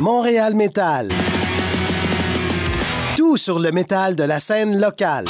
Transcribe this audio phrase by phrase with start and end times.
[0.00, 1.08] Montréal Métal.
[3.16, 5.26] Tout sur le métal de la scène locale.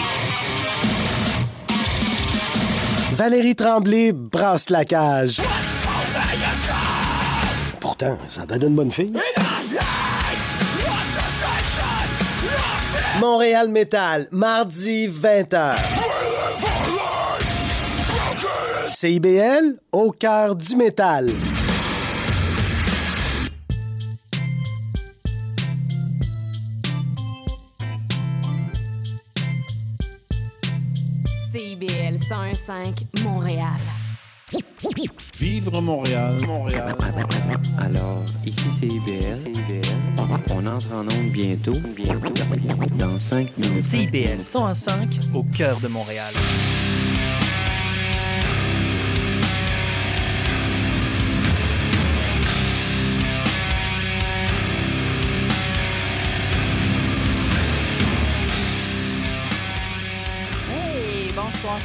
[3.13, 5.41] Valérie Tremblay brasse la cage.
[7.79, 9.15] Pourtant, ça donne une bonne fille.
[13.21, 16.04] Montréal Métal, mardi 20h.
[19.05, 21.31] CIBL, au cœur du métal.
[31.53, 33.67] CIBL 101.5 Montréal.
[35.39, 36.97] Vivre Montréal, Montréal.
[37.77, 39.53] Alors, ici c'est IBL.
[40.51, 41.75] On entre en onde bientôt.
[41.95, 42.33] Bientôt.
[42.99, 43.85] Dans 5 minutes.
[43.85, 46.33] CIBL 105 au cœur de Montréal.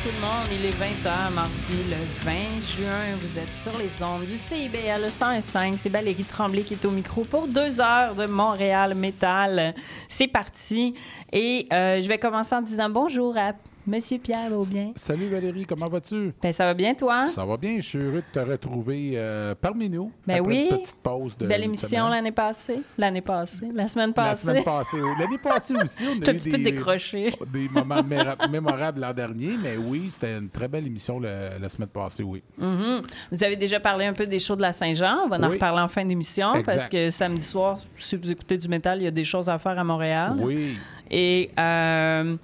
[0.10, 0.48] Tout le monde.
[0.52, 3.16] Il est 20h, mardi le 20 juin.
[3.22, 5.76] Vous êtes sur les ondes du CIBL 105.
[5.78, 9.76] C'est Valérie Tremblay qui est au micro pour deux heures de Montréal Métal.
[10.08, 10.96] C'est parti.
[11.32, 13.54] Et euh, je vais commencer en disant bonjour à
[13.88, 14.92] Monsieur Pierre Beaubien.
[14.96, 16.32] Salut Valérie, comment vas-tu?
[16.44, 17.28] Ben, ça va bien, toi?
[17.28, 20.12] Ça va bien, je suis heureux de te retrouver euh, parmi nous.
[20.28, 20.68] Ben après oui.
[20.70, 21.48] Une petite pause de.
[21.48, 22.82] Belle émission l'année passée.
[23.00, 23.68] L'année passée.
[23.74, 24.42] La semaine La passée.
[24.44, 25.10] semaine passée, oui.
[25.18, 27.34] L'année passée aussi, on a un eu petit peu des, décroché.
[27.52, 28.04] des moments
[28.52, 32.44] mémorables l'an dernier, mais oui, c'était une très belle émission le- la semaine passée, oui.
[32.60, 33.02] Mhm.
[33.32, 35.22] Vous avez déjà parlé un peu des shows de la Saint-Jean.
[35.26, 38.68] On va en reparler en fin d'émission parce que samedi soir, si vous écoutez du
[38.68, 40.36] métal, il y a des choses à faire à Montréal.
[40.40, 40.76] Oui.
[41.10, 42.36] Et euh,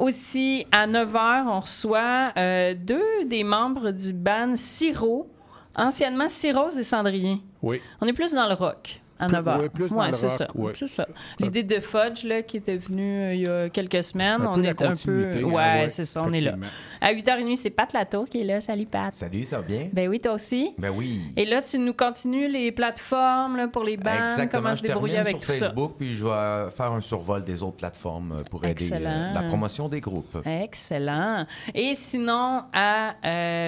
[0.00, 5.30] aussi, à 9 h, on reçoit euh, deux des membres du band Siro,
[5.76, 7.40] anciennement Cirrose et Cendrier.
[7.62, 7.80] Oui.
[8.00, 8.99] On est plus dans le rock.
[9.20, 9.60] À Plus- 9 h.
[9.60, 10.48] ouais, plus dans le c'est rock, ça.
[10.54, 10.72] ouais.
[10.74, 11.06] C'est ça.
[11.38, 14.62] L'idée de Fudge, là, qui était venue euh, il y a quelques semaines, Un on
[14.62, 15.42] est un peu.
[15.44, 16.54] Ouais, hein, ouais, c'est ça, on est là.
[17.00, 18.60] À 8h30, c'est Pat Latour qui est là.
[18.60, 19.12] Salut, Pat.
[19.12, 19.88] Salut, ça va bien?
[19.92, 20.72] Ben oui, toi aussi.
[20.78, 21.20] Ben oui.
[21.36, 24.86] Et là, tu nous continues les plateformes là, pour les bandes, Exactement, comment se je
[24.88, 28.42] débrouiller avec sur tout Facebook, puis je vais faire un survol des autres plateformes euh,
[28.50, 29.10] pour aider Excellent.
[29.10, 30.38] euh, la promotion des groupes.
[30.46, 31.46] Excellent.
[31.74, 33.14] Et sinon, à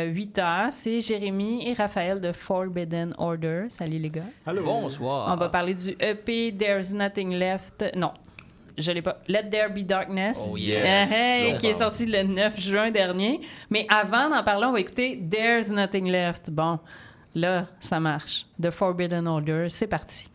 [0.06, 3.64] 8 h, c'est Jérémy et Raphaël de Forbidden Order.
[3.68, 4.22] Salut les gars.
[4.64, 5.28] Bonsoir.
[5.42, 7.84] On va parler du EP There's Nothing Left.
[7.96, 8.12] Non.
[8.78, 9.18] Je l'ai pas.
[9.26, 10.46] Let There Be Darkness.
[10.48, 11.12] Oh, yes.
[11.12, 13.40] Hey, Bon, qui est sorti le 9 juin dernier.
[13.68, 16.50] Mais avant d'en parler, on va écouter There's Nothing Left.
[16.50, 16.78] Bon,
[17.34, 18.46] là, ça marche.
[18.60, 20.28] The Forbidden Order, c'est parti.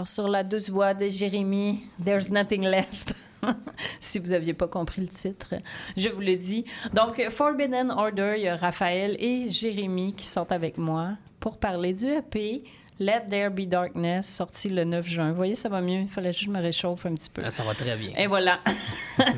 [0.00, 3.14] Alors, sur la douce voix de Jérémy, There's Nothing Left.
[4.00, 5.56] si vous n'aviez pas compris le titre,
[5.94, 6.64] je vous le dis.
[6.94, 11.92] Donc, Forbidden Order, il y a Raphaël et Jérémy qui sont avec moi pour parler
[11.92, 12.64] du EP
[12.98, 15.30] Let There Be Darkness, sorti le 9 juin.
[15.32, 16.00] Vous voyez, ça va mieux.
[16.00, 17.42] Il fallait juste me réchauffer un petit peu.
[17.44, 18.12] Ah, ça va très bien.
[18.16, 18.60] Et voilà.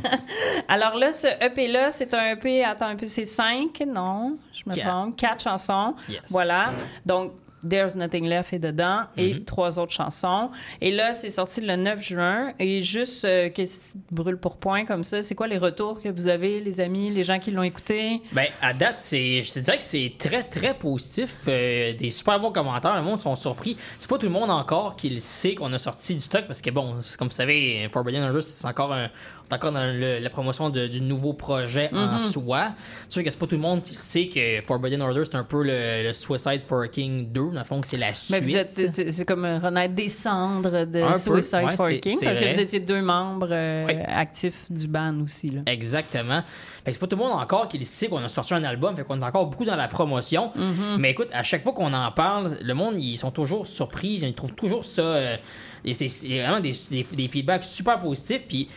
[0.69, 4.77] Alors là, ce EP-là, c'est un EP, attends un peu, c'est cinq, non, je me
[4.77, 4.89] Quatre.
[4.89, 5.97] trompe, quatre chansons.
[6.09, 6.21] Yes.
[6.29, 6.73] Voilà.
[7.05, 7.33] Donc,
[7.69, 9.45] There's Nothing Left est dedans et Mm-hmm.
[9.45, 10.51] trois autres chansons.
[10.81, 12.53] Et là, c'est sorti le 9 juin.
[12.59, 13.63] Et juste, euh, que
[14.11, 17.25] brûle pour point comme ça, c'est quoi les retours que vous avez, les amis, les
[17.25, 18.21] gens qui l'ont écouté?
[18.33, 21.35] Ben, à date, c'est, je te dirais que c'est très, très positif.
[21.49, 22.97] Euh, des super bons commentaires.
[22.97, 23.77] Le monde sont surpris.
[23.99, 26.61] C'est pas tout le monde encore qui le sait qu'on a sorti du stock parce
[26.61, 29.09] que, bon, comme vous savez, Forbidden Order, c'est encore un.
[29.53, 32.73] encore dans le- la promotion de- du nouveau projet en soi.
[33.03, 35.45] C'est sûr que c'est pas tout le monde qui sait que Forbidden Order, c'est un
[35.45, 38.15] peu le, le Suicide for a King 2, dans le fond, que c'est la Mais
[38.15, 38.45] suite.
[38.45, 42.53] vous êtes, c'est comme renaître des cendres de Un Suicide ouais, for King, parce que
[42.53, 43.95] vous étiez deux membres euh, Oui.
[44.07, 45.49] actifs du band aussi.
[45.49, 45.61] Là.
[45.67, 46.43] Exactement.
[46.85, 49.05] C'est pas tout le monde encore qui le sait qu'on a sorti un album, fait
[49.05, 50.51] qu'on est encore beaucoup dans la promotion.
[50.57, 50.97] Mm-hmm.
[50.99, 54.35] Mais écoute, à chaque fois qu'on en parle, le monde, ils sont toujours surpris, ils
[54.35, 55.03] trouvent toujours ça.
[55.03, 55.37] euh,
[55.85, 56.07] et c'est
[56.41, 58.43] vraiment des, des, des feedbacks super positifs.
[58.47, 58.69] Puis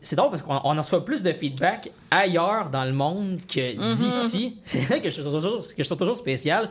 [0.00, 3.74] c'est drôle parce qu'on on en reçoit plus de feedback ailleurs dans le monde que
[3.74, 3.90] Mm-hmm.
[4.04, 4.56] d'ici.
[4.62, 6.70] C'est là que je, trouve toujours, que je toujours spécial.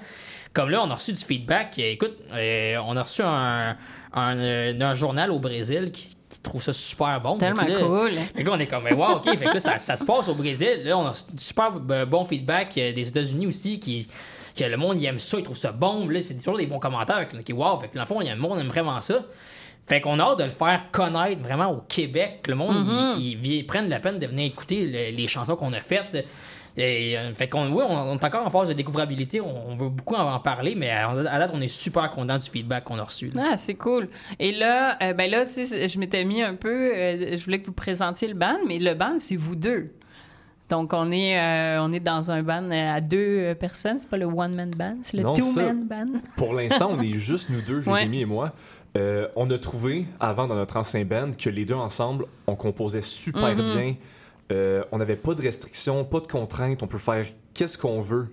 [0.54, 1.80] Comme là, on a reçu du feedback.
[1.80, 3.76] Écoute, euh, on a reçu un,
[4.14, 7.38] un, euh, d'un journal au Brésil qui, qui trouve ça super bon.
[7.38, 8.12] Tellement là, cool.
[8.12, 9.26] fait que là, on est comme, mais wow, OK.
[9.36, 10.82] Fait que là, ça, ça se passe au Brésil.
[10.84, 14.07] Là, on a du super bon feedback euh, des États-Unis aussi qui.
[14.56, 16.07] Que le monde il aime ça, il trouve ça bon.
[16.07, 17.18] Là, c'est toujours des bons commentaires.
[17.28, 17.80] Fait que, OK, wow.
[17.80, 19.26] Fait que dans le fond, il y a le monde aime vraiment ça.
[19.83, 22.42] Fait qu'on a hâte de le faire connaître vraiment au Québec.
[22.44, 22.76] Que le monde,
[23.18, 26.24] ils, ils- ils prennent la peine de venir écouter le- les chansons qu'on a faites.
[26.75, 29.39] Et, euh, fait qu'on oui, on, on est encore en phase de découvrabilité.
[29.42, 32.37] On, on veut beaucoup en, en parler, mais à, à date, on est super content
[32.39, 33.30] du feedback qu'on a reçu.
[33.35, 33.49] là.
[33.51, 34.09] Ah, c'est cool.
[34.39, 37.61] Et là, euh, ben là, tu sais, je m'étais mis un peu, euh, je voulais
[37.61, 39.92] que vous présentiez le band, mais le band, c'est vous deux.
[40.69, 43.99] Donc, on est, euh, on est dans un band à deux euh, personnes.
[43.99, 46.13] C'est pas le one-man band, c'est le two-man band.
[46.37, 47.99] Pour l'instant, on est juste nous deux, Ouais.
[47.99, 48.47] Jérémy et moi.
[48.97, 53.01] Euh, on a trouvé, avant dans notre ancien band, que les deux ensemble, on composait
[53.03, 53.75] super Mm-hmm.
[53.75, 53.95] bien.
[54.52, 56.83] Euh, on n'avait pas de restrictions, pas de contraintes.
[56.83, 58.28] On peut faire qu'est-ce qu'on veut.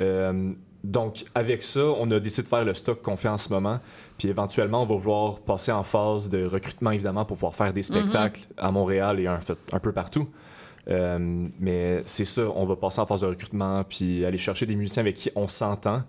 [0.00, 0.52] Euh,
[0.84, 3.78] donc, avec ça, on a décidé de faire le stock qu'on fait en ce moment.
[4.18, 7.82] Puis éventuellement, on va vouloir passer en phase de recrutement, évidemment, pour pouvoir faire des
[7.82, 9.38] spectacles à Montréal et un,
[9.80, 10.28] peu partout.
[10.88, 14.74] Euh, mais c'est ça, on va passer en phase de recrutement, puis aller chercher des
[14.74, 16.02] musiciens avec qui on s'entend.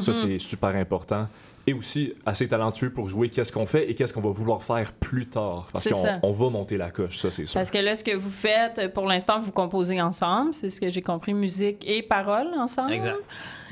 [0.00, 1.28] Ça, c'est super important.
[1.66, 4.92] Et aussi assez talentueux pour jouer qu'est-ce qu'on fait et qu'est-ce qu'on va vouloir faire
[4.92, 5.64] plus tard.
[5.72, 7.58] Parce qu'on va monter la coche, ça, c'est sûr.
[7.58, 10.52] Parce que là, ce que vous faites, pour l'instant, vous composez ensemble.
[10.52, 12.92] C'est ce que j'ai compris, musique et paroles ensemble.
[12.92, 13.16] Exact.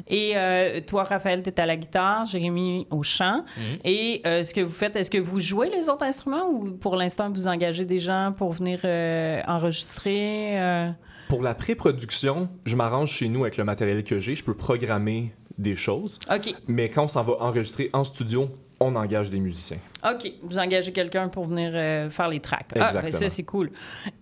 [0.08, 3.44] Et euh, toi, Raphaël, tu es à la guitare, Jérémy au chant.
[3.56, 3.78] Mhm.
[3.84, 6.96] Et euh, ce que vous faites, est-ce que vous jouez les autres instruments ou pour
[6.96, 10.58] l'instant, vous engagez des gens pour venir euh, enregistrer?
[10.60, 10.90] euh?
[11.28, 14.34] Pour la pré-production, je m'arrange chez nous avec le matériel que j'ai.
[14.34, 16.18] Je peux programmer des choses.
[16.30, 16.54] OK.
[16.68, 18.48] Mais quand on s'en va enregistrer en studio,
[18.80, 19.78] on engage des musiciens.
[20.04, 20.30] OK.
[20.42, 22.66] Vous engagez quelqu'un pour venir euh, faire les tracks.
[22.70, 23.12] Ah, ben Exactement.
[23.12, 23.70] ça, c'est cool.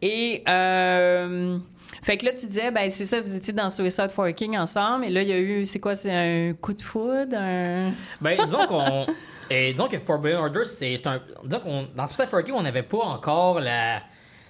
[0.02, 0.42] Et.
[0.48, 1.58] euh,
[2.02, 5.10] Fait que là, tu disais, ben c'est ça, vous étiez dans Suicide Forking ensemble, et
[5.10, 7.90] là, il y a eu, c'est quoi, c'est un coup de foudre, un...
[8.20, 9.06] Ben, disons qu'on.
[9.52, 11.20] Et donc, Forbidden Order, c'est c'est un.
[11.44, 11.86] Disons qu'on.
[11.96, 14.00] Dans Suicide Forking, on n'avait pas encore la.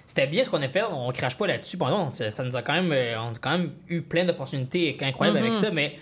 [0.05, 1.77] C'était bien ce qu'on a fait, on crache pas là-dessus.
[1.77, 2.91] Bon, non, ça, ça nous a quand même.
[2.91, 5.97] euh, On a quand même eu plein d'opportunités incroyables avec ça, mais.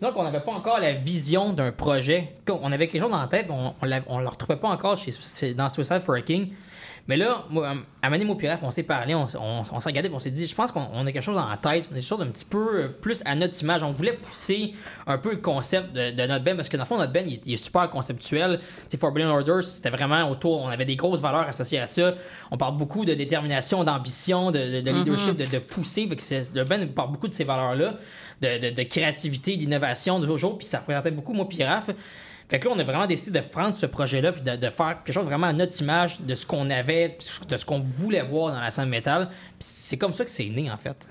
[0.00, 2.34] Donc, on n'avait pas encore la vision d'un projet.
[2.48, 3.74] On avait quelque chose dans la tête, mais on
[4.08, 6.50] on le retrouvait pas encore chez, dans Suicide Forking.
[7.08, 10.10] Mais là, moi, à Mané Piref, on s'est parlé, on, s- on- on s'est regardé,
[10.12, 12.02] on s'est dit, je pense qu'on on a quelque chose en tête, on a quelque
[12.06, 13.82] chose d'un petit peu euh, plus à notre image.
[13.82, 14.74] On voulait pousser
[15.06, 17.22] un peu le concept de, de notre band, parce que dans le fond, notre band,
[17.26, 18.60] il, est- il est super conceptuel.
[18.90, 22.12] C'est Forbidden Orders, c'était vraiment autour, on avait des grosses valeurs associées à ça.
[22.50, 26.06] On parle beaucoup de détermination, d'ambition, de, de- de leadership, de, de pousser.
[26.08, 27.94] Fait que c'est- le band parle beaucoup de ces valeurs-là,
[28.40, 31.62] de, créativité, d'innovation, de toujours, puis ça représentait beaucoup, moi, puis.
[32.48, 35.12] Fait que là, on a vraiment décidé de prendre ce projet-là puis de, faire quelque
[35.12, 37.18] chose vraiment à notre image de ce qu'on avait,
[37.48, 39.28] de ce qu'on voulait voir dans la scène métal.
[39.58, 41.08] C'est comme ça que c'est né, en fait.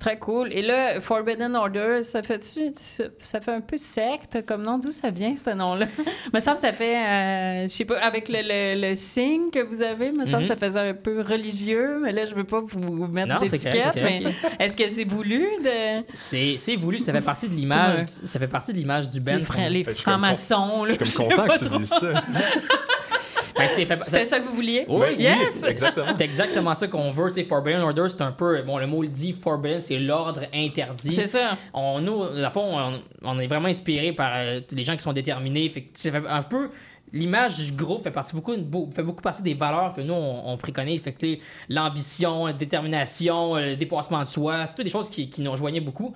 [0.00, 0.48] Très cool.
[0.52, 4.78] Et là, Forbidden Order, ça fait ça, ça fait un peu secte comme nom.
[4.78, 5.84] D'où ça vient, ce nom-là?
[6.32, 9.58] me semble que ça fait, euh, je sais pas, avec le, le, le signe que
[9.62, 12.62] vous avez, me semble que ça faisait un peu religieux, mais là, je veux pas
[12.66, 13.38] vous mettre Mhm.
[13.40, 14.24] Non, c'est d'étiquette, correct,
[14.58, 16.02] mais est-ce que c'est voulu de...
[16.14, 19.36] C'est c'est voulu, ça fait partie de l'image, ça fait partie de l'image du band.
[19.36, 22.14] les, fra- comme francs-maçons, là, Je suis content pas que tu dises ça.
[23.86, 24.84] Ben, c'est ça que vous vouliez?
[24.88, 25.62] Oui, Oui, yes!
[25.64, 26.12] exactement.
[26.16, 27.30] C'est exactement ça qu'on veut.
[27.30, 28.62] C'est Forbidden Order, c'est un peu.
[28.62, 31.12] Bon, le mot le dit, Forbidden, c'est l'ordre interdit.
[31.12, 31.56] C'est ça.
[31.74, 35.12] On, nous, à fond, on, on est vraiment inspiré par euh, les gens qui sont
[35.12, 35.68] déterminés.
[35.68, 36.70] Fait que ça fait un peu.
[37.12, 40.52] L'image du groupe fait partie beaucoup, beau- fait beaucoup partie des valeurs que nous on,
[40.52, 41.00] on préconise.
[41.02, 41.36] Fait que
[41.68, 45.50] l'ambition, la détermination, euh, le dépassement de soi, c'est toutes des choses qui, qui nous
[45.50, 46.14] rejoignaient beaucoup.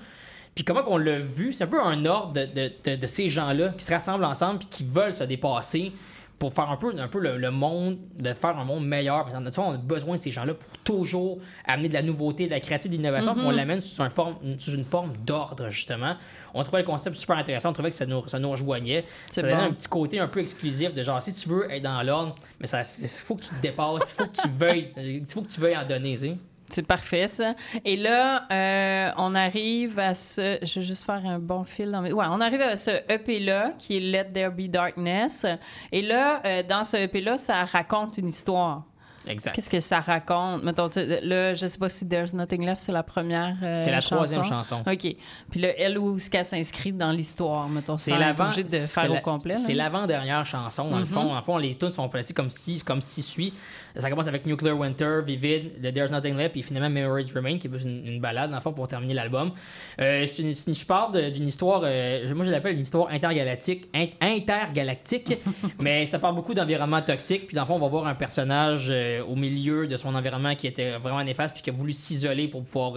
[0.54, 3.28] Puis comment qu'on l'a vu, c'est un peu un ordre de, de- de- de ces
[3.28, 5.90] gens-là qui se rassemblent ensemble puis qui veulent se dépasser
[6.38, 9.28] pour faire un peu, un peu le, le monde, de faire un monde meilleur.
[9.32, 12.98] On a besoin de ces gens-là pour toujours amener de la nouveauté, de la créativité,
[12.98, 16.16] de l'innovation, puis on l'amène sous, un forme, sous une forme d'ordre, justement.
[16.52, 19.04] On trouvait le concept super intéressant, on trouvait que ça nous, ça nous rejoignait.
[19.30, 19.68] C'est Ça donnait bon.
[19.68, 22.68] un petit côté un peu exclusif de genre, si tu veux être dans l'ordre, mais
[22.68, 25.60] il faut que tu te dépasses, il faut que tu veuilles, il faut que tu
[25.60, 26.36] veuilles en donner, tu sais.
[26.74, 27.54] C'est parfait, ça.
[27.84, 30.58] Et là, euh, on arrive à ce...
[30.60, 32.12] Je vais juste faire un bon fil dans mes...
[32.12, 35.46] Ouais, on arrive à ce EP-là, qui est Let There Be Darkness.
[35.92, 38.82] Et là, euh, dans ce EP-là, ça raconte une histoire.
[39.26, 39.54] Exact.
[39.54, 40.64] Qu'est-ce que ça raconte?
[40.64, 40.88] Mettons,
[41.22, 44.42] là, je sais pas si There's Nothing Left, c'est la première euh, C'est la troisième
[44.42, 44.82] chanson.
[44.86, 45.16] OK.
[45.50, 49.12] Puis là, elle, où est-ce qu'elle s'inscrit dans l'histoire, mettons, C'est l'avant, de c'est faire
[49.12, 49.56] au complet.
[49.56, 51.34] C'est l'avant-dernière chanson, dans le fond.
[51.34, 53.54] En fond, les tunes sont placées comme si, comme si suit.
[53.96, 57.68] Ça commence avec Nuclear Winter, Vivid, The There's Nothing Left, puis finalement Memories Remain, qui
[57.68, 59.52] est plus une, une balade, dans le fond, pour terminer l'album.
[60.00, 65.38] Euh, une- je parle d'une histoire, euh, moi je l'appelle une histoire intergalactique, in- intergalactique,
[65.78, 68.88] mais ça parle beaucoup d'environnement toxique, puis dans le fond, on va voir un personnage
[68.90, 72.48] euh, au milieu de son environnement qui était vraiment néfaste, puis qui a voulu s'isoler
[72.48, 72.94] pour pouvoir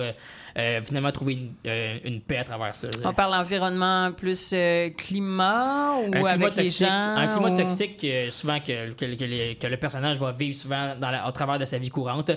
[0.57, 2.87] euh, finalement trouver une, euh, une paix à travers ça.
[3.05, 7.15] On parle d'environnement plus euh, climat ou un climat avec les toxique, gens?
[7.15, 10.93] un climat ou- toxique souvent que, que, que les- que le personnage va vivre souvent
[10.99, 12.31] dans la- travers de sa vie courante.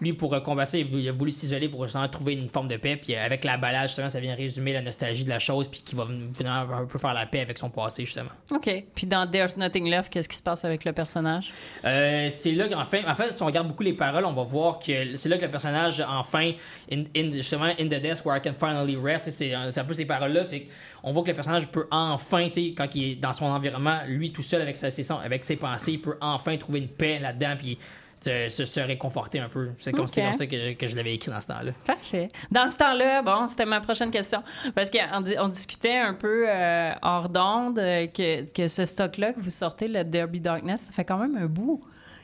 [0.00, 2.96] Lui, pour combattre ça, il a voulu, s'isoler pour justement trouver une forme de paix.
[2.96, 5.94] Puis avec la balade, justement, ça vient résumer la nostalgie de la chose, puis qui
[5.94, 8.30] va finalement un peu faire la paix avec son passé, justement.
[8.50, 8.68] OK.
[8.94, 11.50] Puis dans There's Nothing Left, qu'est-ce qui se passe avec le personnage?
[11.82, 14.78] C'est là qu'en fait, en fait, si on regarde beaucoup les paroles, on va voir
[14.78, 16.52] que c'est là que le personnage, enfin,
[16.92, 20.04] in, in- justement, in the desk where I can finally rest, c'est un peu ces
[20.04, 20.44] paroles-là.
[20.44, 20.66] Fait
[21.02, 24.42] on voit que le personnage peut enfin, quand il est dans son environnement, lui tout
[24.42, 27.78] seul avec, sa, ses, avec ses pensées, il peut enfin trouver une paix là-dedans, puis
[28.24, 29.70] se, se, se réconforter un peu.
[29.80, 30.10] C'est comme, Ok.
[30.12, 31.72] c'est comme ça que, que je l'avais écrit dans ce temps-là.
[31.84, 32.28] Parfait.
[32.52, 34.44] Dans ce temps-là, bon, c'était ma prochaine question.
[34.76, 39.32] Parce qu'on di- on discutait un peu euh, hors d'onde euh, que, que ce stock-là
[39.32, 41.82] que vous sortez, le Derby Darkness, ça fait quand même un bout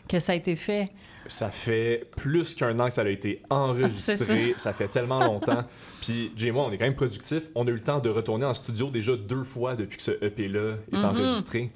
[0.08, 0.90] que ça a été fait.
[1.28, 4.54] Ça fait plus qu'un an que ça a été C'est enregistré.
[4.56, 4.72] ça.
[4.72, 5.62] fait tellement longtemps.
[6.02, 7.48] Puis, Jay et moi, on est quand même productifs.
[7.54, 10.24] On a eu le temps de retourner en studio déjà deux fois depuis que ce
[10.24, 11.04] EP-là est Mm-hmm.
[11.04, 11.70] enregistré.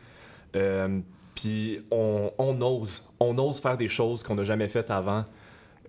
[0.57, 0.99] Euh,
[1.35, 3.05] puis, on, on ose.
[3.21, 5.25] On ose faire des choses qu'on n'a jamais faites avant.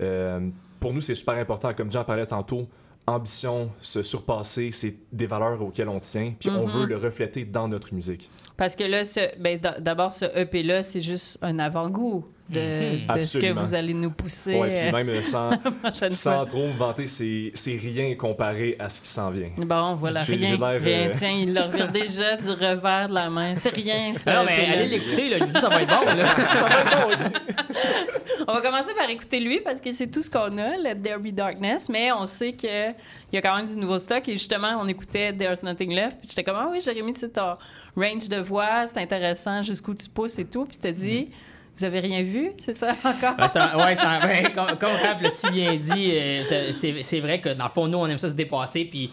[0.02, 1.74] Euh, pour nous, c'est super important.
[1.74, 2.68] Comme Jean parlait tantôt,
[3.08, 6.34] ambition, se surpasser, c'est des valeurs auxquelles on tient.
[6.40, 8.30] Puis, on veut le refléter dans notre musique.
[8.58, 9.04] Parce que là,
[9.40, 12.26] ben, d'abord, ce EP-là, c'est juste un avant-goût.
[12.50, 15.50] De, de ce que vous allez nous pousser Ouais, puis euh, même euh, sans,
[16.46, 19.50] trop me vanter, c'est rien comparé à ce qui s'en vient.
[19.58, 20.56] Bon, voilà, rien.
[20.58, 20.80] rien.
[20.86, 23.56] euh, Tiens, il leur revient déjà du revers de la main.
[23.56, 24.36] C'est rien, ça.
[24.36, 25.38] Non, mais Puis là- allez l'écouter, là.
[25.40, 27.30] Je dis, ça va être bon, là.
[28.48, 31.18] On va commencer par écouter lui parce que c'est tout ce qu'on a, le There
[31.20, 32.70] Be Darkness, mais on sait qu'il
[33.32, 34.28] y a quand même du nouveau stock.
[34.28, 36.18] Et justement, on écoutait There's Nothing Left.
[36.20, 37.54] Puis j'étais comme, ah oui, Jérémy, c'est ton
[37.96, 40.66] range de voix, c'est intéressant, jusqu'où tu pousses et tout.
[40.66, 41.30] Puis t'as dit,
[41.76, 43.36] vous avez rien vu, c'est ça encore?
[43.38, 47.88] Ouais, c'est comme, Raph l'a si bien dit, euh, c'est vrai que dans le fond,
[47.88, 48.86] nous, on aime ça se dépasser.
[48.86, 49.12] Puis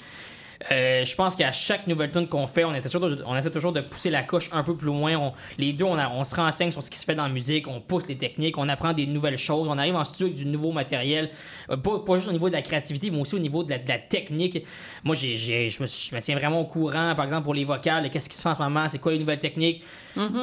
[0.71, 2.89] euh, je pense qu'à chaque nouvelle tune qu'on fait, on, était
[3.25, 5.17] on essaie toujours de pousser la couche un peu plus loin.
[5.17, 7.29] On- les deux, on, a- on se renseigne sur ce qui se fait dans la
[7.31, 10.37] musique, on pousse les techniques, on apprend des nouvelles choses, on arrive en studio avec
[10.37, 11.31] du nouveau matériel,
[11.71, 13.79] euh, pas, pas juste au niveau de la créativité, mais aussi au niveau de la,
[13.79, 14.65] de la technique.
[15.03, 17.55] Moi, j'ai, j'ai- je, me, suis- je me tiens vraiment au courant, par exemple, pour
[17.55, 19.83] les vocales, qu'est-ce qui se fait en ce moment, c'est quoi les nouvelles techniques,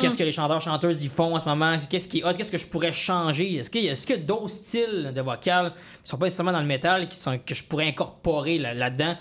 [0.02, 2.52] qu'est-ce que les chanteurs, chanteuses, ils font en ce moment, qu'est-ce qui est hot, qu'est-ce
[2.52, 5.22] que je pourrais changer, est-ce qu'il y a, est-ce qu'il y a d'autres styles de
[5.22, 8.74] vocales qui sont pas nécessairement dans le métal, qui sont, que je pourrais incorporer là-
[8.74, 9.16] là-dedans?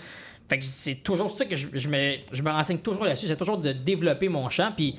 [0.49, 3.27] Fait que c'est toujours ça que je, je me, je me renseigne toujours là-dessus.
[3.27, 4.71] C'est toujours de développer mon chant.
[4.75, 4.95] Puis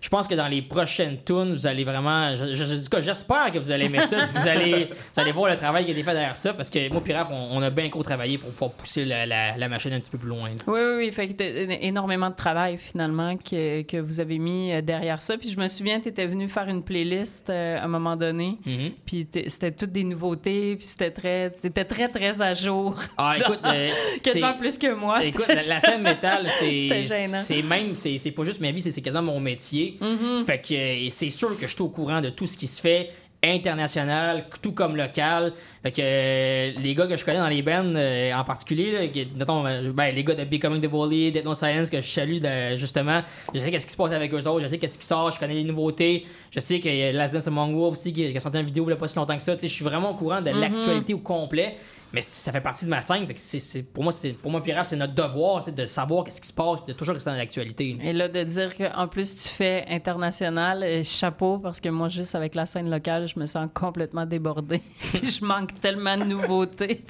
[0.00, 2.34] je pense que dans les prochaines tunes, vous allez vraiment.
[2.34, 4.26] Je, en tout cas, j'espère que vous allez aimer ça.
[4.34, 6.54] vous, allez, vous allez voir le travail qui a été fait derrière ça.
[6.54, 9.26] Parce que moi, puis Raph, on, on a bien gros travaillé pour pouvoir pousser la,
[9.26, 10.48] la- la machine un petit peu plus loin.
[10.48, 10.54] là.
[10.66, 11.12] Oui, oui, oui.
[11.12, 11.44] Fait que t'as
[11.82, 15.36] énormément de travail, finalement, que, que vous avez mis euh, derrière ça.
[15.36, 18.56] Puis je me souviens, tu étais venu faire une playlist euh, à un moment donné.
[18.64, 18.92] Mhm.
[19.04, 20.76] Puis c'était toutes des nouveautés.
[20.76, 22.96] Puis c'était très, t'étais très, très à jour.
[23.18, 23.90] Ah, écoute, euh,
[24.22, 25.22] Quasiment plus que moi.
[25.24, 28.90] Écoute, la, la scène métal, c'est c'est même, c'est c'est pas juste ma vie, c'est
[28.90, 29.89] c'est quasiment mon métier.
[30.00, 30.44] Mm-hmm.
[30.44, 32.66] Fait que euh, et c'est sûr que je suis au courant de tout ce qui
[32.66, 33.10] se fait
[33.42, 35.52] international, tout comme local.
[35.82, 39.06] Fait que euh, les gars que je connais dans les bands euh, en particulier, là,
[39.08, 42.38] qui- mettons, ben, les gars de Becoming the Bully, Dead No Silence que je salue
[42.38, 43.22] de- justement,
[43.54, 45.38] je sais qu'est-ce qui se passe avec eux autres, je sais qu'est-ce qui sort, je
[45.40, 48.36] connais les nouveautés, je sais qu'il y a Last Dance Among Wolves aussi qui, qui
[48.36, 50.10] a sorti une vidéo il y a pas si longtemps que ça, je suis vraiment
[50.10, 51.76] au courant de l'actualité au complet.
[52.12, 53.24] Mais ça fait partie de ma scène.
[53.26, 56.24] Fait que c'est, c'est- pour moi, c'est, pour moi, Pierre, c'est notre devoir de savoir
[56.24, 57.96] qu'est-ce qui se passe, de toujours rester dans l'actualité.
[58.02, 62.34] Et là, de dire qu'en plus, tu fais international, euh, chapeau, parce que moi, juste
[62.34, 64.82] avec la scène locale, je me sens complètement débordée.
[65.22, 67.04] Je manque tellement de nouveautés.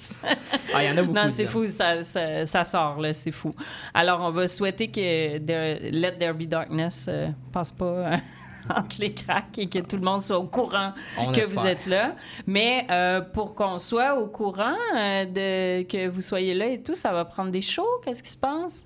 [0.75, 1.15] Ah, il y en a beaucoup.
[1.15, 3.55] Non, c'est fou, ça, ça, ça sort, là, c'est fou.
[3.95, 8.17] Alors, on va souhaiter que there- Let There Be Darkness euh, passe pas euh,
[8.77, 11.61] entre les cracks et que tout le monde soit au courant On que espère.
[11.63, 12.15] vous êtes là.
[12.47, 16.95] Mais euh, pour qu'on soit au courant euh, de que vous soyez là et tout,
[16.95, 17.87] ça va prendre des shows?
[18.05, 18.85] Qu'est-ce qui se passe?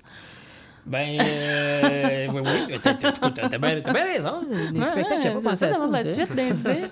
[0.87, 2.79] Ben, euh, oui, oui.
[2.83, 4.43] T'as, t'as- écoute, t'as bien, t'as bien raison.
[4.71, 5.87] Des Ouais, spectacles, j'ai pas pensé ça à ça.
[5.91, 6.89] la suite des idées.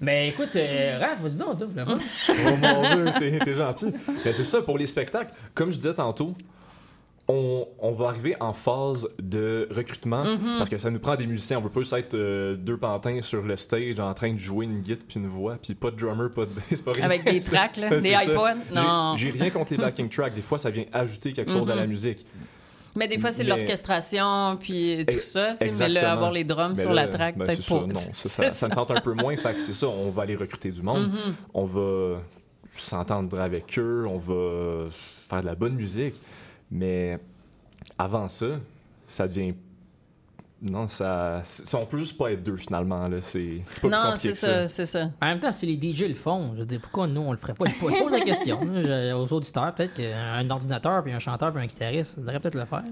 [0.00, 1.68] Mais écoute, euh, Raph, vas-y donc, toi.
[1.88, 3.92] Oh mon Dieu, t'es, t'es gentil.
[4.24, 6.34] Mais c'est ça, pour les spectacles, comme je disais tantôt,
[7.28, 10.58] on, on va arriver en phase de recrutement Mm-hmm.
[10.58, 11.58] parce que ça nous prend des musiciens.
[11.58, 14.64] On veut pas juste être euh, deux pantins sur le stage en train de jouer
[14.66, 17.04] une guitare puis une voix, puis pas de drummer, pas de bass, pas rien.
[17.04, 18.60] Avec des tracks, là, des iPods?
[18.70, 19.14] J'ai- Non.
[19.16, 20.34] J'ai rien contre les backing tracks.
[20.34, 22.24] Des fois, ça vient ajouter quelque chose à la musique.
[22.94, 25.54] Mais des fois, c'est Mais- l'orchestration, puis tout ça.
[25.60, 27.86] Mais là, avoir les drums Mais sur là, la track, ben, peut-être pas.
[27.86, 29.36] non, ça, ça, ça me tente un peu moins.
[29.36, 31.08] Fait que c'est ça, on va aller recruter du monde.
[31.08, 31.32] Mm-hmm.
[31.54, 32.22] On va
[32.74, 34.06] s'entendre avec eux.
[34.08, 36.14] On va faire de la bonne musique.
[36.70, 37.18] Mais
[37.98, 38.46] avant ça,
[39.06, 39.54] ça devient.
[40.62, 41.42] Non, ça.
[41.44, 43.06] c'est- On peut juste pas être deux finalement.
[43.08, 43.18] Là.
[43.20, 45.10] C'est Non, c'est que ça, c'est ça.
[45.20, 47.36] En même temps, si les DJ le font, je veux dire, pourquoi nous, on le
[47.36, 47.66] ferait pas?
[47.66, 49.74] Je pose, je pose la question je- aux auditeurs.
[49.74, 52.84] Peut-être qu'un ordinateur, puis un chanteur, puis un guitariste, ça devrait peut-être le faire.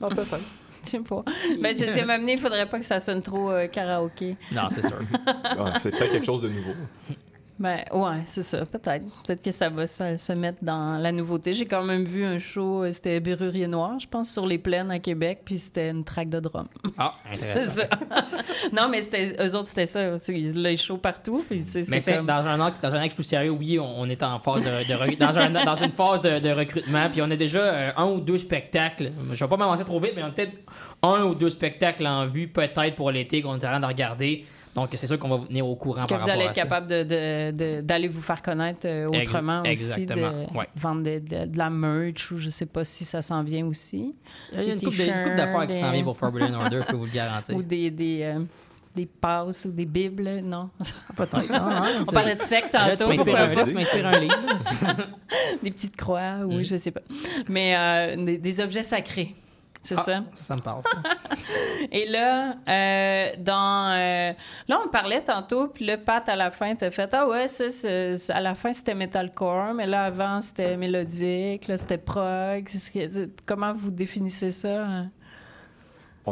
[0.00, 0.38] Ah, peut-être.
[0.84, 1.24] Je sais pas.
[1.60, 4.36] Ben, c'est ça, m'amener, il faudrait pas que ça sonne trop euh, karaoké.
[4.52, 5.00] Non, c'est sûr.
[5.26, 6.70] Ah, c'est peut-être quelque chose de nouveau.
[7.60, 9.04] Ben, ouais, c'est ça, peut-être.
[9.26, 11.54] Peut-être que ça va ça- se mettre dans la nouveauté.
[11.54, 14.92] J'ai quand même vu un show, euh, c'était Berrurier Noir, je pense, sur les plaines
[14.92, 16.68] à Québec, puis c'était une track de drum.
[16.96, 17.82] Ah, C'est ça.
[18.72, 20.18] non, mais c'était, eux autres, c'était ça.
[20.18, 22.26] C'est les shows partout, puis Mais c'est comme...
[22.26, 25.16] dans un acte, dans un acte plus sérieux, oui, on, on est en phase de,
[25.18, 28.20] dans, un- dans une phase de, de recrutement, puis on a déjà euh, un ou
[28.20, 29.10] deux spectacles.
[29.32, 30.58] Je vais pas m'avancer trop vite, mais on a peut-être
[31.02, 34.44] un ou deux spectacles en vue, peut-être pour l'été qu'on est en train de regarder.
[34.74, 36.50] Donc c'est sûr qu'on va vous tenir au courant que par vous rapport allez à
[36.50, 40.68] être capable de, de- de- d'aller vous faire connaître euh, autrement aussi, exactement, de ouais.
[40.76, 44.14] vendre de, de- de la merch ou je sais pas si ça s'en vient aussi.
[44.52, 46.96] Il y a une de- couple d'affaires qui s'en viennent pour Forbidden Order, je peux
[46.96, 47.54] vous le garantir.
[47.56, 48.40] Ou des, des, euh,
[48.94, 50.70] des passes ou des bibles, non?
[51.16, 51.44] Peut-être.
[51.52, 54.34] Ah, ah, On parlait de secte Là, tu tantôt, m'inspires un, un livre.
[55.62, 56.54] Des petites croix, Mm.
[56.54, 57.00] oui, je sais pas.
[57.48, 59.34] Mais euh, des, des objets sacrés.
[59.88, 60.24] C'est Ah, ça.
[60.34, 61.00] Ça me parle, ça.
[61.92, 63.94] Et là, euh, dans.
[63.96, 64.32] euh,
[64.68, 67.64] là, on parlait tantôt, puis le Pat, à la fin, t'as fait Ah ouais, ça,
[68.34, 72.68] à la fin, c'était metalcore, mais là, avant, c'était mélodique, là, c'était prog.
[73.46, 74.84] Comment vous définissez ça?
[74.84, 75.10] hein?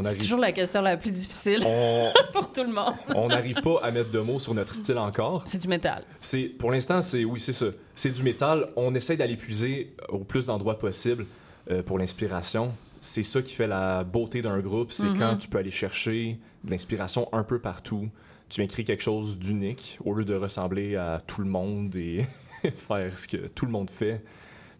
[0.02, 2.92] C'est toujours la question la plus difficile on pour tout le monde.
[3.14, 5.42] on n'arrive pas à mettre de mots sur notre style encore.
[5.46, 6.04] C'est du métal.
[6.20, 7.66] C'est pour l'instant, c'est oui, c'est ça.
[7.94, 8.68] C'est du métal.
[8.76, 11.24] On essaie d'aller puiser au plus d'endroits possible
[11.70, 12.74] euh, pour l'inspiration.
[13.06, 15.18] C'est ça qui fait la beauté d'un groupe, c'est Mhm.
[15.18, 18.08] quand tu peux aller chercher de l'inspiration un peu partout.
[18.48, 22.24] Tu créer quelque chose d'unique au lieu de ressembler à tout le monde et
[22.76, 24.24] faire ce que tout le monde fait.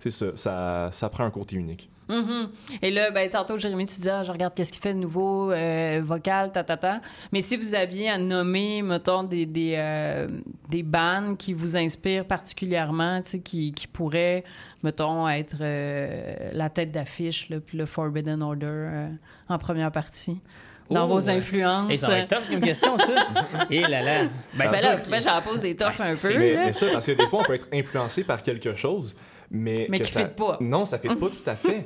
[0.00, 1.88] C'est ça, ça, ça prend un côté unique.
[2.08, 2.48] Mhm.
[2.82, 5.50] Et là, ben, tantôt, Jérémy, tu dis, ah, je regarde qu'est-ce qu'il fait de nouveau,
[5.50, 7.00] euh, vocal, ta, ta, ta.
[7.32, 10.28] Mais si vous aviez à nommer, mettons, des, des, euh,
[10.70, 14.44] des bands qui vous inspirent particulièrement, tu sais, qui, qui pourraient,
[14.82, 19.08] mettons, être euh, la tête d'affiche, puis le Forbidden Order euh,
[19.48, 20.40] en première partie,
[20.88, 21.90] dans Oh, vos influences.
[21.92, 23.26] Et ça va être tough comme question, ça.
[23.70, 24.22] Et là là.
[24.56, 26.38] Ben, Ben là, que- j'en pose des tops Ben, un peu.
[26.38, 29.16] Mais, mais ça, parce que des fois, on peut être influencé par quelque chose,
[29.50, 29.86] mais.
[30.00, 30.20] Qui ça...
[30.20, 30.58] fit pas.
[30.60, 31.84] Non, ça fait pas tout à fait.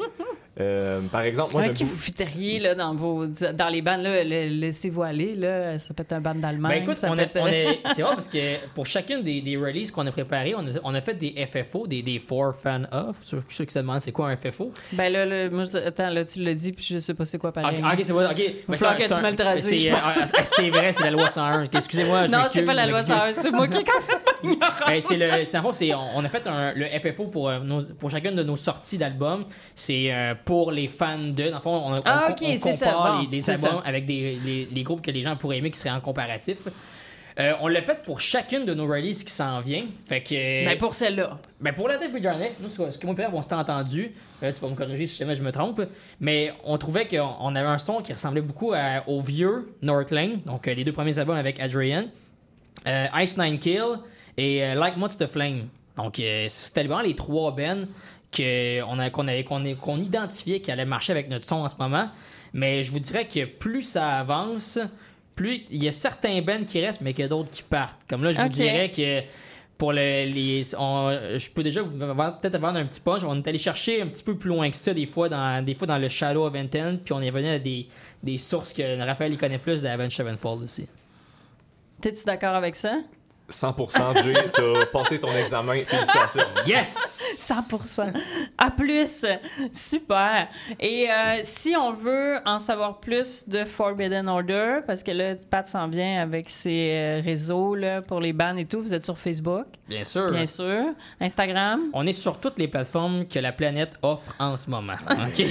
[0.61, 5.03] Euh, par exemple, moi, Ouais, qui vous fiteriez là, dans, vos, dans les bandes, laissez-vous
[5.03, 6.73] aller, là, ça peut être un band d'Allemagne.
[6.79, 8.38] Ben écoute, peut a- être- c'est vrai parce que
[8.75, 11.87] pour chacune des, des releases qu'on a préparées, on a, on a fait des FFO,
[11.87, 13.16] des, des For Fan Off.
[13.23, 14.73] Ceux, ceux qui se demandent c'est quoi un FFO.
[14.92, 17.38] Ben là, là, moi, je- attends, là, tu l'as dit, puis je sais pas c'est
[17.38, 17.79] quoi pareil.
[17.83, 18.27] ok, c'est vrai.
[18.27, 18.37] ok.
[18.68, 19.96] Ben, c'est que un- tu me le c'est, je euh,
[20.44, 21.64] C'est vrai, c'est la loi 101.
[21.64, 23.14] Excusez-moi, je non, c'est pas la loi m'excuse.
[23.16, 23.85] 101, c'est moi qui
[24.87, 27.49] Ben, c'est le, c'est- en fait, c'est, on, on a fait un- le FFO pour,
[27.49, 29.44] euh, nos- pour chacune de nos sorties d'albums.
[29.75, 31.48] C'est euh, pour les fans de.
[31.48, 33.88] Dans le fond, on, Ah, on- ok, on ça, compare bon, les, des albums ça.
[33.88, 36.58] avec des, les, les groupes que les gens pourraient aimer qui seraient en comparatif.
[37.38, 39.84] Euh, on l'a fait pour chacune de nos releases qui s'en vient.
[40.06, 40.64] Fait que.
[40.64, 41.38] Ben pour celle-là.
[41.60, 44.60] Ben pour la Dead Wilderness, nous, ce que mon père, on s'était entendu, euh, tu
[44.60, 45.80] vas me corriger si jamais je me trompe,
[46.18, 50.38] mais on trouvait qu'on on avait un son qui ressemblait beaucoup à- au vieux Northlane,
[50.44, 52.06] donc euh, les deux premiers albums avec Adrian,
[52.88, 53.84] euh, Ice Nine Kill
[54.36, 55.68] et euh, Like Mods the Flame.
[55.96, 57.86] Donc euh, c'était vraiment les trois a-
[58.37, 59.45] qu'on qu'on est-
[59.77, 62.09] qu'on identifiait qui allaient marcher avec notre son en ce moment.
[62.53, 64.79] Mais je vous dirais que plus ça avance,
[65.37, 68.01] plus il y a certains bands qui restent, mais qu'il y a d'autres qui partent.
[68.09, 69.23] Comme là, je vous dirais que
[69.79, 70.62] pour le- les.
[70.79, 73.23] on- je peux déjà vous peut-être vendre un petit punch.
[73.25, 75.75] On est allé chercher un petit peu plus loin que ça, des fois dans, des
[75.75, 77.87] fois dans le Shadow of Intent, puis on est venu à des,
[78.23, 80.87] des sources que Raphaël il connaît plus d'Avenge Sevenfold aussi.
[82.03, 82.99] T'es-tu d'accord avec ça?
[83.50, 85.74] 100% Jay, t'as passé ton examen.
[85.86, 86.42] Félicitations.
[86.66, 87.46] Yes!
[87.50, 88.12] 100%.
[88.56, 89.24] À plus.
[89.72, 90.48] Super.
[90.78, 95.66] Et euh, si on veut en savoir plus de Forbidden Order, parce que là, Pat
[95.68, 99.18] s'en vient avec ses euh, réseaux là, pour les bands et tout, vous êtes sur
[99.18, 100.30] Facebook, Bien sûr.
[100.30, 100.84] bien sûr.
[101.20, 101.80] Instagram?
[101.92, 104.94] On est sur toutes les plateformes que la planète offre en ce moment.
[105.10, 105.44] OK?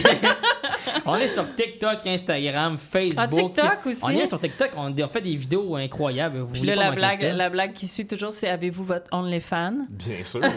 [1.06, 3.18] On est sur TikTok, Instagram, Facebook.
[3.18, 4.02] Ah, TikTok aussi?
[4.04, 4.70] On est sur TikTok.
[4.78, 6.40] On a fait des vidéos incroyables.
[6.40, 7.32] Vous Puis voulez là, la blague, ça?
[7.34, 9.88] la blague qui suit toujours, c'est avez-vous votre OnlyFans?
[9.90, 10.42] Bien sûr.
[10.44, 10.50] hein.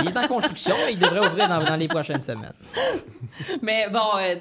[0.00, 2.52] Il est en construction et il devrait ouvrir dans, dans les prochaines semaines.
[3.62, 4.40] Mais bon, euh, de-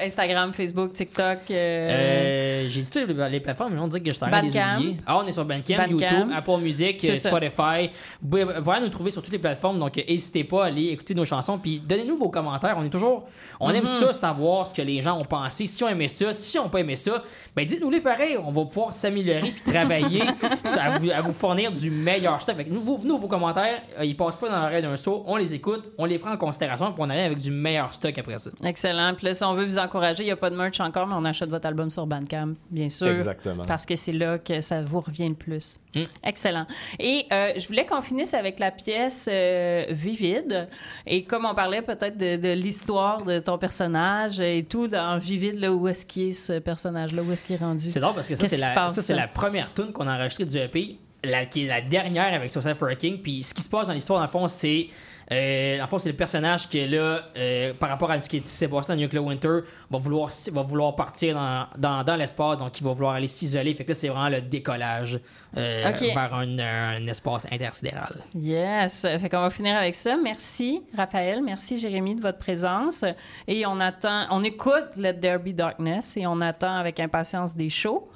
[0.00, 1.38] de- Instagram, Facebook, TikTok.
[1.50, 4.32] euh, Euh, J'ai dit toutes les, les plateformes, mais on dit que je t'en des
[4.32, 4.76] Bandcamp.
[4.78, 4.96] oubliés.
[5.06, 5.90] Ah, on est sur Bandcamp, Bandcamp.
[5.90, 7.28] YouTube, Apple Music, ça.
[7.30, 7.90] Spotify.
[8.20, 11.14] Vous pouvez vraiment nous trouver sur toutes les plateformes, donc n'hésitez pas à aller écouter
[11.14, 12.74] nos chansons, puis donnez-nous vos commentaires.
[12.78, 13.26] On est toujours,
[13.60, 14.00] on aime Mm-hmm.
[14.06, 16.80] ça savoir ce que les gens ont pensé, si on aimait ça, si on pas
[16.80, 17.22] aimé ça.
[17.54, 20.22] Ben dites-nous les pareil, on va pouvoir s'améliorer puis travailler
[20.78, 22.56] à, vous, à vous fournir du meilleur stuff.
[22.56, 25.24] Fait que nous, vos, nous, vos commentaires, euh, ils passent pas dans l'oreille d'un saut,
[25.26, 28.16] on les écoute, on les prend en considération, puis on arrive avec du meilleur stock
[28.16, 28.50] après ça.
[28.64, 29.14] Excellent.
[29.14, 31.14] Puis là, si on veut vous encourager, il n'y a pas de merch encore, mais
[31.16, 33.08] on achète votre album sur Bandcamp, bien sûr.
[33.08, 33.64] Exactement.
[33.66, 35.78] Parce que c'est là que ça vous revient le plus.
[35.94, 36.02] Mm.
[36.24, 36.66] Excellent.
[36.98, 40.68] Et euh, je voulais qu'on finisse avec la pièce euh, Vivide.
[41.06, 45.60] Et comme on parlait peut-être de, de l'histoire de ton personnage et tout, dans Vivide,
[45.60, 47.90] là, où est-ce qu'il est ce personnage-là, où est-ce qu'il est rendu?
[47.90, 50.98] C'est drôle parce que ça, c'est la, ça, première tune qu'on a enregistrée du EP,
[51.24, 53.20] la, qui est la dernière avec a King.
[53.20, 54.88] Puis ce qui se passe dans l'histoire, dans le fond, c'est.
[55.32, 58.42] Euh, le fond, c'est le personnage qui est là, euh, par rapport à ce qui
[58.44, 62.78] s'est passé dans Nuclear Winter, va vouloir, va vouloir partir dans, dans, dans l'espace, donc
[62.78, 63.74] il va vouloir aller s'isoler.
[63.74, 65.18] Fait que là, c'est vraiment le décollage
[65.56, 65.74] euh,
[66.14, 68.22] vers un, un espace intersidéral.
[68.34, 69.00] Yes.
[69.02, 70.16] Fait qu'on va finir avec ça.
[70.22, 71.40] Merci, Raphaël.
[71.42, 73.04] Merci, Jérémy, de votre présence.
[73.48, 77.70] Et on attend, on écoute Let There Be Darkness et on attend avec impatience des
[77.70, 78.08] shows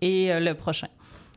[0.00, 0.88] et le prochain.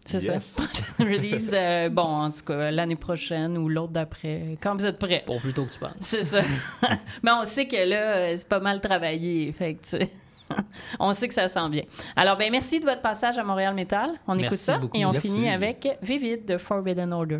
[0.06, 0.44] C'est Yes.
[0.74, 0.84] ça.
[1.00, 5.24] Release, euh, bon, en tout cas, l'année prochaine ou l'autre d'après, quand vous êtes prêts.
[5.26, 5.92] Pour plus tôt que tu penses.
[6.02, 6.42] C'est ça.
[7.24, 9.52] Mais on sait que là, euh, c'est pas mal travaillé.
[9.52, 9.98] Fait que,
[11.00, 11.84] on sait que ça sent bien.
[12.16, 14.12] Alors, ben merci de votre passage à Montréal Metal.
[14.28, 14.98] On écoute ça beaucoup.
[14.98, 15.30] et on Merci.
[15.30, 17.40] finit avec Vivid de Forbidden Order.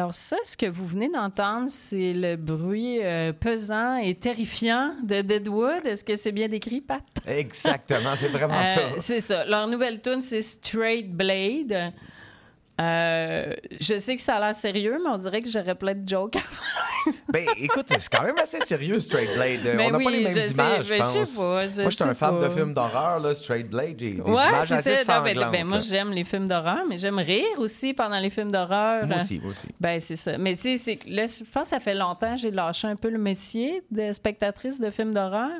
[0.00, 5.20] Alors ça, ce que vous venez d'entendre, c'est le bruit euh, pesant et terrifiant de
[5.20, 5.84] Deadwood.
[5.84, 7.02] Est-ce que c'est bien décrit, Pat?
[7.26, 8.80] Exactement, c'est vraiment Euh, ça.
[8.98, 9.44] C'est ça.
[9.44, 11.92] Leur nouvelle tune, c'est Straight Blade.
[12.80, 16.08] Euh, je sais que ça a l'air sérieux, mais on dirait que j'aurais plein de
[16.08, 16.36] jokes.
[17.32, 19.66] Ben, écoute, c'est quand même assez sérieux, Straight Blade.
[19.66, 21.28] Euh, Mais on n'a pas les mêmes je sais, images, je mais je pense.
[21.30, 23.96] sais pas, je moi, je suis un sais fan de films d'horreur, là, Straight Blade.
[23.98, 25.18] J'ai des Ouais, images assez ça.
[25.18, 28.52] Non, ben, ben, moi, j'aime les films d'horreur, mais j'aime rire aussi pendant les films
[28.52, 29.06] d'horreur.
[29.06, 29.66] Moi aussi, moi aussi.
[29.80, 30.36] Ben, c'est ça.
[30.36, 33.08] Mais tu sais, là, je pense que ça fait longtemps que j'ai lâché un peu
[33.08, 35.50] le métier de spectatrice de films d'horreur.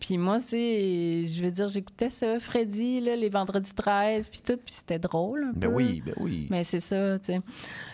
[0.00, 4.40] Puis moi, tu sais, je veux dire, j'écoutais ça, Freddy, là, les vendredis 13, puis
[4.46, 5.74] tout, puis c'était drôle un Ben peu.
[5.76, 6.46] oui, ben oui.
[6.50, 7.40] Mais c'est ça, tu sais.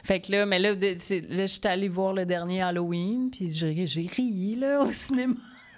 [0.03, 3.87] Fait que là, mais là, c'est- là j'étais allée voir le dernier Halloween, puis j'ai
[3.87, 5.35] j'ai ri, là, au cinéma.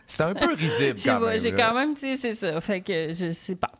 [0.07, 1.41] C'est un peu risible, quand même.
[1.41, 2.61] J'ai quand même, tu sais, c'est ça.
[2.61, 3.73] Fait que je sais pas.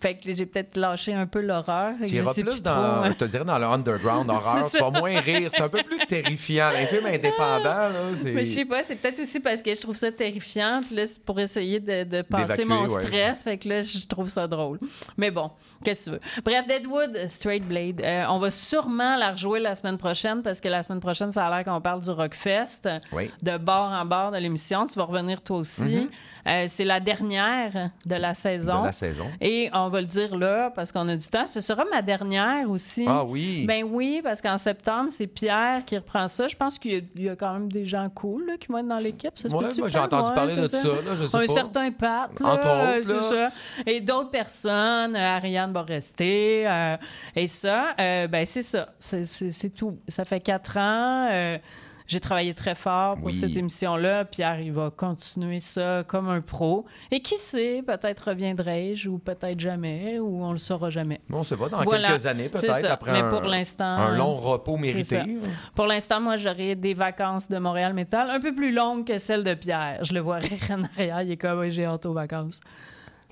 [0.00, 1.94] Fait que j'ai peut-être lâché un peu l'horreur.
[2.06, 3.04] Tu iras plus dans, trop, hein.
[3.06, 4.70] je te dirais, dans le underground horreur.
[4.70, 5.50] Tu vas moins rire.
[5.50, 6.70] C'est un peu plus terrifiant.
[6.78, 8.32] Les films indépendants, là, c'est...
[8.32, 10.82] Mais je sais pas, c'est peut-être aussi parce que je trouve ça terrifiant.
[10.86, 13.02] Puis là, c'est pour essayer de, de passer mon ouais.
[13.02, 13.44] stress.
[13.44, 14.78] Fait que là, je trouve ça drôle.
[15.16, 15.50] Mais bon,
[15.82, 16.42] qu'est-ce que tu veux?
[16.44, 18.02] Bref, Deadwood, Straight Blade.
[18.02, 21.46] Euh, on va sûrement la rejouer la semaine prochaine parce que la semaine prochaine, ça
[21.46, 22.82] a l'air qu'on parle du Rockfest.
[23.12, 23.30] Oui.
[23.42, 24.86] De bord en bord de l'émission.
[24.86, 25.69] Tu vas revenir toi aussi.
[25.78, 26.08] Mhm.
[26.46, 28.80] Euh, c'est la dernière de la saison.
[28.80, 29.24] De la saison.
[29.40, 31.46] Et on va le dire là parce qu'on a du temps.
[31.46, 33.04] Ce sera ma dernière aussi.
[33.06, 33.64] Ah oui.
[33.66, 36.48] Ben oui, parce qu'en septembre, c'est Pierre qui reprend ça.
[36.48, 38.68] Je pense qu'il y a- il y, a quand même des gens cool là, qui
[38.68, 39.32] vont être dans l'équipe.
[39.50, 39.96] Moi, j'ai Pat?
[40.12, 41.52] entendu Ouais, parler de ça, là, je sais Un pas.
[41.52, 43.48] certain Pat, là, Entre autres, ça.
[43.86, 46.66] Et d'autres personnes, euh, Ariane va rester.
[46.66, 46.96] euh,
[47.36, 48.88] et ça, euh, ben c'est ça.
[48.98, 49.98] C'est tout.
[50.08, 51.28] Ça fait quatre ans.
[52.10, 53.32] J'ai travaillé très fort pour Oui.
[53.32, 54.24] cette émission-là.
[54.24, 56.84] Pierre, il va continuer ça comme un pro.
[57.12, 61.20] Et qui sait, peut-être reviendrai-je ou peut-être jamais, ou on le saura jamais.
[61.32, 62.08] On sait pas, dans Voilà.
[62.08, 65.04] quelques années, peut-être, après Mais un, pour l'instant, un long repos mérité.
[65.18, 65.24] ça.
[65.76, 69.44] Pour l'instant, moi, j'aurai des vacances de Montréal Métal un peu plus longues que celles
[69.44, 70.02] de Pierre.
[70.02, 71.22] Je le vois rire en arrière.
[71.22, 72.58] Il est comme, j'ai hâte aux vacances.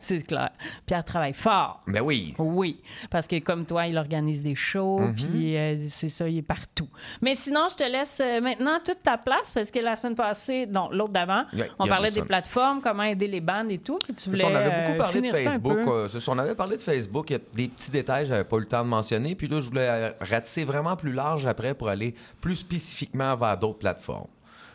[0.01, 0.49] C'est clair.
[0.87, 1.81] Pierre travaille fort.
[1.87, 2.35] Ben oui.
[2.39, 2.81] Oui,
[3.11, 5.15] parce que comme toi, il organise des shows, Mhm.
[5.15, 6.89] puis euh, c'est ça, il est partout.
[7.23, 10.67] Mais sinon, je te laisse euh, maintenant toute ta place, parce que la semaine passée,
[10.67, 11.45] non, l'autre d'avant,
[11.79, 14.49] on parlait de des plateformes, comment aider les bandes et tout, puis tu voulais ça,
[14.49, 15.79] on avait beaucoup euh, parlé de Facebook.
[16.11, 17.31] ça, on avait parlé de Facebook.
[17.31, 19.35] Il y a des petits détails que j'avais pas eu le temps de mentionner.
[19.35, 23.79] Puis là, je voulais ratisser vraiment plus large après pour aller plus spécifiquement vers d'autres
[23.79, 24.27] plateformes.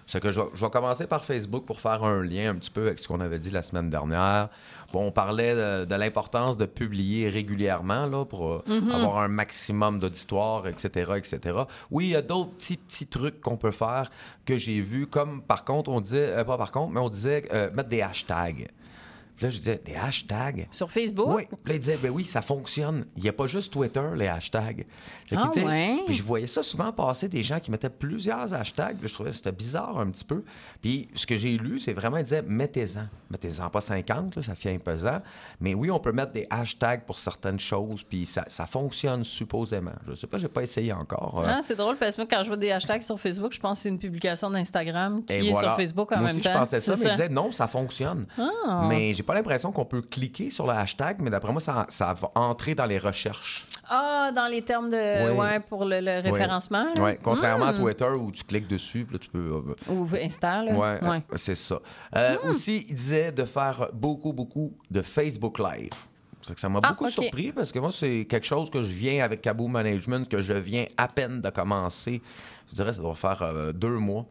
[0.05, 2.69] C'est que je vais, je vais commencer par Facebook pour faire un lien un petit
[2.71, 4.49] peu avec ce qu'on avait dit la semaine dernière.
[4.91, 8.91] Bon, on parlait de, de l'importance de publier régulièrement là, pour euh, Mhm.
[8.91, 11.57] avoir un maximum d'auditoire, etc., etc.
[11.91, 14.09] Oui, il y a d'autres petits, petits trucs qu'on peut faire
[14.45, 17.45] que j'ai vus, comme par contre, on disait, euh, pas par contre, mais on disait
[17.53, 18.67] euh, mettre des hashtags.
[19.35, 20.67] Puis là, je disais, des hashtags?
[20.71, 21.27] Sur Facebook?
[21.35, 21.43] Oui.
[21.47, 23.05] Puis là, il disait, ben oui, ça fonctionne.
[23.17, 24.85] Il n'y a pas juste Twitter, les hashtags.
[25.35, 25.99] Ah ouais?
[26.05, 28.97] Puis je voyais ça souvent passer des gens qui mettaient plusieurs hashtags.
[29.01, 30.43] Je trouvais que c'était bizarre un petit peu.
[30.81, 33.07] Puis ce que j'ai lu, c'est vraiment, il disait, mettez-en.
[33.31, 35.21] Mettez-en pas 50, là, ça fait pesant.
[35.59, 39.93] Mais oui, on peut mettre des hashtags pour certaines choses, puis ça, ça fonctionne supposément.
[40.07, 41.41] Je sais pas, j'ai pas essayé encore.
[41.43, 43.59] euh, Ah, c'est drôle parce que moi, quand je vois des hashtags sur Facebook, je
[43.59, 45.69] pense que c'est une publication d'Instagram qui Et est voilà.
[45.69, 46.53] sur Facebook en Moi même aussi, temps.
[46.53, 48.25] je pensais ça, mais il disait non, ça fonctionne.
[48.37, 48.85] Ah.
[48.87, 52.13] Mais j'ai pas l'impression qu'on peut cliquer sur le hashtag, mais d'après moi, ça, ça
[52.13, 53.65] va entrer dans les recherches.
[53.89, 55.31] Ah, dans les termes de.
[55.31, 55.37] Oui.
[55.39, 56.87] Ouais, pour le, le référencement.
[56.97, 57.77] Oui, contrairement à Hmm.
[57.79, 59.63] Twitter où tu cliques dessus, puis là, tu peux.
[59.89, 60.73] euh, Ou Insta, là.
[60.73, 61.17] Ouais, Ouais.
[61.31, 61.79] euh, c'est ça.
[62.17, 62.49] Euh, Hmm.
[62.49, 65.91] Aussi, il disait de faire beaucoup, beaucoup de Facebook Live.
[66.57, 69.41] Ça, m'a Ah, beaucoup surpris parce que moi, c'est quelque chose que je viens avec
[69.41, 72.21] Cabo Management, que je viens à peine de commencer.
[72.69, 74.25] Je dirais ça doit faire euh, deux mois.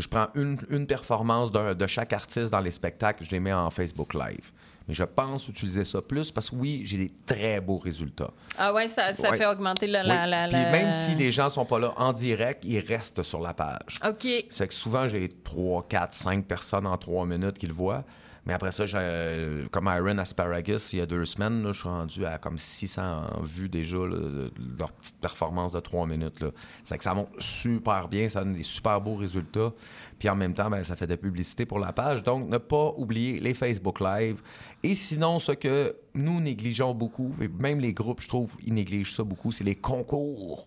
[0.00, 3.70] Je prends une, une performance de chaque artiste dans les spectacles, je les mets en
[3.70, 4.52] Facebook Live.
[4.86, 8.30] Mais je pense utiliser ça plus parce que oui, j'ai des très beaux résultats.
[8.56, 9.36] Ah, ouais, ça, ça Ouais.
[9.36, 10.00] fait augmenter la.
[10.00, 10.06] Oui.
[10.08, 13.22] la, la- Puis la- même si les gens sont pas là en direct, ils restent
[13.22, 14.00] sur la page.
[14.06, 14.26] OK.
[14.48, 18.02] C'est que souvent, j'ai 3, 4, 5 personnes en 3 minutes qui le voient.
[18.48, 21.88] Mais après ça, euh, comme Iron Asparagus, il y a deux semaines, là, je suis
[21.88, 26.42] rendu à comme 600 vues déjà de leur petite performance de 3 minutes.
[26.82, 29.74] C'est que ça monte super bien, ça donne des super beaux résultats.
[30.18, 32.22] Puis en même temps, ben, ça fait de la publicité pour la page.
[32.22, 34.40] Donc, ne pas oublier les Facebook Live.
[34.82, 39.14] Et sinon, ce que nous négligeons beaucoup, et même les groupes, je trouve, ils négligent
[39.14, 40.66] ça beaucoup, c'est les concours.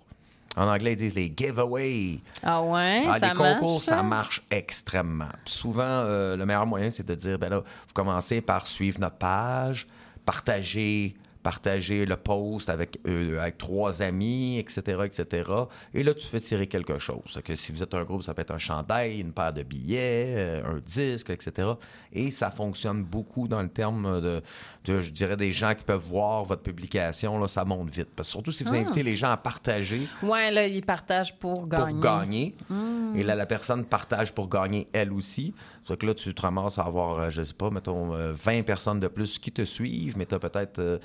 [0.57, 2.19] En anglais, ils disent les giveaways.
[2.43, 4.03] Ah, ouais, Ah, ça les concours, marche, ça?
[4.03, 5.29] marche extrêmement.
[5.45, 8.99] Puis souvent, euh, le meilleur moyen, c'est de dire, ben là, vous commencez par suivre
[8.99, 9.87] notre page,
[10.25, 15.49] partager, partager le post avec, euh, avec trois amis, etc., etc.
[15.93, 17.39] Et là, tu fais tirer quelque chose.
[17.43, 20.33] Que si vous êtes un groupe, ça peut être un chandail, une paire de billets,
[20.37, 21.69] euh, un disque, etc.
[22.13, 24.41] Et ça fonctionne beaucoup dans le terme de,
[24.85, 27.39] de, je dirais, des gens qui peuvent voir votre publication.
[27.39, 28.09] Là, ça monte vite.
[28.15, 28.77] Parce que surtout si vous Ah.
[28.79, 31.91] invitez les gens à partager, Ouais, là, ils partagent pour gagner.
[31.93, 32.55] pour gagner.
[32.69, 33.15] Mm.
[33.15, 35.53] Et là, la personne partage pour gagner elle aussi.
[35.83, 38.63] C'est que là, tu te ramasses à avoir, euh, je sais pas, mettons, euh, 20
[38.63, 40.97] personnes de plus qui te suivent, mais tu as peut-être, euh,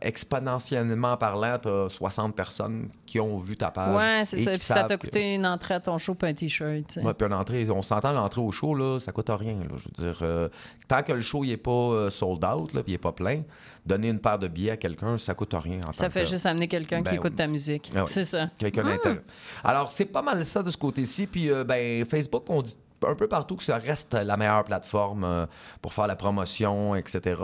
[0.00, 3.94] exponentiellement parlant, tu as 60 personnes qui ont vu ta page.
[3.96, 4.50] Ouais, c'est ça.
[4.52, 6.98] Puis ça t'a que- coûté une entrée à ton show puis un T-shirt.
[7.02, 9.54] Ouais, puis une entrée, on s'entend l'entrée au show, là, ça coûte rien.
[9.54, 9.76] là.
[9.76, 10.48] je veux dire, euh,
[10.88, 13.42] tant que le show n'est pas euh, sold out, là, puis il n'est pas plein,
[13.86, 15.78] donner une paire de billets à quelqu'un, ça coûte rien.
[15.88, 17.36] En Ça fait que- juste amener quelqu'un Ben qui écoute oui.
[17.36, 17.90] ta musique.
[17.94, 18.04] Ah oui.
[18.06, 18.48] C'est ça.
[18.58, 19.22] Quelqu'un d'intérêt.
[19.64, 21.26] Alors, c'est pas mal ça de ce côté-ci.
[21.26, 22.76] Puis, euh, ben, Facebook, on dit
[23.08, 25.46] un peu partout que ça reste la meilleure plateforme euh,
[25.80, 27.40] pour faire la promotion, etc.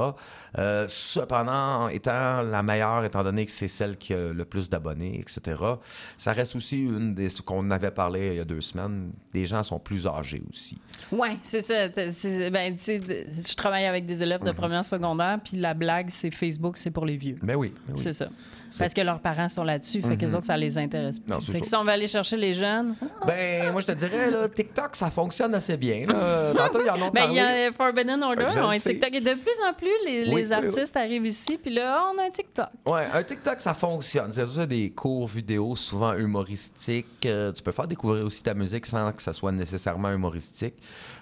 [0.58, 5.20] Euh, cependant, étant la meilleure, étant donné que c'est celle qui a le plus d'abonnés,
[5.20, 5.62] etc.,
[6.16, 9.12] ça reste aussi une des ce qu'on avait parlé il y a deux semaines.
[9.32, 10.78] Des gens sont plus âgés aussi.
[11.12, 11.88] Ouais, c'est ça.
[11.88, 14.46] Ben, je travaille avec des élèves Mhm.
[14.48, 17.36] de première secondaire, puis la blague, c'est Facebook, c'est pour les vieux.
[17.42, 17.94] Mais oui, oui.
[17.96, 18.28] C'est ça.
[18.78, 21.28] Parce que leurs parents sont là-dessus, fait que les autres, ça les intéresse plus.
[21.32, 21.34] Mhm.
[21.34, 22.94] Non, fait que si on va aller chercher les jeunes,
[23.26, 26.06] Ben, moi, je te dirais, là, TikTok, ça fonctionne assez bien.
[26.06, 26.52] là.
[26.54, 28.78] Tantôt, ils en ont ben, il y a Forbidden Order, le on a.
[28.78, 29.14] TikTok.
[29.14, 32.18] Et de plus en plus, les, Oui, les oui, artistes arrivent ici, puis là, on
[32.18, 32.68] a un TikTok.
[32.86, 34.30] Ouais, un TikTok, ça fonctionne.
[34.32, 37.06] C'est ça, des cours vidéo, souvent humoristiques.
[37.26, 40.74] Euh, tu peux faire découvrir aussi ta musique sans que ça soit nécessairement humoristique.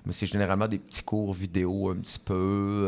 [0.04, 2.34] Mais c'est généralement des petits cours vidéo un petit peu.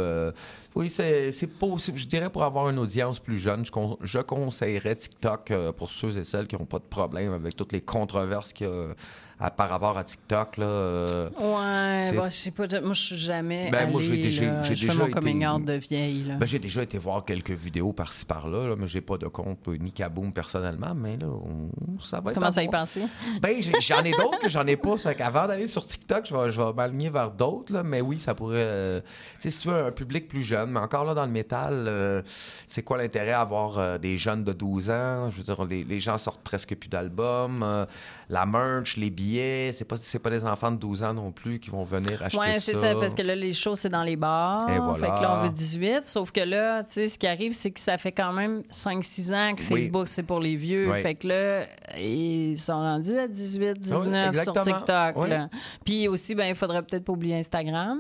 [0.00, 0.32] euh,
[0.74, 1.30] oui, c'est
[1.62, 5.72] aussi- Je dirais pour avoir une audience plus jeune, je, con- je conseillerais TikTok euh,
[5.72, 8.70] pour ceux et celles qui n'ont pas de problème avec toutes les controverses qu'il y
[8.70, 8.94] a
[9.41, 10.57] à- par rapport à TikTok.
[10.57, 12.66] Là, euh, Ouais, bah, je sais pas.
[12.80, 13.70] Moi, je suis jamais.
[13.70, 16.34] Ben, moi, j'ai allée, déjà- j'ai déjà mon coming été- out de vieille.
[16.39, 19.68] Ben, j'ai déjà été voir quelques vidéos par-ci par-là, là, mais j'ai pas de compte
[19.68, 23.03] euh, ni Kaboom personnellement, mais là, on- ça va tu être commences à y penser?
[23.41, 24.97] Ben, j'en ai d'autres que j'en ai pas.
[24.99, 28.18] Fait qu'avant d'aller sur TikTok, je vais, je vais m'aligner vers d'autres, là, mais oui,
[28.18, 28.57] ça pourrait.
[28.59, 29.07] euh, tu
[29.41, 32.24] sais, si tu veux un public plus jeune, mais encore là, dans le métal,
[32.66, 35.30] c'est quoi l'intérêt à avoir des jeunes de 12 ans?
[35.30, 37.86] Je veux dire, les, les gens sortent presque plus d'albums.
[38.28, 39.27] la merch, les billets,
[39.72, 42.38] c'est pas, c'est pas des enfants de 12 ans non plus qui vont venir acheter
[42.38, 42.60] Ouais, ça.
[42.60, 44.68] c'est ça, parce que là, les shows, c'est dans les bars.
[44.70, 44.94] Et voilà.
[44.98, 46.06] Fait que là, on veut 18.
[46.06, 49.32] Sauf que là, tu sais, ce qui arrive, c'est que ça fait quand même 5-6
[49.34, 49.82] ans que Oui.
[49.82, 50.90] Facebook, c'est pour les vieux.
[50.90, 51.00] Oui.
[51.02, 51.66] Fait que là,
[51.98, 54.76] ils sont rendus à 18, 19 sur exactement.
[54.78, 55.16] TikTok.
[55.16, 55.28] Oui.
[55.30, 55.48] là.
[55.84, 57.98] Puis aussi, ben, il faudrait peut-être pas oublier Instagram.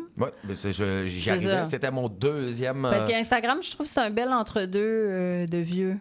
[0.48, 1.64] Je- j'y arrivais.
[1.64, 2.82] C'était mon deuxième.
[2.82, 5.96] Parce euh, qu'Instagram, je trouve que c'est un bel entre-deux euh, de vieux.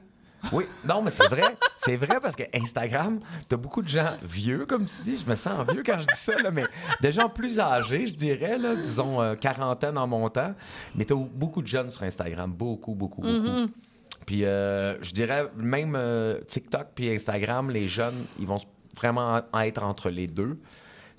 [0.52, 1.58] Oui, non, mais c'est vrai.
[1.78, 5.18] c'est vrai parce que Instagram, t'as beaucoup de gens vieux, comme tu dis.
[5.18, 6.64] Je me sens vieux quand je dis ça, là, mais
[7.02, 10.54] de gens plus âgés, je dirais, là, disons euh, quarantaine en montant.
[10.96, 12.52] Mais t'as beaucoup de jeunes sur Instagram.
[12.52, 13.34] Beaucoup, beaucoup, beaucoup.
[13.34, 13.70] Mm-hmm.
[14.26, 18.60] Puis euh, je dirais, même euh, TikTok puis Instagram, les jeunes, ils vont
[18.96, 20.60] vraiment être entre les deux.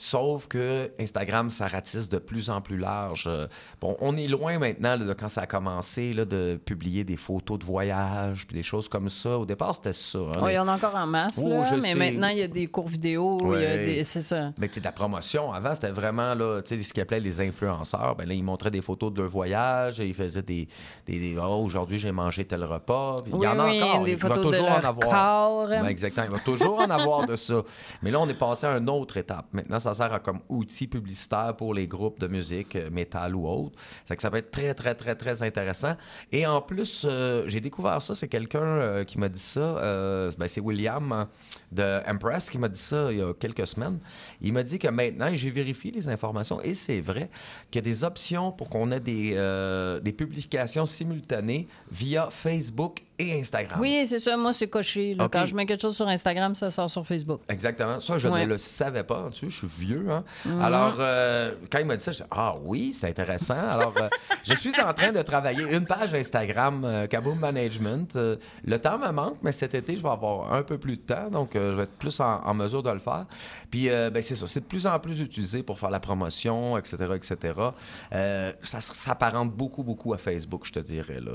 [0.00, 3.24] Sauf que Instagram, ça ratisse de plus en plus large.
[3.26, 3.48] Euh,
[3.80, 7.16] Bon, on est loin maintenant là, de quand ça a commencé là, de publier des
[7.16, 9.36] photos de voyage puis des choses comme ça.
[9.38, 10.18] Au départ, c'était ça.
[10.20, 11.94] hein, Oh, il y en a encore en masse, Oh, là, mais sais.
[11.98, 13.38] maintenant, il y a des cours vidéo.
[13.56, 14.52] des- C'est ça.
[14.58, 18.14] Mais sais, de la promotion, avant, c'était vraiment là, ce qu'ils appelaient les influenceurs.
[18.16, 20.68] Ben là, ils montraient des photos de leur voyage et ils faisaient des.
[21.06, 23.16] des, des- Oh, aujourd'hui, j'ai mangé tel repas.
[23.26, 24.04] Il y Oui, en a oui, encore.
[24.04, 25.10] des il va de toujours leur en avoir.
[25.10, 25.68] corps.
[25.68, 26.26] Ouais, exactement.
[26.28, 27.62] Il va toujours en avoir de ça.
[28.02, 29.46] Mais là, on est passé à une autre étape.
[29.52, 33.48] Maintenant, ça sert à comme outil publicitaire pour les groupes de musique, euh, métal ou
[33.48, 33.78] autre.
[34.04, 35.94] C'est que ça peut être très, très, très, très intéressant.
[36.32, 38.14] Et en plus, euh, j'ai découvert ça.
[38.14, 39.60] C'est quelqu'un euh, qui m'a dit ça.
[39.60, 41.24] Euh, ben, c'est William euh,
[41.72, 43.98] de Empress qui m'a dit ça il y a quelques semaines.
[44.40, 47.28] Il m'a dit que maintenant, j'ai vérifié les informations, et c'est vrai,
[47.70, 53.02] qu'il y a des options pour qu'on ait des, euh, des publications simultanées via Facebook
[53.20, 53.80] et Instagram.
[53.80, 54.36] Oui, c'est ça.
[54.36, 55.14] Moi, c'est coché.
[55.16, 55.28] là.
[55.28, 57.40] Quand je mets quelque chose sur Instagram, ça sort sur Facebook.
[57.48, 57.98] Exactement.
[57.98, 58.44] Ça, je Ouais.
[58.44, 59.28] ne le savais pas.
[59.32, 60.06] Tu sais, je suis vieux.
[60.08, 60.22] Hein?
[60.46, 60.60] Mhm.
[60.62, 63.56] Alors, euh, quand il m'a dit ça, je dis Ah oui, c'est intéressant.
[63.70, 64.08] Alors, euh,
[64.44, 68.16] je suis en train de travailler une page Instagram, euh, Kaboom Management.
[68.64, 71.28] Le temps me manque, mais cet été, je vais avoir un peu plus de temps.
[71.28, 73.26] Donc, je vais être plus en, en mesure de le faire.
[73.70, 74.46] Puis, euh, ben, c'est ça.
[74.46, 77.60] C'est de plus en plus utilisé pour faire la promotion, etc., etc.
[78.12, 81.20] Euh, ça s'apparente beaucoup, beaucoup à Facebook, je te dirais.
[81.20, 81.32] là.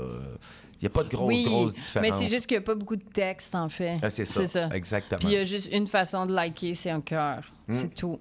[0.80, 2.10] Il n'y a pas de grosse, oui, grosse différence.
[2.10, 3.96] mais c'est juste qu'il n'y a pas beaucoup de texte, en fait.
[4.02, 4.68] Ah, c'est ça.
[4.72, 5.18] Exactement.
[5.18, 7.42] Puis il y a juste une façon de liker, c'est un cœur.
[7.68, 7.72] Mm.
[7.72, 8.18] C'est tout.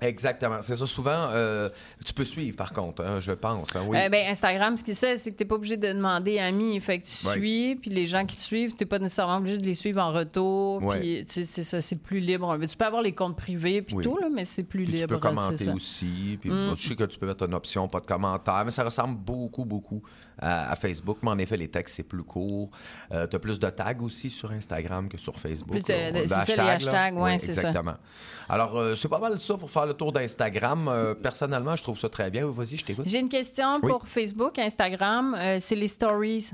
[0.00, 0.60] Exactement.
[0.62, 0.86] C'est ça.
[0.86, 1.68] Souvent, euh,
[2.04, 3.74] tu peux suivre, par contre, hein, je pense.
[3.76, 3.96] hein, oui.
[3.98, 6.78] Euh, ben, Instagram, ce qu'il sait, c'est que tu n'es pas obligé de demander amis.
[6.80, 7.32] Fait que tu Ouais.
[7.34, 10.00] suis, puis les gens qui te suivent, tu n'es pas nécessairement obligé de les suivre
[10.02, 10.82] en retour.
[10.82, 11.24] Ouais.
[11.28, 12.56] C'est ça, c'est plus libre.
[12.66, 14.04] Tu peux avoir les comptes privés, puis Oui.
[14.04, 14.98] tout, là, mais c'est plus libre.
[15.00, 16.38] tu peux c'est commenter aussi.
[16.40, 16.74] Puis Mm.
[16.76, 19.64] Je sais que tu peux mettre une option, pas de commentaire, mais ça ressemble beaucoup,
[19.64, 20.02] beaucoup
[20.38, 21.18] à, à Facebook.
[21.22, 22.70] Mais en effet, les textes, c'est plus court.
[23.10, 25.76] tu as plus de tags aussi sur Instagram que sur Facebook.
[25.86, 27.68] C'est ça, les hashtags, ouais, Oui, c'est ça.
[27.68, 27.94] Exactement.
[28.48, 30.88] Alors, euh, c'est pas mal ça pour faire le tour d'Instagram.
[30.88, 32.46] Euh, personnellement, je trouve ça très bien.
[32.46, 33.06] Vas-y, je t'écoute.
[33.08, 33.90] J'ai une question Oui.
[33.90, 35.34] pour Facebook, Instagram.
[35.38, 36.50] euh, c'est les stories.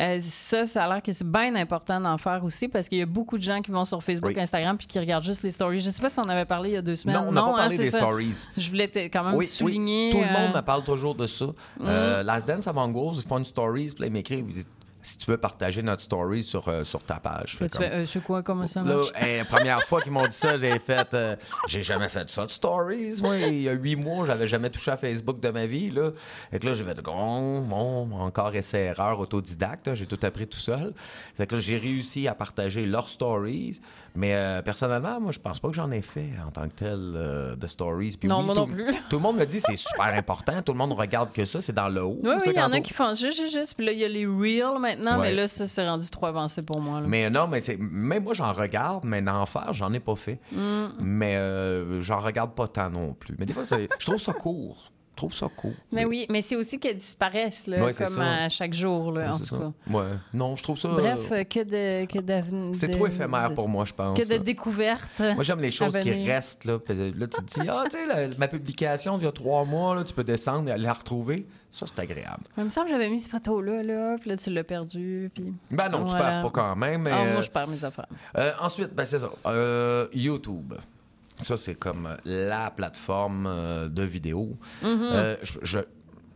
[0.00, 3.02] Euh, ça, ça a l'air que c'est bien important d'en faire aussi parce qu'il y
[3.02, 4.40] a beaucoup de gens qui vont sur Facebook, Oui.
[4.42, 5.78] Instagram puis qui regardent juste les stories.
[5.78, 7.14] Je sais pas si on avait parlé il y a deux semaines.
[7.16, 7.98] Non, on n'a pas hein, parlé des ça.
[7.98, 8.34] stories.
[8.56, 10.06] Je voulais quand même Oui, souligner.
[10.12, 10.20] oui.
[10.20, 11.44] Tout le monde me parle toujours de ça.
[11.82, 14.68] Euh, Last Dance avant Goals, ils font une stories, puis ils m'écrivent, ils disent
[15.04, 17.52] si tu veux partager notre story sur, euh, sur ta page.
[17.54, 19.08] Là, Fait tu comme- fais, euh, c'est quoi, comment ça Là, marche?
[19.16, 21.12] hey, la première fois qu'ils m'ont dit ça, j'ai fait.
[21.14, 21.36] euh,
[21.68, 23.20] j'ai jamais fait ça de stories.
[23.22, 25.90] Moi, il y a huit mois, j'avais jamais touché à Facebook de ma vie.
[25.90, 26.10] Là.
[26.52, 29.88] Et que là, j'ai fait, bon, bon, encore essai-erreur autodidacte.
[29.88, 30.92] hein, J'ai tout appris tout seul.
[31.34, 33.80] C'est que là, j'ai réussi à partager leurs stories.
[34.16, 37.56] Mais euh, personnellement, moi, je pense pas que j'en ai fait en tant que tel
[37.58, 38.16] de stories.
[38.18, 38.86] Puis Non, oui, moi tout, non plus.
[39.10, 40.62] Tout le monde me dit c'est super important.
[40.62, 41.60] Tout le monde regarde que ça.
[41.60, 42.18] C'est dans le haut.
[42.22, 43.74] Oui, il y en a qui font juste, juste, juste.
[43.74, 45.18] Puis là, il y a les reels maintenant, Ouais.
[45.18, 47.00] mais là, ça, c'est rendu trop avancé pour moi.
[47.00, 47.06] là.
[47.08, 50.40] Mais non, mais c'est même moi j'en regarde, mais d'en faire, j'en ai pas fait.
[50.52, 50.84] Mm.
[51.00, 53.36] Mais euh, j'en regarde pas tant non plus.
[53.38, 54.90] Mais des fois, je trouve ça court.
[55.14, 55.70] Je trouve ça court.
[55.92, 59.20] Mais oui, mais c'est aussi qu'elles disparaissent, là, Ouais, c'est comme à chaque jour, là,
[59.20, 59.56] Ouais, en tout ça.
[59.58, 59.72] cas.
[59.96, 60.06] Ouais.
[60.32, 60.88] Non, je trouve ça.
[60.88, 62.04] Bref, euh, que de.
[62.06, 64.18] Que c'est trop éphémère de- pour moi, je pense.
[64.18, 65.20] Que de découvertes.
[65.20, 66.64] Moi, j'aime les choses qui restent.
[66.64, 69.64] Là, là tu te dis, ah, tu sais, la- ma publication d'il y a trois
[69.64, 71.46] mois, là, tu peux descendre et aller la retrouver.
[71.70, 72.42] Ça, c'est agréable.
[72.58, 75.30] Il me semble que j'avais mis cette photo-là, là, puis là, tu l'as perdu.
[75.34, 75.52] Puis...
[75.70, 76.28] Ben non, tu Voilà.
[76.30, 77.02] perds pas quand même.
[77.02, 78.06] Mais, Ah, moi, euh, je perds mes affaires.
[78.36, 79.30] Euh, ensuite, ben, c'est ça.
[79.46, 80.74] Euh, YouTube.
[81.44, 84.56] Ça, c'est comme euh, la plateforme euh, de vidéo.
[84.82, 84.98] Mhm.
[85.02, 85.78] Euh, je, je-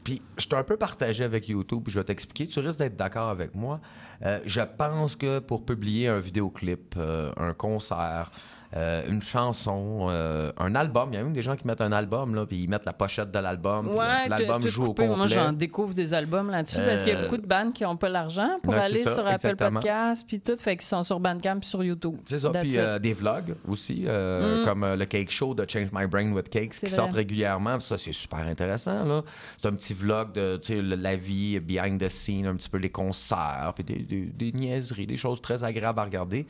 [0.04, 2.46] puis, je suis un peu partagé avec YouTube, puis je vais t'expliquer.
[2.46, 3.80] Tu risques d'être d'accord avec moi.
[4.24, 6.96] Euh, je pense que pour publier un vidéoclip,
[7.36, 8.30] un concert,
[8.76, 11.92] euh, une chanson, euh, un album, il y a même des gens qui mettent un
[11.92, 15.06] album, là, puis ils mettent la pochette de l'album, Ouais, l'album joue au complet.
[15.08, 17.82] Moi, j'en découvre des albums là-dessus parce qu'il y a Euh, beaucoup de bandes qui
[17.84, 19.80] n'ont pas l'argent pour aller ça, sur Apple exactement.
[19.80, 22.16] Podcast puis tout, fait qu'ils sont sur Bandcamp puis sur YouTube.
[22.26, 22.50] C'est ça.
[22.50, 24.64] Puis des vlogs aussi, Mm.
[24.64, 26.94] comme le Cake Show de Change My Brain with Cakes qui vrai.
[26.94, 27.80] sortent régulièrement.
[27.80, 29.04] Ça, c'est super intéressant.
[29.04, 29.22] là.
[29.56, 30.60] C'est un petit vlog de
[30.94, 35.06] la vie behind the scene, un petit peu les concerts, puis des, des- des niaiseries,
[35.06, 36.46] des choses très agréables à regarder.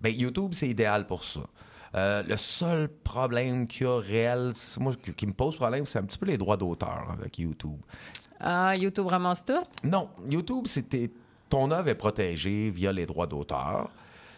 [0.00, 1.40] Ben, YouTube, c'est idéal pour ça.
[1.94, 5.98] Euh, le seul problème qu'il y a réel, moi, qui qui me pose problème, c'est
[5.98, 7.80] un petit peu les droits d'auteur avec YouTube.
[8.38, 9.62] Ah, YouTube ramasse tout?
[9.84, 11.10] Non, YouTube, c'était
[11.48, 13.90] ton œuvre est protégée via les droits d'auteur.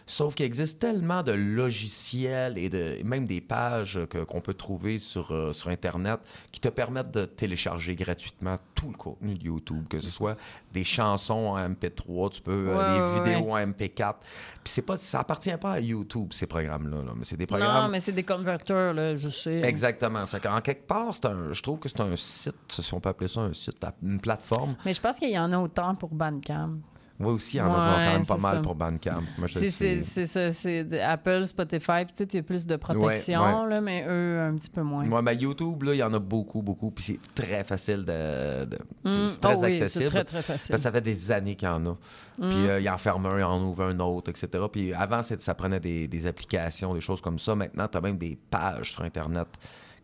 [0.05, 5.31] Sauf qu'il existe tellement de logiciels et de, même des pages qu'on peut trouver sur,
[5.31, 6.19] euh, sur Internet
[6.51, 10.37] qui te permettent de télécharger gratuitement tout le contenu de YouTube, que ce soit
[10.73, 13.63] des chansons en MP3, tu peux, euh, des ouais, vidéos ouais.
[13.63, 14.15] en MP4.
[14.63, 17.83] Puis c'est pas, ça appartient pas à YouTube, ces programmes-là, là, mais c'est des programmes
[17.83, 19.61] Non, mais c'est des converteurs, là, je sais.
[19.61, 20.23] Exactement.
[20.41, 23.27] Qu'en quelque part, c'est un, je trouve que c'est un site, si on peut appeler
[23.27, 24.75] ça un site, une plateforme.
[24.85, 26.79] Mais je pense qu'il y en a autant pour Bandcamp.
[27.19, 28.61] Oui, aussi, il y en a Ouais, quand même pas mal ça.
[28.61, 29.21] pour Bandcamp.
[29.37, 33.69] Moi, C'est- ça, c'est Apple, Spotify, puis tout, il y a plus de protection, Ouais.
[33.69, 35.05] Là, mais eux, un petit peu moins.
[35.05, 36.89] Moi, ben, YouTube, là, il y en a beaucoup, beaucoup.
[36.91, 38.65] Puis c'est très facile de.
[38.65, 39.27] de- Mm.
[39.27, 40.05] c'est très Oh oui, c'est accessible.
[40.09, 40.71] très, très facile.
[40.71, 41.91] Parce que ça fait des années qu'il y en a.
[41.91, 42.49] Mm.
[42.49, 44.63] Puis euh, il en ferme un, il en ouvre un autre, etc.
[44.71, 47.53] Puis avant, ça prenait des, des applications, des choses comme ça.
[47.55, 49.47] Maintenant, tu as même des pages sur Internet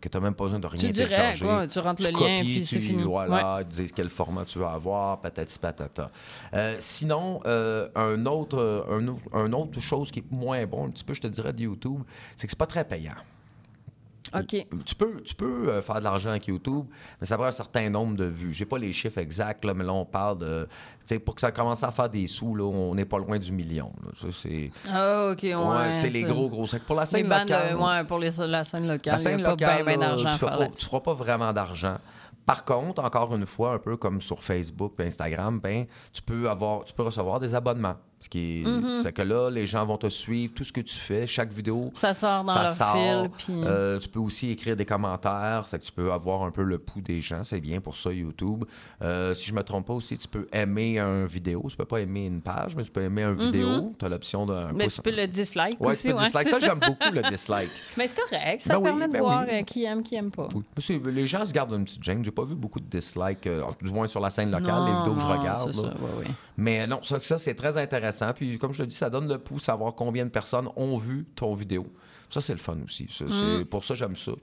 [0.02, 1.46] que tu n'as même pas besoin de rien Tu dirais, télécharger.
[1.46, 3.04] quoi, tu rentres le lien, copies, puis tu- c'est fini.
[3.04, 6.10] Voilà, ils disent quel format tu veux avoir, patati patata.
[6.54, 11.04] Euh, sinon, euh, un autre, euh, un autre chose qui est moins bon, un petit
[11.04, 12.02] peu, je te dirais, de YouTube,
[12.38, 13.14] c'est que c'est pas très payant.
[14.86, 16.86] Tu peux, tu peux euh, faire de l'argent avec YouTube,
[17.20, 18.54] mais ça prend un certain nombre de vues.
[18.54, 20.68] J'ai pas les chiffres exacts, là, mais là, on parle de.
[21.02, 23.38] Tu sais, pour que ça commence à faire des sous, là, on n'est pas loin
[23.40, 23.92] du million.
[24.32, 24.72] c'est.
[24.92, 25.56] Ah, OK, ouais.
[25.56, 26.66] Ouais, c'est les gros, gros.
[26.66, 27.76] Que Pour la scène Les bandes, locale.
[27.80, 29.98] euh, ouais, pour les- la scène locale, La scène il n'y a locale, pas bien
[29.98, 30.30] là, d'argent
[30.70, 31.98] tu, tu feras pas vraiment d'argent.
[32.46, 36.50] Par contre, encore une fois, un peu comme sur Facebook et Instagram, ben, tu peux
[36.50, 37.96] avoir, tu peux recevoir des abonnements.
[38.22, 39.00] Ce qui Mhm.
[39.02, 41.90] c'est que là, les gens vont te suivre, tout ce que tu fais, chaque vidéo.
[41.94, 42.94] Ça sort dans ça leur sort.
[42.96, 46.52] fil, puis- Euh, tu peux aussi écrire des commentaires, c'est que tu peux avoir un
[46.52, 47.44] peu le pouls des gens.
[47.44, 48.66] C'est bien pour ça, YouTube.
[49.02, 51.64] Euh, si je me trompe pas aussi, tu peux aimer un vidéo.
[51.70, 53.40] Tu peux pas aimer une page, mais tu peux aimer un Mhm.
[53.40, 53.94] vidéo.
[53.98, 54.96] Tu as l'option d'un Mais pouce.
[54.96, 56.02] tu peux le dislike Ouais, aussi.
[56.02, 56.48] tu peux ouais, dislike.
[56.50, 57.70] Ça, j'aime beaucoup le dislike.
[57.98, 59.60] Mais c'est correct, ça Ben oui, permet de ben voir oui.
[59.60, 60.50] euh, qui aime, qui aime pas.
[60.54, 60.64] Oui.
[60.78, 62.24] C'est- Les gens se gardent une petite gêne.
[62.26, 64.92] J'ai pas vu beaucoup de dislikes, euh, du moins sur la scène locale, Non, les
[64.98, 65.72] vidéos que je regarde.
[65.72, 66.26] c'est ça, ouais.
[66.60, 68.34] Mais non, ça, ça, c'est très intéressant.
[68.34, 71.26] Puis comme je te dis, ça donne le pouls, savoir combien de personnes ont vu
[71.36, 71.88] ton vidéo.
[72.30, 73.08] Ça, c'est le fun aussi.
[73.10, 73.66] Ça, c'est- Mm.
[73.66, 74.34] Pour ça, j'aime ça.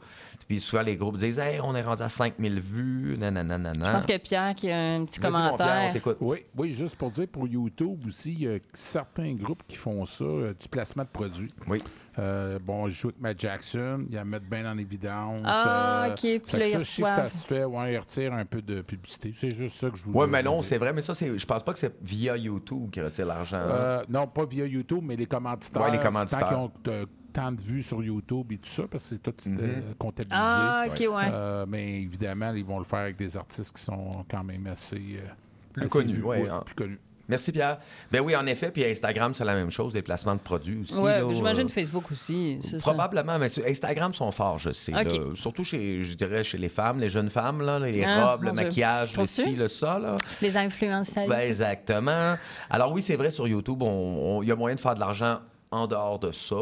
[0.49, 3.73] Puis souvent, les groupes disent Hey, on est rendu à 5000 vues, nanana.
[3.75, 5.93] Je pense que Pierre qui a un petit Vas-y, mon Pierre, on commentaire.
[5.93, 6.17] t'écoute.
[6.21, 10.05] Oui, oui, juste pour dire, pour YouTube aussi, il y a certains groupes qui font
[10.07, 11.53] ça, euh, du placement de produits.
[11.69, 11.79] Oui.
[12.19, 15.43] Euh, bon, je joue avec Matt Jackson, ils la mettent bien en évidence.
[15.45, 18.33] Ah, euh, ok, puis là, ça, je sais que ça se fait, ouais, ils retirent
[18.33, 19.33] un peu de publicité.
[19.35, 21.47] C'est juste ça que je voulais Oui, mais non, c'est vrai, mais ça, c'est, je
[21.47, 23.59] pense pas que c'est via YouTube qu'ils retirent l'argent.
[23.59, 23.69] hein.
[23.71, 25.83] Euh, non, pas via YouTube, mais les commanditaires.
[25.83, 26.39] Ouais, les c'est commanditaires.
[26.41, 29.23] Tant qu'ils ont euh, tant de vues sur YouTube et tout ça, parce que c'est
[29.23, 30.41] tout euh, comptabilisé.
[30.43, 31.31] Ah, ok, ouais.
[31.31, 34.97] Euh, mais évidemment, ils vont le faire avec des artistes qui sont quand même assez.
[34.97, 35.29] euh,
[35.75, 36.63] Plus assez connus, vus, ouais, ouais, hein.
[36.65, 36.99] plus connus.
[37.29, 37.79] Merci, Pierre.
[38.13, 40.95] Ben oui, en effet, puis Instagram, c'est la même chose, les placements de produits aussi.
[40.99, 42.59] Ouais, là, j'imagine euh, Facebook aussi.
[42.63, 42.79] ça.
[42.79, 44.93] Probablement, mais sur- Instagram sont forts, je sais.
[44.93, 45.03] Là.
[45.35, 48.53] Surtout chez, je dirais, chez les femmes, les jeunes femmes, là, les Ah, robes, le
[48.53, 48.63] Dieu.
[48.63, 49.99] maquillage, le ci, le ça.
[49.99, 50.17] Là.
[50.41, 51.27] Les influenceurs.
[51.27, 52.37] Ben, exactement.
[52.71, 55.41] Alors oui, c'est vrai, sur YouTube, il y a moyen de faire de l'argent
[55.73, 56.55] en dehors de ça.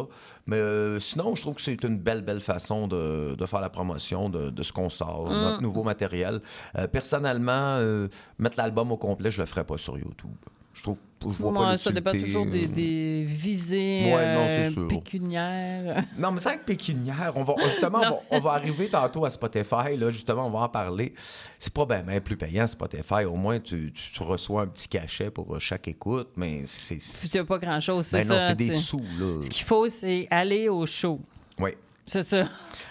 [0.47, 3.69] Mais euh, sinon, je trouve que c'est une belle, belle façon de, de faire la
[3.69, 5.33] promotion de, de ce qu'on sort, Mm.
[5.35, 6.41] notre nouveau matériel.
[6.79, 8.09] Euh, personnellement, euh,
[8.39, 10.35] mettre l'album au complet, je le ferais pas sur YouTube.
[10.75, 14.45] Je trouve je vois pas Ouais, ça dépend toujours des, euh, des visées Ouais, non,
[14.47, 14.89] c'est euh, sûr.
[14.89, 16.05] pécuniaires.
[16.19, 17.33] Non, mais c'est avec pécuniaire.
[17.37, 19.97] On va, justement, on va, on va arriver tantôt à Spotify.
[19.97, 21.15] Là, justement, on va en parler.
[21.59, 23.25] C'est pas ben plus payant, Spotify.
[23.25, 26.97] Au moins, tu, tu- tu reçois un petit cachet pour chaque écoute, mais c'est.
[26.97, 28.49] Puis tu n'as pas grand-chose, c'est Ben non, ça.
[28.49, 29.41] c'est des sous, là.
[29.41, 31.21] Ce qu'il faut, c'est aller au show.
[31.59, 31.71] Oui.
[32.07, 32.45] C'est ça.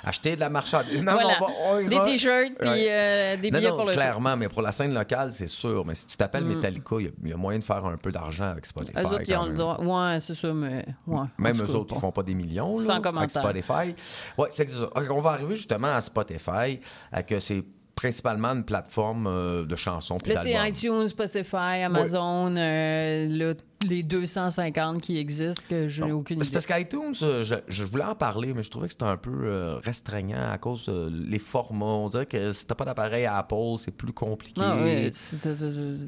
[0.05, 1.01] Acheter de la marchandise.
[1.03, 1.27] Non, Voilà.
[1.29, 1.53] mais on va-
[1.85, 2.87] on Des t-shirts, puis Ouais.
[2.89, 3.99] euh, des Non, billets non, pour le show.
[3.99, 5.85] clairement, mais pour la scène locale, c'est sûr.
[5.85, 6.55] Mais si tu t'appelles Mm.
[6.55, 8.97] Metallica, il y a- il y, a moyen de faire un peu d'argent avec Spotify.
[8.99, 9.79] Eux autres, ils ont le droit.
[9.79, 10.85] Ouais, c'est ça, mais.
[11.07, 12.75] Ouais, Même eux autres, ils font pas des millions.
[12.77, 13.43] Sans là, avec commentaire.
[13.43, 13.95] Spotify.
[14.37, 14.89] Ouais, c'est ça.
[15.11, 16.79] On va arriver justement à Spotify,
[17.11, 17.63] à que c'est
[17.95, 23.53] principalement une plateforme euh, de chansons puis Là, c'est iTunes, Spotify, Amazon, euh,
[23.87, 26.53] les 250 qui existent, que je n'ai aucune C'est idée.
[26.53, 29.77] parce qu'iTunes, euh, je, je voulais en parler, mais je trouvais que c'était un peu
[29.83, 31.85] restreignant à cause les formats.
[31.85, 34.61] On dirait que si t'as pas d'appareil à Apple, c'est plus compliqué.
[34.63, 35.37] Ah, oui, c'est-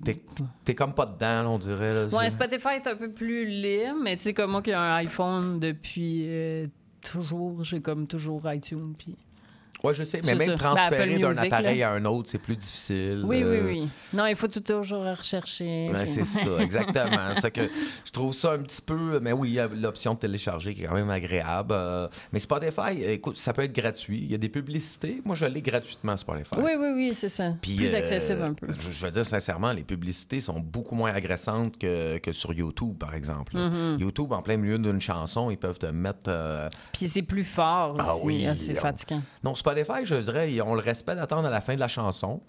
[0.04, 0.22] T'es-
[0.64, 1.94] T'es comme pas dedans, là, on dirait.
[1.94, 2.06] là.
[2.08, 4.74] Ouais, C'est- Spotify est un peu plus libre, mais tu sais, comme moi qui ai
[4.74, 6.68] un iPhone depuis euh,
[7.04, 8.94] toujours, j'ai comme toujours iTunes.
[8.98, 9.16] Puis...
[9.84, 10.50] Ouais, je sais, mais même.
[10.50, 11.90] Ben, transférer d'un appareil là.
[11.92, 13.22] à un autre, c'est plus difficile.
[13.26, 13.88] Oui, oui, euh, oui.
[14.14, 15.90] Non, il faut tout toujours rechercher.
[15.92, 17.34] Ben, c'est ça, exactement.
[17.54, 17.62] que
[18.06, 19.20] je trouve ça un petit peu.
[19.22, 21.74] Mais oui, il y a l'option de télécharger qui est quand même agréable.
[21.74, 24.20] euh, mais Spotify, écoute, ça peut être gratuit.
[24.24, 25.22] Il y a des publicités.
[25.26, 26.56] Moi, je l'ai gratuitement, Spotify.
[26.58, 27.52] Oui, oui, oui, c'est ça.
[27.62, 28.68] Puis, plus euh, accessible un peu.
[28.70, 32.98] Je, je veux dire sincèrement, les publicités sont beaucoup moins agressantes que, que sur YouTube,
[32.98, 33.56] par exemple.
[33.58, 33.98] Mhm.
[34.00, 36.20] YouTube, en plein milieu d'une chanson, ils peuvent te mettre.
[36.30, 38.02] euh, Puis c'est plus fort aussi.
[38.10, 39.22] Ah oui, hein, c'est fatigant.
[39.44, 42.40] Non, Spotify, je dirais, ont le respect d'attendre à la fin de la chanson.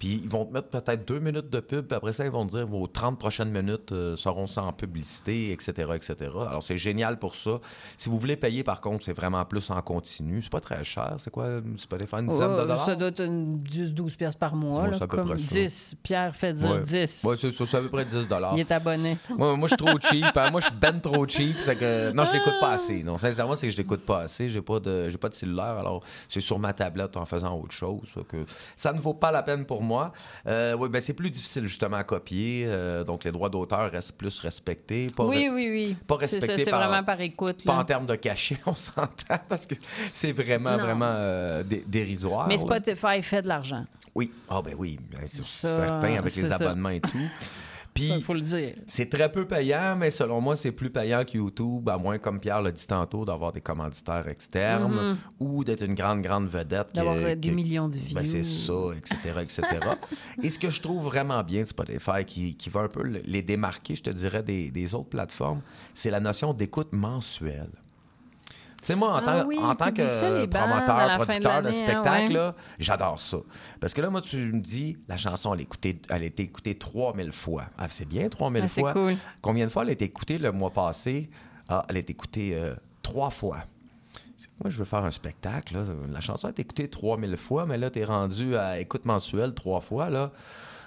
[0.00, 2.46] Puis ils vont te mettre peut-être deux minutes de pub, puis après ça, ils vont
[2.46, 6.14] te dire vos 30 prochaines minutes euh, seront sans publicité, etc., etc.
[6.48, 7.60] Alors c'est génial pour ça.
[7.98, 10.40] Si vous voulez payer, par contre, c'est vraiment plus en continu.
[10.42, 11.16] C'est pas très cher.
[11.18, 12.82] C'est quoi, euh, Spotify, une dizaine de dollars?
[12.82, 14.84] ça doit être une 10-12 pièces par mois.
[14.84, 15.44] Ouais, là, c'est comme près ça.
[15.44, 15.96] 10.
[16.02, 16.82] Pierre fait dire Ouais.
[16.82, 17.22] 10.
[17.24, 18.54] Ouais, c'est c'est à peu près 10 dollars.
[18.54, 19.18] Il est abonné.
[19.36, 20.34] Moi, moi, je suis trop cheap.
[20.34, 20.50] hein.
[20.50, 21.56] Moi, je suis ben trop cheap.
[21.60, 22.10] c'est que...
[22.12, 23.04] Non, je l'écoute pas assez.
[23.04, 24.48] Non, sincèrement, c'est que je l'écoute pas assez.
[24.48, 25.76] J'ai pas de, j'ai pas de cellulaire.
[25.76, 28.08] Alors, c'est sur ma tablette en faisant autre chose.
[28.28, 28.46] Que
[28.76, 29.89] ça ne vaut pas la peine pour moi.
[30.46, 32.64] Euh, oui, ben, c'est plus difficile, justement, à copier.
[32.66, 35.06] Euh, donc, les droits d'auteur restent plus respectés.
[35.16, 35.96] Pas oui, re- oui, oui.
[36.06, 37.64] Pas respectés C'est par- vraiment par écoute.
[37.64, 37.78] Pas là.
[37.80, 39.74] en termes de cachet, on s'entend, parce que
[40.12, 40.84] c'est vraiment, Non.
[40.84, 42.46] vraiment euh, dé- dérisoire.
[42.48, 42.60] Mais là.
[42.60, 43.84] Spotify fait de l'argent.
[44.14, 44.32] Oui.
[44.48, 46.56] Ah, ben oui, ben, c'est certain avec les ça.
[46.56, 47.10] abonnements et tout.
[47.92, 48.74] Puis, Ça, il faut le dire.
[48.86, 52.40] c'est très peu payant, mais selon moi, c'est plus payant que YouTube, à moins, comme
[52.40, 55.16] Pierre l'a dit tantôt, d'avoir des commanditaires externes Mhm.
[55.40, 56.94] ou d'être une grande, grande vedette.
[56.94, 58.14] D'avoir euh, des que- millions de views.
[58.14, 59.62] Ben, c'est ça, etc., etc.
[60.42, 63.22] Et ce que je trouve vraiment bien de Spotify, qui, qui va un peu le-
[63.24, 65.60] les démarquer, je te dirais, des, des autres plateformes,
[65.92, 67.70] c'est la notion d'écoute mensuelle.
[68.80, 71.62] Tu sais, moi, en, Ah tant, oui, en tant publier ça, que promoteur, de producteur
[71.62, 72.50] de, hein, spectacle, ouais.
[72.78, 73.36] j'adore ça.
[73.78, 76.44] Parce que là, moi, tu me dis, la chanson, elle, est écoutée- elle a été
[76.44, 77.64] écoutée 3000 fois.
[77.76, 78.92] Ah, c'est bien, 3000 Ah, fois.
[78.94, 79.16] cool.
[79.42, 81.28] Combien de fois elle a été écoutée le mois passé?
[81.68, 83.58] Ah, elle a été écoutée euh, trois fois.
[84.62, 85.74] Moi, je veux faire un spectacle.
[85.74, 85.84] là.
[86.10, 89.52] La chanson a été écoutée 3000 fois, mais là, tu es rendu à écoute mensuelle
[89.54, 90.08] trois fois.
[90.08, 90.32] Là.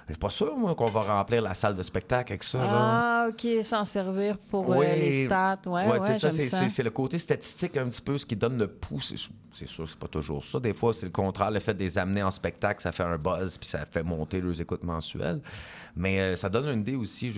[0.08, 2.58] Je suis pas sûr, moi, qu'on va remplir la salle de spectacle avec ça.
[2.58, 2.66] là.
[2.70, 5.60] Ah, OK, s'en servir pour euh, les stats.
[5.66, 6.30] Ouais, ouais, c'est ça.
[6.30, 6.68] j'aime C'est, ça.
[6.68, 9.00] c'est- le côté statistique un petit peu, ce qui donne le pouls.
[9.02, 10.60] C'est, sûr, c'est pas toujours ça.
[10.60, 11.52] Des fois, c'est le contraire.
[11.52, 14.42] Le fait de les amener en spectacle, ça fait un buzz, puis ça fait monter
[14.42, 15.40] leurs écoutes mensuelles.
[15.96, 17.32] Mais euh, ça donne une idée aussi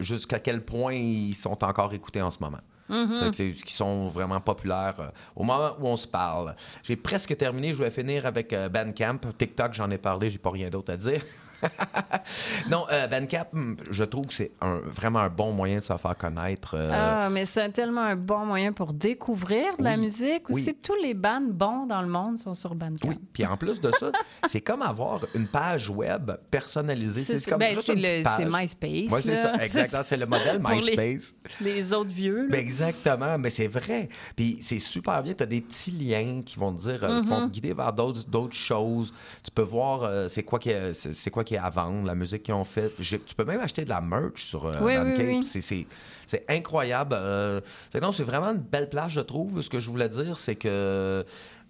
[0.00, 2.60] jusqu'à quel point ils sont encore écoutés en ce moment.
[2.90, 6.54] C'est que- qui sont vraiment populaires euh, au moment où on se parle.
[6.82, 7.74] J'ai presque terminé.
[7.74, 9.18] Je vais finir avec euh, Bandcamp.
[9.36, 10.30] TikTok, j'en ai parlé.
[10.30, 11.20] J'ai pas rien d'autre à dire.
[12.70, 15.96] non, euh, Bandcamp, hum, je trouve que c'est un- vraiment un bon moyen de se
[15.96, 16.74] faire connaître.
[16.76, 20.48] euh, Ah, mais c'est tellement un bon moyen pour découvrir de la Oui, musique.
[20.50, 20.78] Aussi, oui.
[20.82, 23.14] tous les bands bons dans le monde sont sur Bandcamp.
[23.32, 24.10] Puis en plus de ça,
[24.46, 27.22] c'est comme avoir une page web personnalisée.
[27.22, 28.32] C'est- C'est comme ben, juste c'est une le- page.
[28.36, 29.54] c'est MySpace, Oui, c'est ça.
[29.62, 30.02] Exactement.
[30.02, 31.34] C'est le modèle Pour les- MySpace.
[31.60, 32.48] Les autres vieux.
[32.50, 34.08] Ben, exactement, mais c'est vrai.
[34.36, 35.34] Puis c'est super bien.
[35.34, 37.48] Tu as des petits liens qui vont te dire, euh, qui vont Mhm.
[37.48, 39.12] te guider vers d'autres d'autres choses.
[39.44, 42.06] Tu peux voir euh, c'est quoi qui est, c'est c'est quoi qui est à vendre,
[42.06, 42.92] la musique qu'ils ont faite.
[43.00, 45.24] Tu peux même acheter de la merch sur euh, Oui, oui, Bandcamp.
[45.38, 45.42] oui.
[45.44, 45.86] C'est- C'est
[46.26, 47.14] c'est incroyable.
[47.18, 49.62] Euh, c'est non, c'est vraiment une belle place, je trouve.
[49.62, 51.24] Ce que je voulais dire, c'est que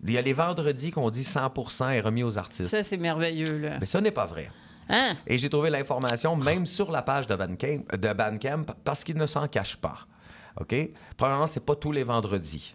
[0.05, 2.71] il y a les vendredis qu'on dit 100% est remis aux artistes.
[2.71, 3.59] Ça, c'est merveilleux.
[3.59, 3.77] Là.
[3.81, 4.51] Mais ça n'est pas vrai.
[4.89, 5.15] Hein?
[5.27, 9.27] Et j'ai trouvé l'information même sur la page de Bandcamp, de Bandcamp parce qu'ils ne
[9.27, 9.97] s'en cachent pas.
[10.61, 10.75] OK?
[11.17, 12.75] Premièrement, c'est pas tous les vendredis.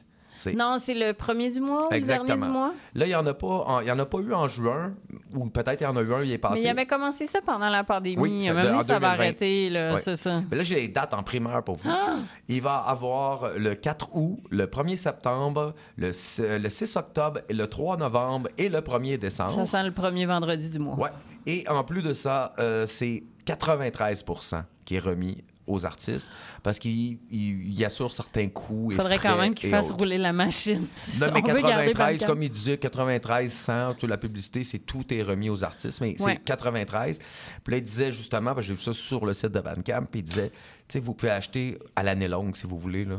[0.56, 2.52] Non, c'est le premier du mois ou le dernier du Exactement.
[2.60, 2.74] mois?
[2.96, 4.94] Là, il n'y en, a pas en- il y en a pas eu en juin,
[5.34, 6.56] ou peut-être il y en a eu un, il est passé.
[6.56, 8.22] Mais il avait commencé ça pendant la pandémie.
[8.22, 9.08] Oui, ça- de- en ça va 2020.
[9.10, 10.42] arrêter, là, c'est ça.
[10.50, 11.90] Mais là, j'ai les dates en primeur pour vous.
[11.90, 12.16] Ah!
[12.48, 17.54] Il va avoir le 4 août, le 1er septembre, le, s- le 6 octobre, et
[17.54, 19.52] le 3 novembre et le 1er décembre.
[19.52, 20.96] Ça sent le premier vendredi du mois.
[20.96, 21.10] Ouais.
[21.46, 26.28] Et en plus de ça, euh, c'est 93% qui est remis aux artistes
[26.62, 28.90] parce qu'il il, il assure certains coûts.
[28.92, 30.00] Il faudrait quand même qu'il fasse autres.
[30.00, 30.86] rouler la machine.
[31.22, 32.26] Non, mais On veut garder 93, Bandcamp.
[32.28, 36.10] comme il disait, 93, 100, toute la publicité, c'est tout est remis aux artistes, mais
[36.22, 36.34] Ouais.
[36.36, 37.20] c'est 93.
[37.64, 40.06] Puis là, il disait justement, parce que j'ai vu ça sur le site de Bandcamp,
[40.12, 40.52] puis il disait,
[41.00, 43.16] vous pouvez acheter à l'année longue si vous voulez, là.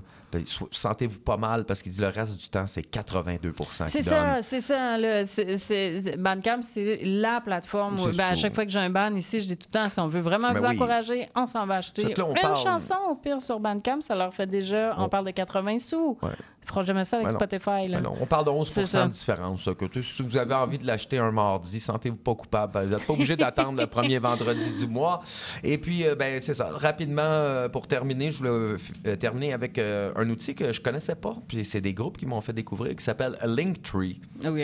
[0.47, 3.55] So- Sentez-vous pas mal, parce qu'il dit le reste du temps, c'est 82
[3.87, 4.99] C'est ça, c'est ça.
[4.99, 5.25] là.
[5.27, 8.01] C'est- c'est- Bandcamp, c'est la plateforme.
[8.01, 9.89] où- ben, à chaque fois que j'ai un ban ici, je dis tout le temps,
[9.89, 10.75] si on veut vraiment Ben vous oui.
[10.75, 14.01] encourager, on s'en va acheter là, une parle- chanson au pire sur Bandcamp.
[14.01, 16.19] Ça leur fait déjà, on On- parle de 80 sous.
[16.21, 16.31] Ouais.
[16.67, 17.35] Feront jamais ça avec Ben.
[17.35, 17.89] Spotify.
[17.89, 18.01] Là.
[18.01, 19.05] Ben on parle de 11 C'est ça.
[19.05, 19.69] de différence.
[19.79, 22.81] que, si vous avez envie de l'acheter un mardi, sentez-vous pas coupable.
[22.87, 25.23] Vous n'êtes pas obligé d'attendre le premier vendredi du mois.
[25.63, 26.71] Et puis, euh, ben, c'est ça.
[26.73, 30.81] Rapidement, euh, pour terminer, je voulais euh, euh, terminer avec euh, un outil que je
[30.81, 31.35] connaissais pas.
[31.49, 34.21] Puis c'est des groupes qui m'ont fait découvrir qui s'appelle Linktree.
[34.47, 34.61] OK.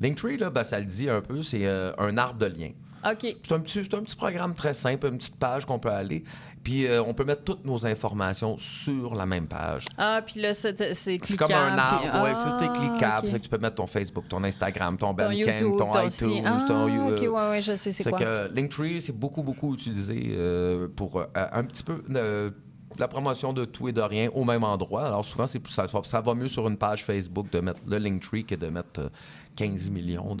[0.00, 2.70] Linktree, là, ben, ça le dit un peu, c'est euh, un arbre de lien.
[3.12, 3.36] OK.
[3.42, 6.24] C'est un, petit, c'est un petit programme très simple, une petite page qu'on peut aller.
[6.64, 9.86] Puis euh, on peut mettre toutes nos informations sur la même page.
[9.96, 11.52] Ah, puis là, c'est c'est C'est cliquable.
[11.52, 13.30] comme un arbre, puis- ouais, Ah, c'est tout est cliquable.
[13.30, 16.42] Que tu peux mettre ton Facebook, ton Instagram, ton Ton Bandcamp, YouTube, ton ton iTunes,
[16.44, 16.88] Ah, ton...
[16.88, 18.18] you- OK, euh, ouais, ouais, je sais c'est quoi.
[18.18, 22.50] que Linktree, c'est beaucoup, beaucoup utilisé euh, pour euh, un petit peu euh,
[22.98, 25.06] la promotion de tout et de rien au même endroit.
[25.06, 28.44] Alors souvent, c'est ça, ça va mieux sur une page Facebook de mettre le Linktree
[28.44, 29.08] que de mettre euh,
[29.56, 30.36] 15 millions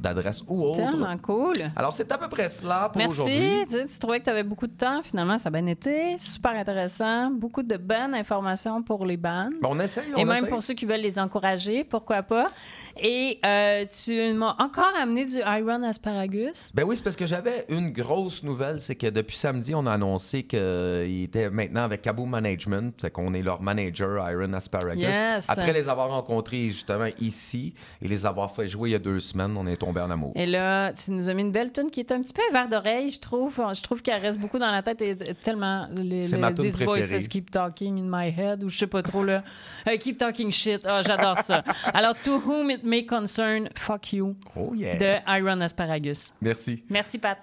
[0.00, 0.76] d'adresses ou autres.
[0.78, 1.54] Tellement cool.
[1.76, 3.20] Alors c'est à peu près cela pour Merci.
[3.20, 3.48] aujourd'hui.
[3.68, 5.02] Tu, sais, tu trouvais que tu avais beaucoup de temps.
[5.02, 6.16] Finalement, ça a bien été.
[6.18, 7.30] Super intéressant.
[7.30, 9.54] Beaucoup de bonnes informations pour les bandes.
[9.60, 10.48] Ben, on essaye, on Et même essaye.
[10.48, 12.46] pour ceux qui veulent les encourager, pourquoi pas.
[13.02, 16.70] Et euh, tu m'as encore amené du Iron Asparagus.
[16.74, 19.92] Ben oui, c'est parce que j'avais une grosse nouvelle, c'est que depuis samedi, on a
[19.92, 25.02] annoncé qu'il était maintenant avec Cabo Management, c'est qu'on est leur manager, Iron Asparagus.
[25.02, 25.50] Yes.
[25.50, 29.20] Après les avoir rencontrés justement ici et les avoir fait jouer il y a deux
[29.20, 30.32] semaines, on est tombé en amour.
[30.34, 32.52] Et là, tu nous as mis une belle tune qui est un petit peu un
[32.52, 33.60] verre d'oreille, je trouve.
[33.74, 37.28] Je trouve qu'elle reste beaucoup dans la tête et tellement les, C'est ma tune voices
[37.28, 39.42] keep talking in my head ou je sais pas trop là.
[40.00, 40.84] Keep talking shit.
[40.86, 41.62] Ah, j'adore ça.
[41.94, 44.36] Alors, to whom it may concern, fuck you.
[44.56, 44.96] Oh yeah.
[44.96, 46.32] De Iron Asparagus.
[46.40, 46.82] Merci.
[46.88, 47.38] Merci Pat.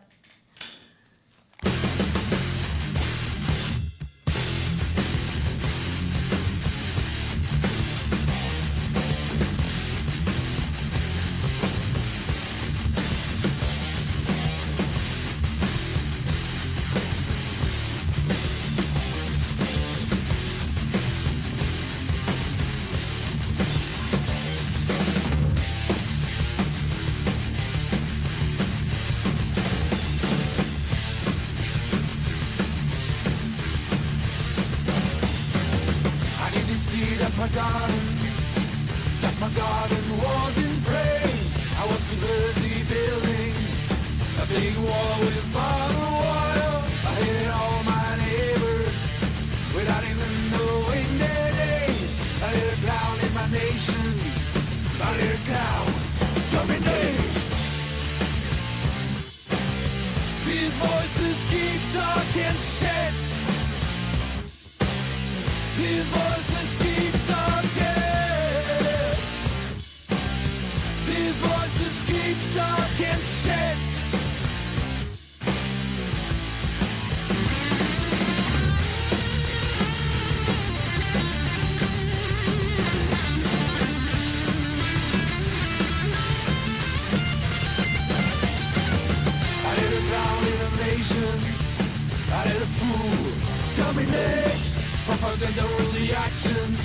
[95.39, 96.75] Propaganda rule the action.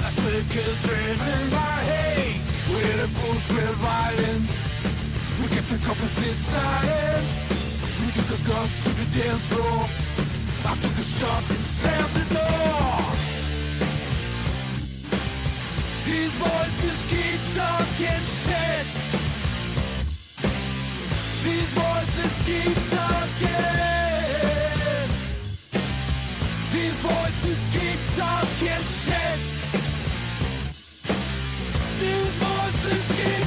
[0.00, 2.42] That's because driven by hate.
[2.68, 4.52] We did a full spread violence.
[5.40, 7.32] We kept the opposite silence.
[8.04, 9.88] We took the guns to the dance floor.
[10.68, 13.00] I took a shot and slammed the door.
[16.04, 18.86] These voices keep talking shit.
[21.44, 23.89] These voices keep talking.
[26.80, 29.38] These voices keep talking shit.
[32.00, 33.39] These voices keep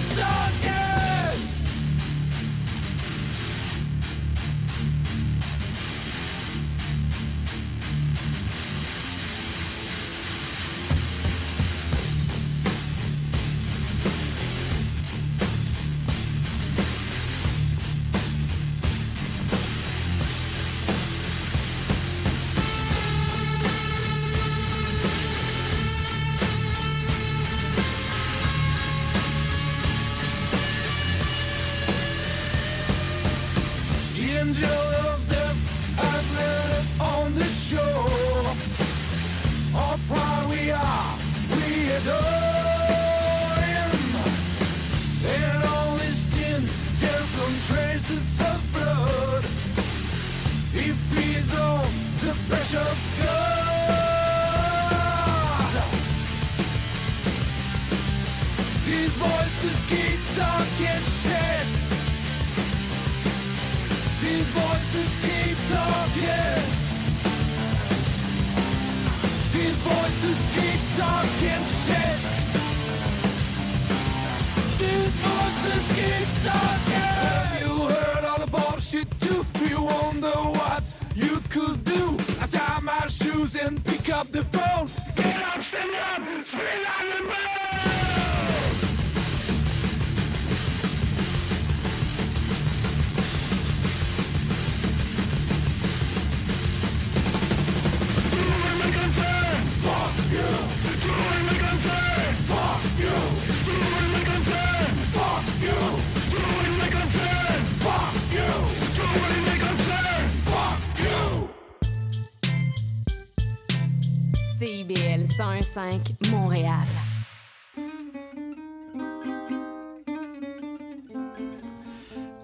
[115.61, 116.83] 101.5 Montréal.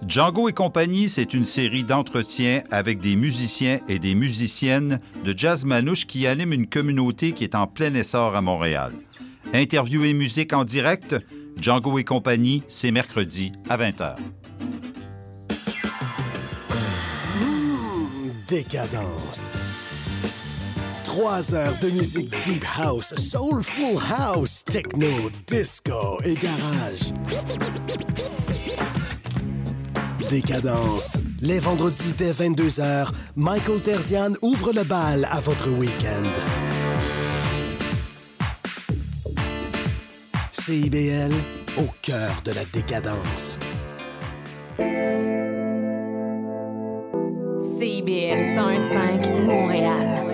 [0.06, 5.64] Django et compagnie, c'est une série d'entretiens avec des musiciens et des musiciennes de jazz
[5.64, 8.92] manouche qui animent une communauté qui est en plein essor à Montréal.
[9.52, 11.16] Interview et musique en direct,
[11.60, 14.16] Django et compagnie, c'est mercredi à 20h.
[17.38, 19.48] Mmh, décadence.
[21.20, 27.12] Trois heures de musique deep house, soulful house, techno, disco et garage.
[30.30, 31.18] Décadence.
[31.42, 36.22] Les vendredis dès 22h, Michael Terzian ouvre le bal à votre week-end.
[40.52, 41.34] CIBL,
[41.76, 43.58] au cœur de la décadence.
[47.78, 50.29] CIBL 101.5 Montréal.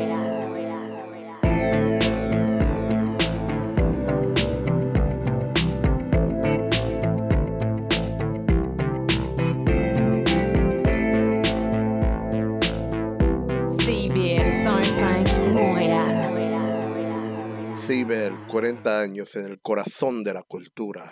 [17.77, 21.09] CIBEL, 40 años en el corazón de la cultura.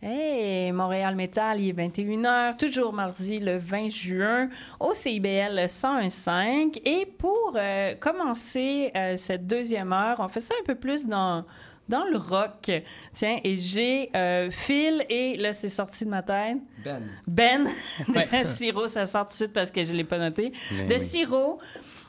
[0.00, 6.80] Hey, Montréal Métal, il est 21h, toujours mardi le 20 juin au CIBL 101.5.
[6.84, 11.44] Et pour euh, commencer euh, cette deuxième heure, on fait ça un peu plus dans,
[11.88, 12.70] dans le rock.
[13.12, 16.58] Tiens, et j'ai euh, Phil et là, c'est sorti de ma tête.
[16.84, 17.02] Ben.
[17.26, 18.44] Ben de.
[18.44, 20.52] Siro, ça sort tout de suite parce que je ne l'ai pas noté.
[20.78, 21.00] Ben de oui.
[21.00, 21.58] Siro.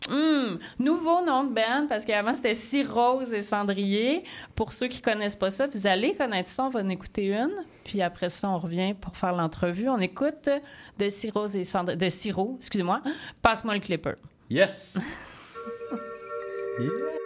[0.10, 4.24] Hum, nouveau nom de band parce qu'avant c'était Cirrose et Cendrier.
[4.56, 6.66] Pour ceux qui connaissent pas ça, vous allez connaître ça.
[6.66, 7.54] On va en écouter une.
[7.86, 9.90] Puis après ça, on revient pour faire l'entrevue.
[9.90, 10.50] On écoute
[11.00, 11.98] de Cirrose et Cendrier.
[11.98, 13.02] De Siro, excusez-moi.
[13.42, 14.14] Passe-moi le clipper.
[14.50, 14.98] Yes.
[15.90, 15.98] Dans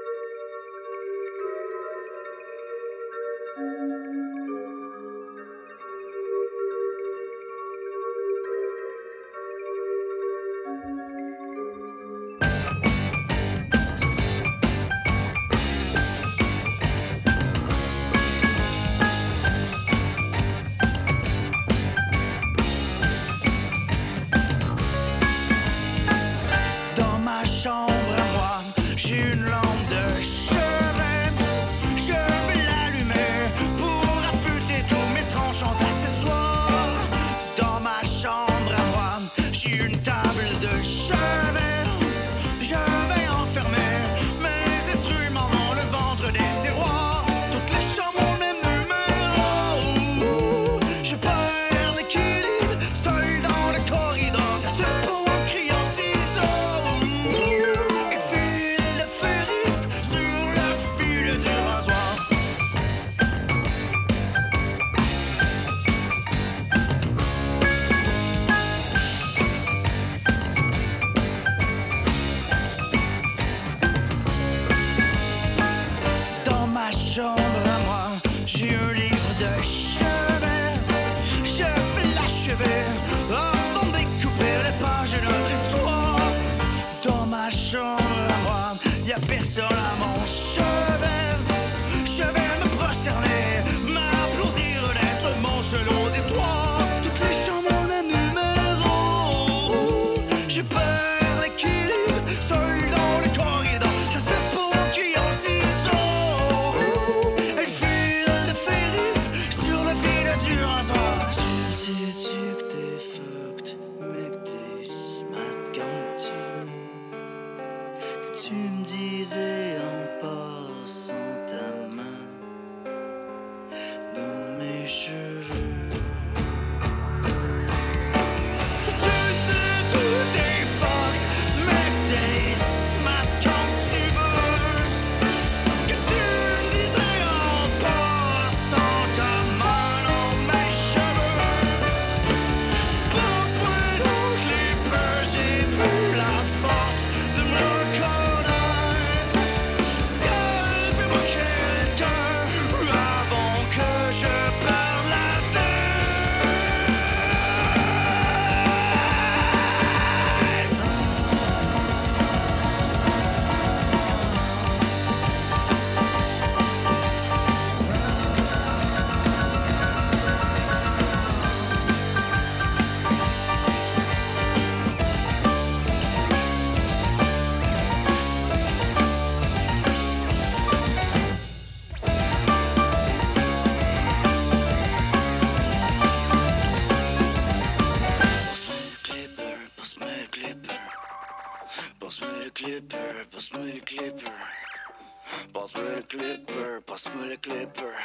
[196.97, 197.95] clipper, passe-moi le clipper.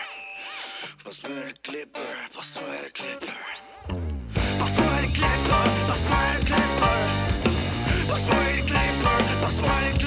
[1.04, 2.00] Passe-moi le clipper,
[2.34, 3.32] passe-moi le clipper.
[4.58, 6.98] Passe-moi le clipper, passe-moi le clipper.
[8.08, 10.01] Passe-moi le clipper, passe-moi le clipper.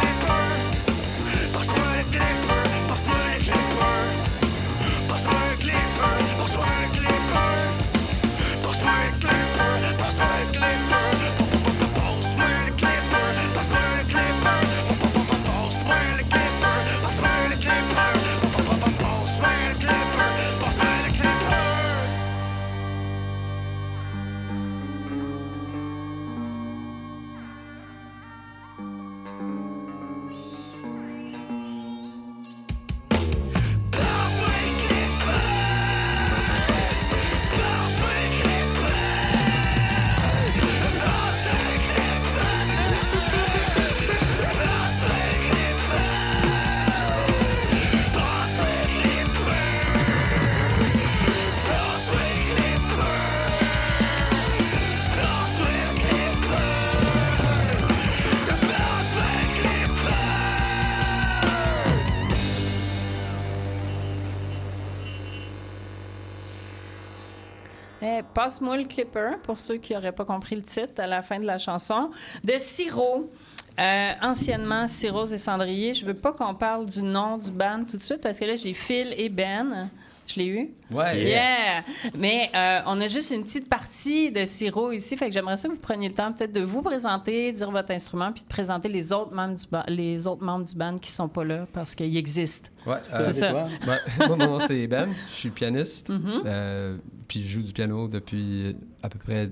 [68.33, 71.45] Passe-moi le clipper, pour ceux qui n'auraient pas compris le titre à la fin de
[71.45, 72.11] la chanson,
[72.43, 73.29] de Siro.
[73.77, 75.93] Euh, anciennement, Cyrose et Cendrier.
[75.93, 78.55] Je veux pas qu'on parle du nom du band tout de suite parce que là,
[78.55, 79.89] j'ai Phil et Ben.
[80.28, 80.69] Je l'ai eu?
[80.91, 81.23] Ouais.
[81.23, 81.84] Yeah!
[82.17, 85.67] Mais euh, on a juste une petite partie de Siro ici, fait que j'aimerais ça
[85.67, 88.89] que vous preniez le temps peut-être de vous présenter, dire votre instrument, puis de présenter
[88.89, 92.17] les autres membres du, les autres membres du band qui sont pas là parce qu'ils
[92.17, 92.69] existent.
[92.88, 93.53] Ouais, C'est ça.
[93.53, 95.09] Ouais, moi, mon nom, c'est Ben.
[95.30, 96.09] Je suis pianiste.
[96.09, 96.41] Mhm.
[96.45, 96.97] Euh,
[97.28, 99.49] puis je joue du piano depuis à peu près...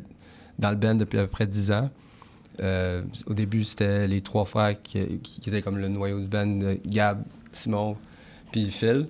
[0.60, 1.90] Dans le band depuis à peu près 10 ans.
[2.62, 6.62] Euh, au début, c'était les trois frères qui, qui- étaient comme le noyau du band.
[6.62, 7.98] euh, Gab, Simon,
[8.52, 9.08] puis Phil.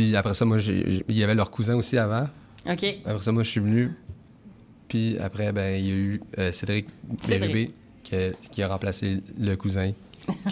[0.00, 2.26] Puis après ça, moi, il y avait leur cousin aussi avant.
[2.66, 2.84] OK.
[3.04, 3.90] Après ça, moi, je suis venu.
[4.88, 6.86] Puis après, ben, il y a eu euh, Cédric
[7.20, 7.40] Cédric.
[7.52, 7.70] Bérubé
[8.02, 9.92] qui, a- qui a remplacé le cousin,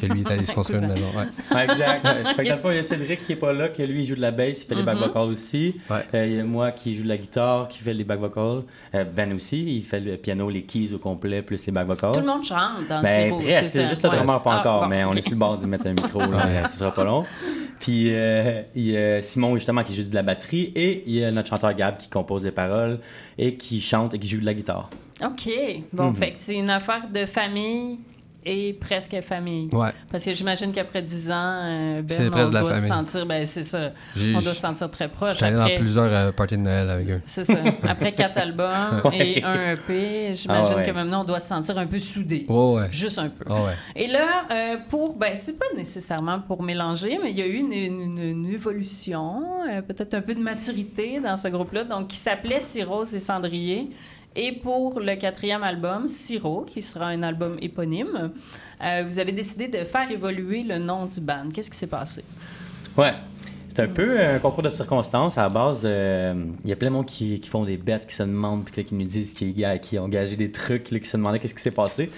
[0.00, 1.06] que lui est allé se construire une maison.
[1.16, 1.54] Ouais.
[1.56, 2.06] Ouais, exact.
[2.36, 4.00] Fait que dans le fond, il y a Cédric qui est pas là, que lui,
[4.02, 5.04] il joue de la bass, il fait les back Mhm.
[5.04, 5.76] vocals aussi.
[5.90, 8.62] Euh, il y a moi qui joue de la guitare, qui fait les back vocals.
[8.94, 12.12] Euh, ben aussi, il fait le piano, les keys au complet, plus les back vocals.
[12.12, 14.16] Tout le monde chante dans Ben, presque, c'est juste le Ouais.
[14.16, 16.20] drummer pas Ah, encore, bon, mais on est sur le bord d'y mettre un micro,
[16.20, 16.62] là, Ouais.
[16.68, 17.24] ce sera pas long.
[17.80, 21.24] Puis euh, il y a Simon, justement, qui joue de la batterie, et il y
[21.24, 22.98] a notre chanteur Gab qui compose des paroles,
[23.36, 24.90] et qui chante et qui joue de la guitare.
[25.24, 25.48] OK.
[25.92, 26.14] Bon, Mhm.
[26.16, 27.98] fait que c'est une affaire de famille
[28.51, 29.68] et presque famille.
[29.72, 29.90] Ouais.
[30.11, 33.90] Parce que j'imagine qu'après 10 ans, euh, Ben, on doit se sentir, ben c'est ça,
[34.16, 35.34] J'ai- on doit se sentir très proche.
[35.34, 37.20] J'étais allé dans Après- plusieurs euh, parties de Noël avec eux.
[37.24, 37.55] C'est ça.
[37.88, 39.38] Après quatre albums Ouais.
[39.38, 40.84] et un EP, j'imagine Ah ouais.
[40.86, 42.46] que maintenant on doit se sentir un peu soudé.
[42.90, 43.44] Juste un peu.
[43.49, 43.72] Ah ouais.
[43.96, 47.57] Et là, euh, pour, ben, c'est pas nécessairement pour mélanger, mais il y a eu
[47.57, 52.16] une, une- une évolution, euh, peut-être un peu de maturité dans ce groupe-là, donc qui
[52.16, 53.90] s'appelait Cyrose et Cendrier.
[54.36, 58.30] Et pour le quatrième album, Siro, qui sera un album éponyme,
[58.82, 61.48] euh, vous avez décidé de faire évoluer le nom du band.
[61.52, 62.22] Qu'est-ce qui s'est passé?
[62.96, 63.14] Ouais.
[63.68, 65.38] C'est un peu un concours de circonstances.
[65.38, 68.06] À la base, euh, il y a plein de monde qui, qui font des bêtes,
[68.06, 71.08] qui se demandent, puis qui nous disent qu'ils qui ont engagé des trucs, là, qui
[71.08, 72.10] se demandaient qu'est-ce qui s'est passé.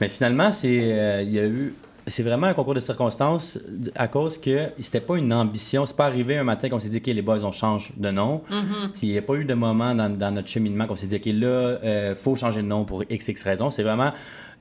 [0.00, 1.74] Mais finalement, euh, il y a eu.
[2.06, 3.58] C'est vraiment un concours de circonstances
[3.94, 5.86] à cause que c'était pas une ambition.
[5.86, 8.42] C'est pas arrivé un matin qu'on s'est dit, OK, les boys, on change de nom.
[8.50, 8.90] Mhm.
[9.02, 11.26] Il n'y a pas eu de moment dans, dans notre cheminement qu'on s'est dit, OK,
[11.26, 13.70] là, euh, faut changer de nom pour XX raisons.
[13.70, 14.12] C'est vraiment.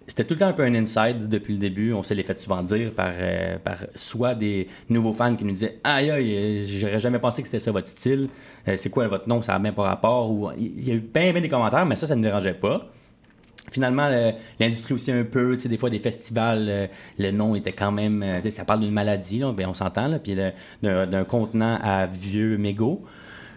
[0.06, 1.94] C'était tout le temps un peu un inside depuis le début.
[1.94, 5.54] On s'est les fait souvent dire par, euh, par soit des nouveaux fans qui nous
[5.54, 8.28] disaient Aïe, aïe, j'aurais jamais pensé que c'était ça votre style.
[8.68, 9.42] Euh, c'est quoi votre nom?
[9.42, 10.30] Ça n'a même pas rapport.
[10.30, 12.90] Ou, il y a eu bien, bien des commentaires, mais ça, ça ne dérangeait pas.
[13.72, 16.88] Finalement, le- l'industrie aussi un peu, tu sais, des fois des festivals, euh,
[17.18, 19.74] le nom était quand même, euh, tu sais, ça parle d'une maladie, là, ben, on
[19.74, 20.36] s'entend, là, puis
[20.82, 23.02] d'un contenant à vieux mégots.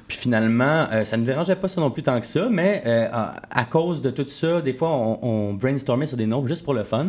[0.07, 2.85] Puis finalement, euh, ça ne me dérangeait pas ça non plus tant que ça, mais
[2.87, 6.85] à, cause de tout ça, des fois, on, brainstormait sur des noms juste pour le
[6.85, 7.09] fun.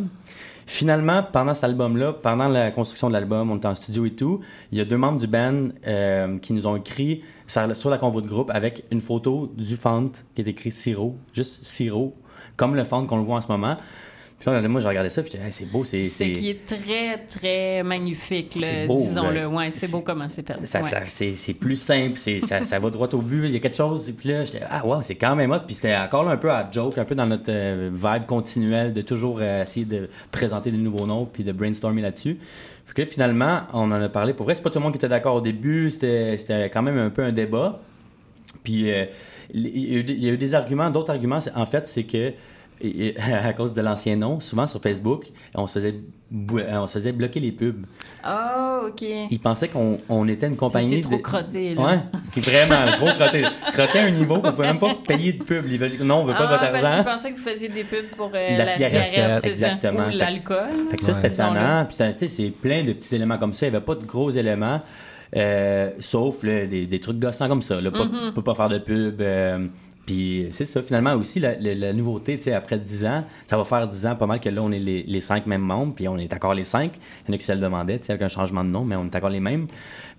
[0.66, 4.42] Finalement, pendant cet album-là, pendant la construction de l'album, on était en studio et tout,
[4.72, 5.70] il y a deux membres du band
[6.42, 10.12] qui nous ont écrit sur, sur la convo de groupe avec une photo du font
[10.34, 12.16] qui est écrit Siro, juste Siro,
[12.58, 13.78] comme le font qu'on le voit en ce moment.
[14.40, 16.04] Puis là, moi, j'ai regardé ça, puis j'ai dit, Hey, c'est beau, c'est...
[16.04, 18.56] C'est qui est très, très magnifique,
[18.88, 19.48] disons-le.
[19.48, 20.64] Ouais, c'est beau comment c'est fait.
[20.64, 20.90] Ça, Ouais.
[20.90, 23.46] ça- c'est, plus simple, ça, ça va droit au but.
[23.46, 24.14] Il y a quelque chose.
[24.16, 25.62] Puis là, j'étais, ah, wow, c'est quand même hot.
[25.66, 28.94] Puis c'était encore là un peu à joke, un peu dans notre euh, vibe continuelle
[28.94, 32.38] de toujours euh, essayer de présenter des nouveaux noms puis de brainstormer là-dessus.
[32.86, 34.34] Fait que là, finalement, on en a parlé.
[34.34, 35.90] Pour vrai, c'est pas tout le monde qui était d'accord au début.
[35.90, 37.80] C'était, c'était quand même un peu un débat.
[38.64, 39.06] Puis euh,
[39.54, 40.90] il y, a eu des- arguments.
[40.90, 42.34] D'autres arguments, en fait, c'est que
[42.80, 45.26] et- à cause de l'ancien nom, souvent sur Facebook,
[45.56, 47.86] on se faisait, euh, on se faisait bloquer les pubs.
[48.28, 49.02] Oh, OK.
[49.32, 50.90] Ils pensaient qu'on on était une compagnie.
[50.90, 51.82] C'était trop de- crotté, là?
[51.82, 53.44] Ouais, vraiment trop crotté.
[53.74, 55.66] Crotté à un niveau qu'on pouvait même pas payer de pub.
[56.04, 57.04] Non, on veut pas ah, votre parce qu'ils argent.
[57.04, 59.06] pensaient que vous faisiez des pubs pour euh, La la, cigarette.
[59.08, 59.48] cigarette, ça?
[59.48, 60.08] Exactement.
[60.14, 60.58] Ou l'alcool?
[60.92, 61.54] Fait que ça, c'était disons-le.
[61.56, 61.86] tannant.
[61.86, 63.66] Puis, c'était- tu sais, c'est plein de petits éléments comme ça.
[63.66, 64.82] Il n'y avait pas de gros éléments,
[65.36, 67.80] euh, sauf là, des, des trucs gossants comme ça.
[67.82, 67.92] Là.
[67.92, 69.22] Pas, peut pas faire de pub.
[69.22, 69.68] euh,
[70.06, 73.58] puis c'est ça, finalement aussi, la, la- la nouveauté, tu sais, après 10 ans, ça
[73.58, 75.94] va faire 10 ans pas mal que là, on est les, les cinq mêmes membres,
[75.94, 76.94] puis on est encore les cinq.
[77.26, 78.86] Il y en a qui se le demandaient, tu sais, avec un changement de nom,
[78.86, 79.68] mais on est encore les mêmes.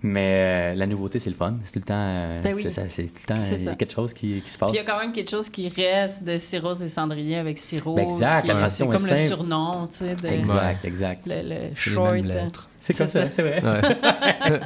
[0.03, 1.55] Mais euh, la nouveauté, c'est le fun.
[1.63, 2.61] C'est tout le temps, euh, Ben oui.
[2.61, 4.59] c'est, ça- c'est tout le temps C'est il y a quelque chose qui, qui se
[4.59, 4.69] passe.
[4.71, 7.57] Puis il y a quand même quelque chose qui reste de Sirop et Cendrier avec
[7.57, 7.95] Sirop.
[7.95, 9.27] Ben exact, qui- la C'est transition comme est le simple.
[9.27, 10.15] surnom, tu sais.
[10.15, 11.23] de- Exact, exact.
[11.25, 12.13] Le, le C'est les short.
[12.13, 12.69] mêmes lettres.
[12.79, 13.61] C'est comme ça, c'est vrai.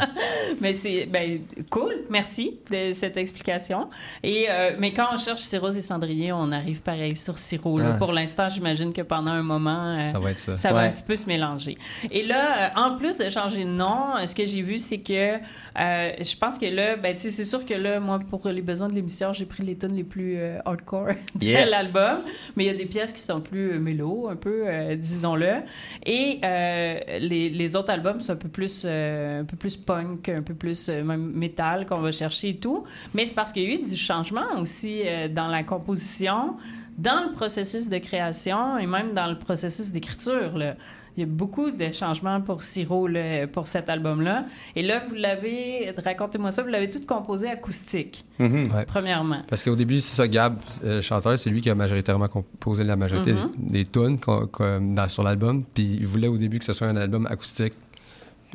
[0.61, 1.39] mais c'est ben,
[1.71, 3.89] cool, merci de cette explication.
[4.21, 7.77] Et, euh, mais quand on cherche Sirop et Cendrier, on arrive pareil sur Sirop.
[7.79, 7.91] là.
[7.93, 7.97] Ah.
[7.97, 10.55] Pour l'instant, j'imagine que pendant un moment, euh, Ça va être ça.
[10.71, 10.85] va Ouais.
[10.87, 11.77] un petit peu se mélanger.
[12.11, 15.35] Et là, euh, en plus de changer de nom, ce que j'ai vu, c'est que
[15.35, 18.93] euh, je pense que là, ben, c'est sûr que là, moi, pour les besoins de
[18.95, 21.09] l'émission, j'ai pris les tunes les plus euh, hardcore
[21.41, 21.65] Yes.
[21.65, 22.17] de l'album.
[22.55, 25.55] Mais il y a des pièces qui sont plus euh, mélo, un peu, euh, disons-le.
[26.05, 30.29] Et euh, les, les autres albums sont un peu plus, euh, un peu plus punk,
[30.29, 32.83] un peu plus euh, même métal qu'on va chercher et tout.
[33.13, 36.55] Mais c'est parce qu'il y a eu du changement aussi euh, dans la composition,
[36.97, 40.57] dans le processus de création et même dans le processus d'écriture.
[40.57, 40.75] là.
[41.15, 44.45] Il y a beaucoup de changements pour Siro là, pour cet album-là.
[44.75, 48.85] Et là, vous l'avez, racontez-moi ça, vous l'avez tout composé acoustique, Ouais.
[48.87, 49.41] premièrement.
[49.47, 52.83] Parce qu'au début, c'est ça, Gab, euh, le chanteur, c'est lui qui a majoritairement composé
[52.83, 53.49] la majorité Mhm.
[53.57, 55.63] des tunes qu'on- qu'on- dans- sur l'album.
[55.73, 57.73] Puis il voulait au début que ce soit un album acoustique.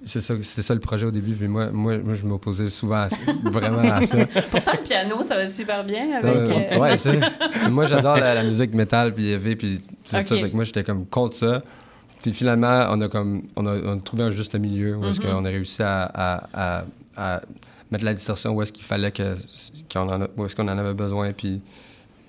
[0.04, 1.32] C'est ça, c'était ça le projet au début.
[1.34, 4.18] Puis moi, moi, moi je m'opposais souvent à ça, vraiment à ça.
[4.50, 6.24] Pourtant, le piano, ça va super bien avec...
[6.24, 7.20] Euh, euh, ouais, c'est-
[7.68, 10.22] moi j'adore la, la musique métal puis heavy puis tout ça.
[10.24, 11.62] Fait que moi j'étais comme contre ça.
[12.22, 15.20] Puis finalement, on a comme on a, on a trouvé un juste milieu où est-ce
[15.20, 15.26] Mhm.
[15.32, 16.84] qu'on a réussi à, à- à-
[17.16, 17.40] à
[17.90, 19.34] mettre la distorsion où est-ce qu'il fallait que
[19.92, 21.60] qu'on en a- où est-ce qu'on en avait besoin puis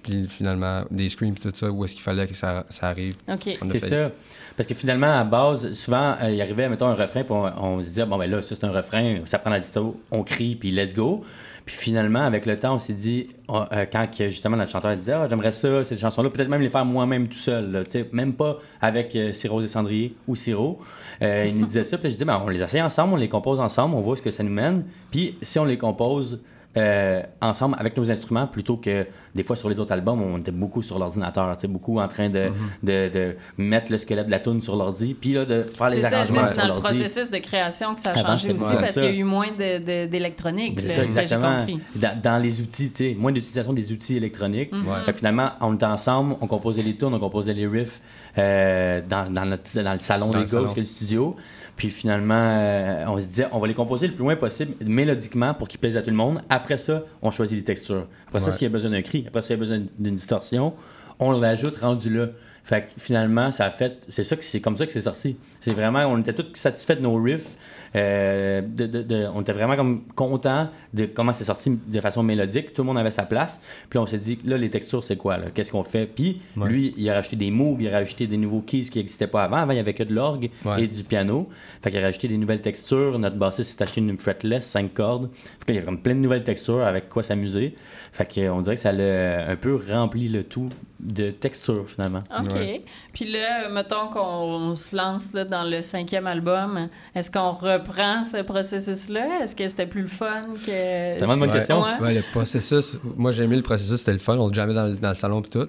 [0.04, 3.16] puis finalement des screams tout ça où est-ce qu'il fallait que ça, ça arrive.
[3.28, 3.58] Ok.
[3.62, 4.12] On a C'est fait- ça.
[4.60, 7.86] Parce que finalement, à base, souvent, euh, il arrivait, mettons, un refrain, puis on, se
[7.86, 10.69] disait, bon, ben là, ça, c'est un refrain, ça prend la disto, on crie, puis
[10.69, 11.22] let's go.
[11.65, 15.14] Puis finalement, avec le temps, on s'est dit, oh, euh, quand justement notre chanteur disait,
[15.14, 19.15] ah, j'aimerais ça, ces chansons-là, peut-être même les faire moi-même tout seul, même pas avec
[19.15, 20.77] euh, et Cendrier ou Siro.
[21.22, 23.30] Euh, il nous disait ça, puis je dis, ben, on les essaye ensemble, on les
[23.30, 24.84] compose ensemble, on voit ce que ça nous mène.
[25.10, 26.41] Puis si on les compose
[26.78, 30.52] euh, ensemble avec nos instruments plutôt que des fois sur les autres albums on était
[30.52, 32.52] beaucoup sur l'ordinateur tu sais, beaucoup en train de,
[32.84, 35.96] de, de mettre le squelette de la tune sur l'ordi puis là de faire les
[35.96, 38.38] C'est ça, arrangements c'est sur dans le l'ordi processus de création que ça a Avant,
[38.38, 40.80] changé aussi parce qu'il y a eu moins de- de- d'électronique.
[40.82, 41.58] C'est ça, exactement.
[41.60, 41.80] compris.
[41.96, 44.72] Dans, dans les outils, tu sais, moins d'utilisation des outils électroniques.
[44.72, 44.86] Mhm.
[45.08, 48.00] Fait finalement, on était ensemble, on composait les tunes, on composait les riffs
[48.38, 51.36] euh, dans, dans, notre- dans le salon Dans des le gars, le studio.
[51.80, 55.53] Puis finalement, euh, on se disait, on va les composer le plus loin possible, mélodiquement,
[55.53, 56.41] pour qu'ils plaisent à tout le monde.
[56.49, 58.06] Après ça, on choisit les textures.
[58.27, 60.15] Après ça, s'il y a besoin d'un cri, après ça, s'il y a besoin d'une
[60.15, 60.73] distorsion,
[61.19, 62.27] on l'ajoute rendu là.
[62.65, 64.06] Fait que finalement, ça a fait.
[64.10, 65.38] C'est ça que c'est comme ça que c'est sorti.
[65.61, 65.99] C'est vraiment.
[65.99, 67.56] On était tous satisfaits de nos riffs.
[67.95, 72.22] Euh, de- de- de- on était vraiment comme contents de comment c'est sorti de façon
[72.24, 72.74] mélodique.
[72.74, 73.61] Tout le monde avait sa place.
[73.90, 75.38] Puis on s'est dit, là, les textures, c'est quoi?
[75.53, 76.06] Qu'est-ce qu'on fait?
[76.06, 76.70] Puis Ouais.
[76.70, 79.44] lui, il a rajouté des moves, il a rajouté des nouveaux keys qui n'existaient pas
[79.44, 79.57] avant.
[79.57, 80.84] Avant, il n'y avait que de l'orgue Ouais.
[80.84, 81.49] et du piano.
[81.82, 83.18] Fait qu'il a rajouté des nouvelles textures.
[83.20, 85.30] Notre bassiste s'est acheté une fretless, 5 cordes.
[85.34, 87.76] Fait qu'il y avait comme plein de nouvelles textures avec quoi s'amuser.
[88.11, 90.70] Fait qu'on dirait que ça l'a un peu rempli le tout
[91.00, 92.20] de textures, finalement.
[92.38, 92.52] OK.
[92.54, 92.84] Ouais.
[93.14, 98.42] Puis là, mettons qu'on se lance là, dans le cinquième album, est-ce qu'on reprend ce
[98.44, 99.44] processus-là?
[99.44, 100.34] Est-ce que c'était plus le fun
[100.66, 100.72] que...
[100.72, 101.56] C'est tellement une bonne Ouais.
[101.56, 101.82] question.
[101.84, 102.00] Ouais.
[102.02, 104.88] Ouais, le processus, moi j'ai aimé le processus, c'était le fun, on le jamais dans,
[104.88, 105.68] le- dans le salon et tout.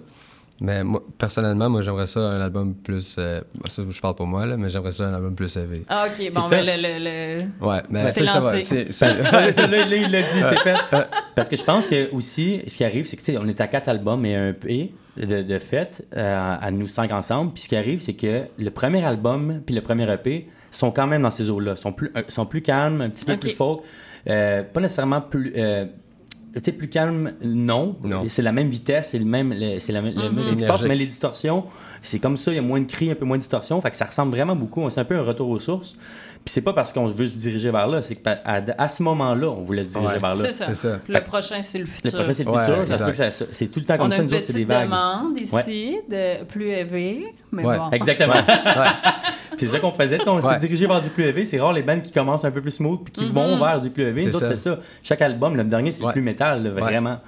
[0.63, 3.17] Mais moi, personnellement, moi j'aimerais ça un album plus.
[3.19, 5.85] euh, ça, je parle pour moi, là, mais j'aimerais ça un album plus élevé.
[5.89, 6.33] Ah, OK.
[6.35, 6.51] Bon, ça?
[6.51, 6.83] ben, le...
[6.83, 8.61] le, le- Ouais, mais C'est ça, ça va.
[8.61, 10.77] c'est- ça, là, là, il l'a dit, c'est fait.
[11.35, 13.59] Parce que je pense que aussi, ce qui arrive, c'est que tu sais, on est
[13.61, 17.53] à quatre albums et un EP de, de fait, euh, à nous cinq ensemble.
[17.53, 21.07] Puis ce qui arrive, c'est que le premier album puis le premier EP sont quand
[21.07, 23.81] même dans ces eaux-là, sont plus, euh, sont plus calmes, un petit peu plus folk,
[24.29, 25.53] euh, pas nécessairement plus.
[25.57, 25.87] euh,
[26.53, 27.97] tu sais, plus calme, non.
[28.03, 28.25] Non.
[28.27, 30.35] C'est la même vitesse, c'est le même, c'est la même, le Mhm.
[30.35, 30.89] même C'est énergique.
[30.89, 31.65] mais les distorsions,
[32.03, 33.91] c'est comme ça, il y a moins de cris, un peu moins de distorsions, fait
[33.91, 34.89] que ça ressemble vraiment beaucoup.
[34.91, 35.95] C'est un peu un retour aux sources.
[36.43, 39.03] Puis c'est pas parce qu'on veut se diriger vers là, c'est qu'à à, à ce
[39.03, 40.19] moment-là, on voulait se diriger Ouais.
[40.19, 40.37] vers là.
[40.37, 40.67] C'est ça.
[40.69, 40.99] C'est ça.
[41.07, 42.13] Le Fait- prochain, c'est le Le futur.
[42.15, 43.47] prochain, c'est le Ouais, futur.
[43.53, 44.85] C'est tout le temps comme On a ça, une nous autres, c'est petite des vagues.
[44.87, 47.77] demande ici de plus élevé, mais Ouais.
[47.77, 47.91] bon.
[47.91, 48.33] Exactement.
[49.59, 50.19] c'est ça qu'on faisait.
[50.27, 50.57] On s'est Ouais.
[50.59, 51.45] dirigé vers du plus élevé.
[51.45, 53.33] C'est rare les bands qui commencent un peu plus smooth puis qui Mhm.
[53.33, 54.23] vont vers du plus élevé.
[54.23, 54.57] C'est Nous autres, ça.
[54.57, 54.79] c'est ça.
[55.03, 56.09] Chaque album, le dernier, c'est Ouais.
[56.09, 56.67] le plus métal.
[56.69, 57.19] vraiment.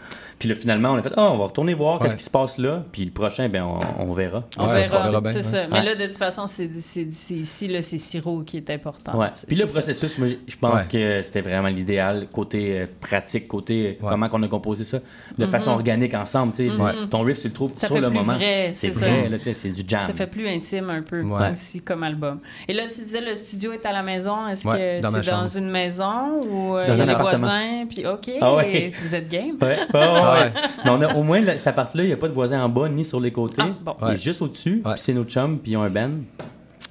[0.42, 2.58] Puis là, finalement, on a fait, ah, on va retourner voir qu'est-ce qui se passe
[2.58, 2.82] là.
[2.90, 4.42] Puis le prochain, ben, on, on verra.
[4.58, 5.42] On Ouais, verra, c'est ouais.
[5.42, 5.60] ça.
[5.70, 9.12] Mais là, de toute façon, c'est ici, là, c'est Siro qui est important.
[9.46, 10.88] Puis le processus, moi, je pense Ouais.
[10.90, 14.10] que c'était vraiment l'idéal, côté euh, pratique, côté euh, Ouais.
[14.10, 14.98] comment qu'on a composé ça
[15.38, 15.50] de Mhm.
[15.52, 16.52] façon organique ensemble.
[16.54, 16.74] tu sais.
[16.76, 16.90] Ouais.
[17.08, 18.34] Ton riff, tu le trouves Ça sur fait le plus moment.
[18.34, 20.00] vrai, c'est vrai, c'est du jam.
[20.08, 21.52] Ça fait plus intime un peu Ouais.
[21.52, 22.40] aussi comme album.
[22.66, 24.48] Et là, tu disais le studio est à la maison.
[24.48, 27.86] Est-ce Ouais, que c'est dans une maison ou euh, Dans un voisins?
[27.88, 28.56] Puis OK, Ah
[29.02, 29.56] vous êtes game?
[30.32, 30.52] Ouais.
[30.84, 32.68] Mais on a, au moins, là, cette partie-là, il n'y a pas de voisins en
[32.68, 33.62] bas ni sur les côtés.
[33.62, 33.94] Ah, bon.
[34.02, 34.16] Ouais.
[34.16, 34.82] juste au-dessus.
[34.84, 36.10] Puis c'est nos chums, puis ils ont un band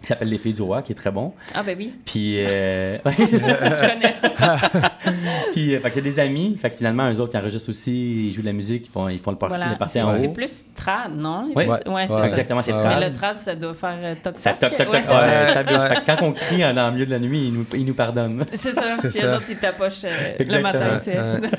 [0.01, 1.33] qui s'appelle Les Filles du Roi, qui est très bon.
[1.53, 4.15] Ah ben oui, Puis, euh, tu connais.
[5.53, 6.57] puis euh, fait que c'est des amis.
[6.59, 9.07] Fait que finalement, eux autres, ils enregistrent aussi, ils jouent de la musique, ils font,
[9.09, 9.77] ils font le, par Voilà.
[9.87, 10.31] C'est en c'est haut.
[10.31, 11.51] plus trad, non?
[11.55, 11.67] Ouais.
[11.67, 12.27] ouais, c'est Ouais.
[12.27, 12.99] Exactement, c'est trad.
[12.99, 14.39] Mais le trad, ça doit faire euh, toc-toc.
[14.39, 15.89] Ça toc toc toc, Ouais, ouais, c'est ça.
[15.89, 17.93] Fait que quand on crie dans le milieu de la nuit, ils nous, ils nous
[17.93, 18.45] pardonnent.
[18.53, 18.95] C'est ça.
[18.97, 19.27] C'est Puis ça.
[19.27, 20.97] les autres, ils tapochent euh, le matin.
[20.97, 21.19] tu sais.
[21.19, 21.49] Ouais.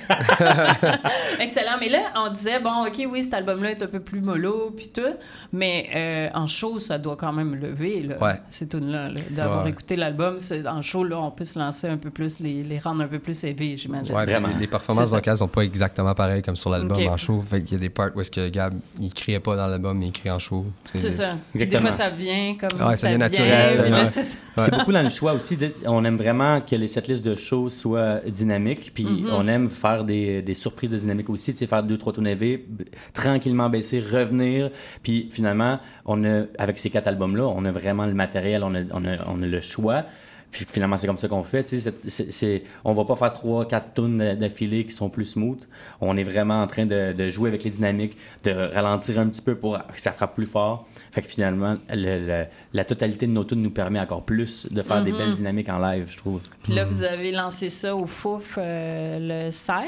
[1.41, 1.77] Excellent.
[1.81, 4.89] Mais là, on disait, bon, OK, oui, cet album-là est un peu plus mollo, puis
[4.89, 5.15] tout.
[5.53, 8.41] Mais euh, en show, ça doit quand même lever, là, Ouais.
[8.49, 9.09] ces tunes-là.
[9.09, 9.15] là.
[9.31, 9.71] D'avoir Ouais.
[9.71, 10.37] écouté l'album,
[10.69, 13.19] en show, là, on peut se lancer un peu plus, les, les rendre un peu
[13.19, 14.15] plus élevés, j'imagine.
[14.15, 17.43] Ouais, les, les performances vocales sont pas exactement pareilles comme sur l'album en show.
[17.49, 19.99] Fait qu'il y a des parts où est-ce que Gab, il criait pas dans l'album,
[19.99, 20.67] mais il crie en show.
[20.95, 21.37] C'est ça.
[21.55, 23.93] Des fois, ça vient comme Ouais, ça vient naturel,
[24.57, 25.57] c'est beaucoup dans le choix aussi.
[25.57, 28.93] de- On aime vraiment que les setlists de show soient dynamiques.
[28.95, 29.29] Puis Mhm.
[29.33, 31.53] on aime faire des, des surprises de dynamique aussi.
[31.53, 34.71] Tu sais, faire deux, trois b- tranquillement baisser, revenir.
[35.03, 38.83] Puis finalement, on a, avec ces quatre albums-là, on a vraiment le matériel, on a,
[38.93, 40.05] on a, on a le choix.
[40.51, 41.67] Puis finalement, c'est comme ça qu'on fait.
[42.09, 45.63] C'est- on va pas faire trois, quatre tunes d'affilée qui sont plus smooth.
[46.03, 49.41] On est vraiment en train de, de jouer avec les dynamiques, de ralentir un petit
[49.41, 50.87] peu pour que ça frappe plus fort.
[51.13, 54.81] Fait que finalement, le- le- la totalité de nos tunes nous permet encore plus de
[54.81, 55.19] faire des Mhm.
[55.19, 56.41] belles dynamiques en live, je trouve.
[56.65, 59.83] Puis là, vous avez lancé ça au Fouf euh, le 16.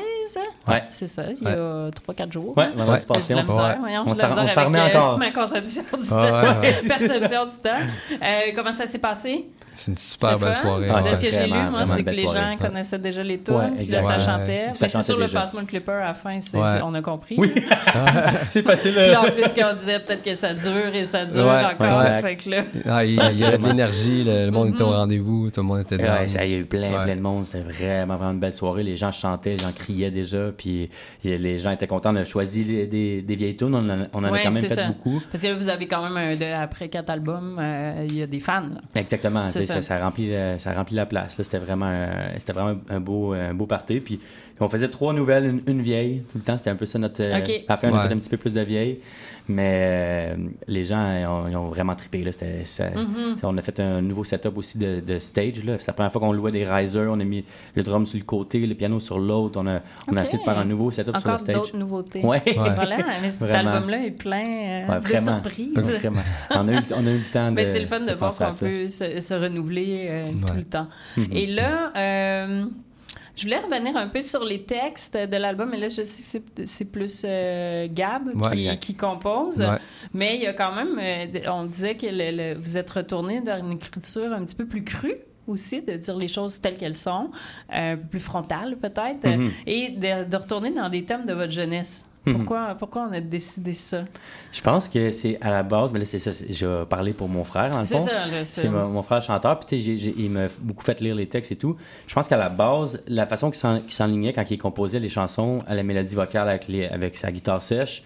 [0.68, 0.82] Ouais.
[0.90, 2.56] C'est ça, il y a 3-4 jours.
[2.58, 2.98] Ouais, hein?
[3.00, 3.74] J'ai passé, on s'en- ouais.
[3.80, 5.18] On on remet euh, encore.
[5.18, 6.42] Ma conception du Ouais, temps.
[6.42, 6.74] ouais, ouais.
[6.88, 7.80] Perception du temps.
[8.22, 9.46] Euh, comment ça s'est passé?
[9.76, 10.60] C'est une super belle fun?
[10.62, 10.88] soirée.
[10.88, 11.14] Ouais, ouais.
[11.14, 12.40] ce que j'ai lu, moi, c'est que les soirée.
[12.52, 14.18] gens connaissaient déjà les tunes, Ouais, puis là, ça Ouais.
[14.24, 14.62] chantait.
[14.68, 16.80] Mais c'est sûr, le passement de Clipper à la fin, Ouais.
[16.84, 17.34] on a compris.
[17.38, 17.52] Oui,
[18.50, 18.94] c'est facile.
[18.94, 21.86] Puis en plus, qu'on disait peut-être que ça dure et ça dure Ouais, encore.
[21.86, 22.20] exact.
[22.22, 24.88] Fait que là, Ah, il, il y avait de l'énergie, le, le monde était au
[24.88, 24.92] Mhm.
[24.94, 26.28] rendez-vous, tout le monde était Ouais, dedans.
[26.28, 27.04] ça, il y a eu plein, Ouais.
[27.04, 27.44] plein de monde.
[27.46, 28.82] C'était vraiment, vraiment une belle soirée.
[28.82, 30.50] Les gens chantaient, les gens criaient déjà.
[30.56, 30.90] Puis
[31.24, 32.12] les gens étaient contents.
[32.12, 33.74] On a choisi les- des, des vieilles tunes.
[33.74, 34.86] On en, a- on en Ouais, a quand même fait ça.
[34.88, 35.20] beaucoup.
[35.30, 38.22] Parce que là, vous avez quand même, un, de- après quatre albums, euh, il y
[38.22, 38.60] a des fans.
[38.60, 38.80] là.
[39.00, 39.46] Exactement.
[39.48, 39.82] C'est tu sais, ça.
[39.82, 41.38] Ça, ça, remplit, euh, ça remplit la place.
[41.38, 41.44] là.
[41.44, 44.00] C'était vraiment, un- c'était vraiment un beau, un beau party.
[44.00, 44.20] Puis
[44.60, 46.56] on faisait trois nouvelles, une, une vieille tout le temps.
[46.58, 47.22] C'était un peu ça notre.
[47.22, 47.50] euh, Ok.
[47.68, 48.08] À la fin, on a Ouais.
[48.08, 48.98] fait un petit peu plus de vieilles.
[49.46, 50.36] Mais euh,
[50.68, 52.24] les gens ils ont, ils ont vraiment trippé.
[52.24, 52.30] Là.
[52.94, 53.36] Mhm.
[53.42, 55.62] On a fait un nouveau setup aussi de, de stage.
[55.64, 55.74] Là.
[55.78, 57.08] C'est la première fois qu'on louait des risers.
[57.10, 57.44] On a mis
[57.74, 59.60] le drum sur le côté, le piano sur l'autre.
[59.62, 61.54] On a, on a essayé de faire un nouveau setup sur le Encore stage.
[61.56, 62.24] d'autres nouveautés.
[62.24, 62.42] Ouais.
[62.54, 65.90] Voilà, mais cet album-là est plein euh, Ouais, de surprises.
[65.90, 66.22] Vraiment.
[66.50, 67.54] On a eu, le- on a eu le temps de.
[67.56, 70.52] Mais c'est le fun de, voir penser à qu'on peut se, se renouveler euh, tout
[70.52, 70.56] Ouais.
[70.58, 70.86] le temps.
[71.18, 71.26] Mhm.
[71.32, 72.64] Et là, euh,
[73.36, 76.66] je voulais revenir un peu sur les textes de l'album, mais là, je sais que
[76.66, 78.76] c'est- plus euh, Gab Ouais.
[78.78, 79.60] qui, compose.
[79.60, 79.78] Ouais.
[80.12, 83.40] Mais il y a quand même, euh, on disait que le- le- vous êtes retourné
[83.40, 85.16] vers une écriture un petit peu plus crue
[85.46, 87.30] aussi, de dire les choses telles qu'elles sont,
[87.74, 89.50] euh, un peu plus frontale peut-être, Mhm.
[89.66, 92.06] et de, de retourner dans des thèmes de votre jeunesse.
[92.26, 92.34] Mhm.
[92.36, 94.04] Pourquoi, pourquoi on a décidé ça?
[94.52, 96.30] Je pense que c'est à la base, mais là, c'est ça.
[96.48, 98.04] Je parler pour mon frère, dans le C'est fond.
[98.06, 100.82] ça, c'est- C'est mon, mon frère chanteur, puis tu sais, j'ai- j'ai- il m'a beaucoup
[100.84, 101.76] fait lire les textes et tout.
[102.06, 105.08] Je pense qu'à la base, la façon qu'il s'en- qu'il s'enlignait quand il composait les
[105.10, 108.02] chansons à la mélodie vocale avec, les- avec sa guitare sèche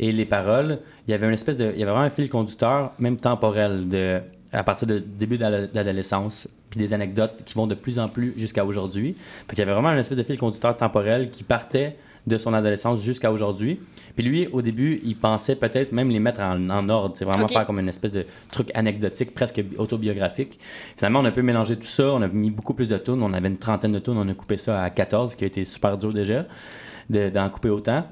[0.00, 1.70] et les paroles, il y avait une espèce de.
[1.72, 4.20] Il y avait vraiment un fil conducteur, même temporel, de,
[4.52, 8.00] à partir du début de la- de l'adolescence, puis des anecdotes qui vont de plus
[8.00, 9.14] en plus jusqu'à aujourd'hui.
[9.46, 11.96] Fait qu'il y avait vraiment une espèce de fil conducteur temporel qui partait
[12.30, 13.78] de son adolescence jusqu'à aujourd'hui.
[14.16, 17.46] Puis lui, au début, il pensait peut-être même les mettre en, en ordre, c'est vraiment
[17.48, 20.58] faire comme une espèce de truc anecdotique, presque bi- autobiographique.
[20.96, 23.22] Finalement, on a un peu mélangé tout ça, on a mis beaucoup plus de tunes,
[23.22, 25.46] on avait une trentaine de tunes, on a coupé ça à 14, ce qui a
[25.48, 26.46] été super dur déjà,
[27.10, 28.04] de- d'en couper autant.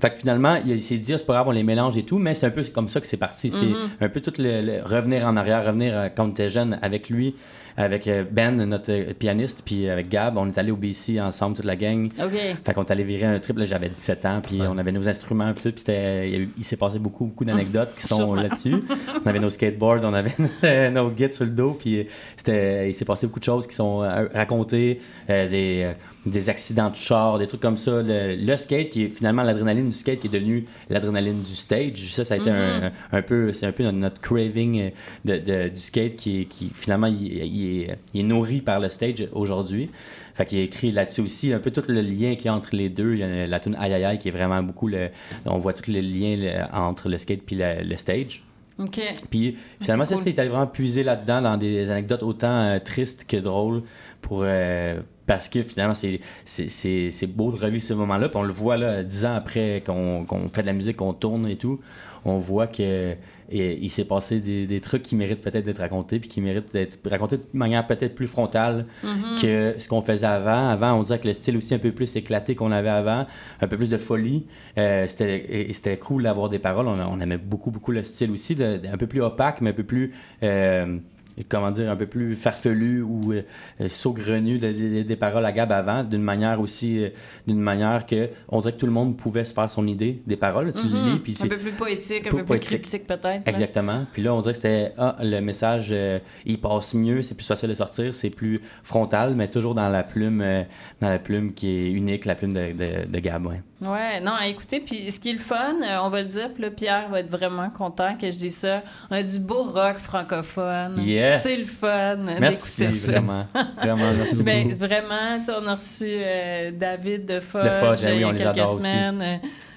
[0.00, 2.18] Fait que finalement, il, s'est dit, Ah, c'est pas grave, on les mélange et tout,
[2.18, 3.50] mais c'est un peu comme ça que c'est parti.
[3.50, 3.76] C'est Mhm.
[4.00, 7.34] un peu tout le, le- revenir en arrière, revenir euh, quand était jeune avec lui,
[7.78, 10.36] avec euh, Ben, notre euh, pianiste, puis avec Gab.
[10.36, 12.08] On est allé au BC ensemble, toute la gang.
[12.22, 12.32] OK.
[12.64, 15.08] Fait qu'on est allé virer un trip, là, j'avais 17 ans, puis on avait nos
[15.08, 18.82] instruments, puis tout, puis il, s'est passé beaucoup, beaucoup d'anecdotes qui sont là-dessus.
[19.24, 22.06] on avait nos skateboards, on avait nos guides sur le dos, puis
[22.36, 25.00] c'était, il s'est passé beaucoup de choses qui sont euh, racontées,
[25.30, 25.92] euh, des, euh,
[26.26, 28.02] des accidents de char, des trucs comme ça.
[28.02, 32.12] Le, le skate, qui est finalement l'adrénaline du skate qui est devenue l'adrénaline du stage.
[32.12, 32.90] Ça, ça a été Mhm.
[33.12, 34.90] un, un peu, c'est un peu notre, craving euh,
[35.24, 38.88] de, de- du skate qui, qui finalement, il, il est, il est nourri par le
[38.88, 39.88] stage aujourd'hui.
[40.34, 42.74] Fait qu'il a écrit là-dessus aussi un peu tout le lien qu'il y a entre
[42.76, 43.14] les deux.
[43.14, 45.08] Il y a la tune Aïe Aïe Aïe qui est vraiment beaucoup le,
[45.46, 48.42] on voit tout le lien entre le skate puis le, le stage.
[48.78, 49.00] OK.
[49.30, 50.32] Puis finalement, C'est ça, cool.
[50.32, 53.82] c'est allé vraiment puiser là-dedans dans des anecdotes autant euh, tristes que drôles
[54.20, 54.42] pour.
[54.44, 56.68] euh, parce que finalement, c'est- c'est
[57.10, 58.28] c'est- beau de revivre ce moment-là.
[58.28, 61.12] Puis on le voit là, dix ans après qu'on qu'on fait de la musique, qu'on
[61.12, 61.78] tourne et tout.
[62.24, 63.14] On voit que
[63.50, 66.70] et, il s'est passé des, des trucs qui méritent peut-être d'être racontés, puis qui méritent
[66.72, 69.40] d'être racontés de manière peut-être plus frontale Mhm.
[69.40, 70.68] que ce qu'on faisait avant.
[70.68, 73.24] Avant, on dirait que le style aussi un peu plus éclaté qu'on avait avant,
[73.62, 74.44] un peu plus de folie.
[74.76, 76.86] Euh, c'était et- et c'était cool d'avoir des paroles.
[76.88, 79.74] On, on aimait beaucoup, beaucoup le style aussi, de- un peu plus opaque, mais un
[79.74, 80.12] peu plus.
[80.42, 80.98] euh,
[81.48, 83.42] comment dire, un peu plus farfelu ou euh,
[83.80, 87.08] euh, saugrenu de- de- des paroles à Gab avant, d'une manière aussi, euh,
[87.46, 90.36] d'une manière que on dirait que tout le monde pouvait se faire son idée des
[90.36, 90.72] paroles.
[90.72, 93.46] Tu le lis, puis un c'est peu plus poétique, un peu plus cryptique peut-être.
[93.46, 94.06] Exactement.
[94.12, 97.46] Puis là, on dirait que c'était ah, le message, euh, il passe mieux, c'est plus
[97.46, 100.62] facile de sortir, c'est plus frontal, mais toujours dans la plume, euh,
[101.00, 103.46] dans la plume qui est unique, la plume de, de, de Gab.
[103.46, 103.62] Ouais.
[103.80, 106.64] Ouais, non, écoutez, puis ce qui est le fun, euh, on va le dire, puis
[106.64, 108.82] là, Pierre va être vraiment content que je dise ça.
[109.08, 111.00] On a du beau rock francophone.
[111.00, 111.42] Yes.
[111.44, 113.12] C'est le fun Merci, d'écouter ça.
[113.12, 113.46] vraiment.
[113.76, 118.14] Vraiment, merci Ben, vraiment, tu sais, on a reçu euh, David de Fudge, ben euh,
[118.14, 118.88] il y a quelques adore aussi.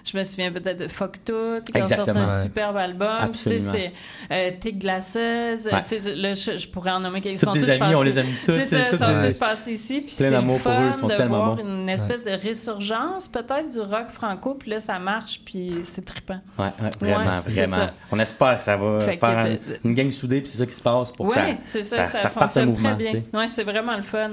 [0.03, 2.43] Je me souviens peut-être de Fuck Tout, qui a sorti un Ouais.
[2.43, 3.31] superbe album.
[3.31, 3.93] Tu sais, c'est
[4.31, 5.69] euh, Tic Glaceuse.
[5.87, 8.17] Tu sais, là, je, je pourrais en nommer quelques C'est tous des amis, on les
[8.19, 10.01] aime tous, C'est ça, ils sont tous- passés ici.
[10.01, 12.23] Puis Plein c'est d'amour le pour eux, ils fun sont de tellement voir une espèce
[12.23, 14.55] de résurgence peut-être du rock franco.
[14.55, 16.39] Puis là, ça marche, puis c'est trippant.
[16.57, 16.69] Ouais,
[16.99, 17.89] vraiment, vraiment.
[18.11, 20.73] On espère que ça va faire un- t'es- une gang soudée, puis c'est ça qui
[20.73, 22.97] se passe pour que ça, c'est ça, ça, reparte fonctionne mouvement.
[23.33, 24.31] Ouais, c'est vraiment le fun.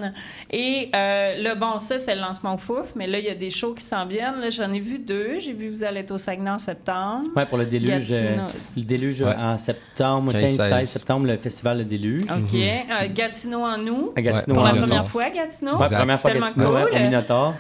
[0.51, 3.35] Et euh, là, bon, ça, c'est le lancement au fouf, mais là, il y a
[3.35, 4.51] des shows qui s'en viennent.
[4.51, 5.39] J'en ai vu deux.
[5.39, 7.25] J'ai vu vous allez être au Saguenay en septembre.
[7.37, 8.43] Ouais, pour le déluge, Gatineau.
[8.43, 9.35] euh, le déluge Ouais.
[9.37, 10.89] en septembre, 15, 15-16 16.
[10.89, 12.23] septembre, le festival Le Déluge.
[12.23, 12.55] OK.
[12.55, 14.13] Euh, Gatineau en nous.
[14.17, 15.77] À Gatineau, Pour en la première fois, Gatineau.
[15.77, 16.89] Ouais, première fois Tellement Gatineau, cool.
[16.97, 17.55] au Minotaur.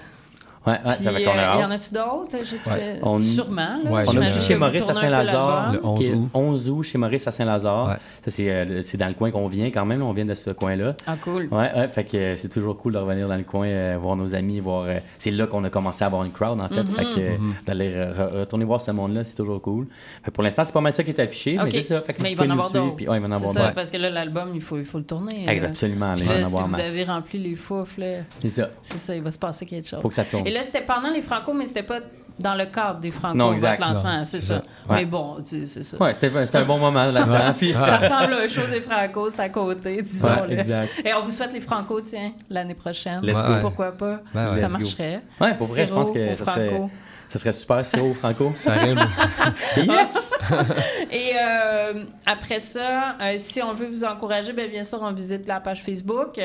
[0.68, 2.36] Ouais, ouais, Puis, ça va qu'on euh, y en a-tu d'autres?
[2.76, 2.98] Ouais.
[3.02, 3.78] On- Sûrement.
[3.84, 5.72] Là, Ouais, On a aussi chez vous Maurice à Saint-Lazare.
[5.72, 6.28] Le 11 qui est août.
[6.34, 7.88] 11 août chez Maurice à Saint-Lazare.
[7.88, 7.94] Ouais.
[8.24, 10.50] Ça, c'est, euh, c'est dans le coin qu'on vient quand même, on vient de ce
[10.50, 10.94] coin-là.
[11.06, 11.48] Ah, cool.
[11.50, 14.16] Ouais, ouais, fait que euh, c'est toujours cool de revenir dans le coin, euh, voir
[14.16, 14.84] nos amis, voir.
[14.84, 16.82] euh, c'est là qu'on a commencé à avoir une crowd, en fait.
[16.82, 16.94] Mhm.
[16.94, 17.36] Fait que euh,
[17.66, 19.86] d'aller re- re- retourner voir ce monde-là, c'est toujours cool.
[20.22, 22.00] Fait que pour l'instant, c'est pas mal ça qui est affiché, mais c'est ça.
[22.02, 22.96] Fait que mais vous il va en avoir d'autres.
[22.96, 23.74] puis- ouais, il va en C'est avoir ça, d'autres.
[23.74, 25.46] parce que là, l'album, il faut, il faut le tourner.
[25.64, 26.88] Absolument, il va en si avoir vous masse.
[26.90, 28.70] avez rempli les fouf, là, C'est ça.
[28.82, 30.00] c'est ça, il va se passer quelque chose.
[30.02, 30.46] Faut que ça tourne.
[30.58, 32.00] Là, c'était pendant les Franco, mais c'était pas
[32.40, 33.78] dans le cadre des Franco, Non, exact.
[33.80, 34.56] votre lancement, c'est ça.
[34.56, 34.62] ça.
[34.88, 34.98] Ouais.
[35.00, 35.96] Mais bon, tu sais, c'est ça.
[36.02, 37.54] Ouais, c'était, c'était un bon moment là-dedans.
[37.56, 40.52] puis- Ça ressemble à un show des Franco, c'est à côté, disons-le.
[40.52, 41.02] exact.
[41.04, 43.20] Et on vous souhaite les Franco, tiens, l'année prochaine.
[43.22, 43.54] Let's go.
[43.60, 44.20] Pourquoi pas?
[44.34, 44.56] Ben ouais.
[44.60, 44.78] Ça Let's go.
[44.78, 45.20] marcherait.
[45.40, 46.90] Ouais, pour vrai, je pense que ça serait, Franco.
[47.28, 48.52] ça serait super, Siro Franco.
[48.56, 49.00] Ça rime.
[49.76, 50.32] yes!
[51.10, 55.46] Et euh, après ça, euh, si on veut vous encourager, bien, bien sûr, on visite
[55.48, 56.38] la page Facebook,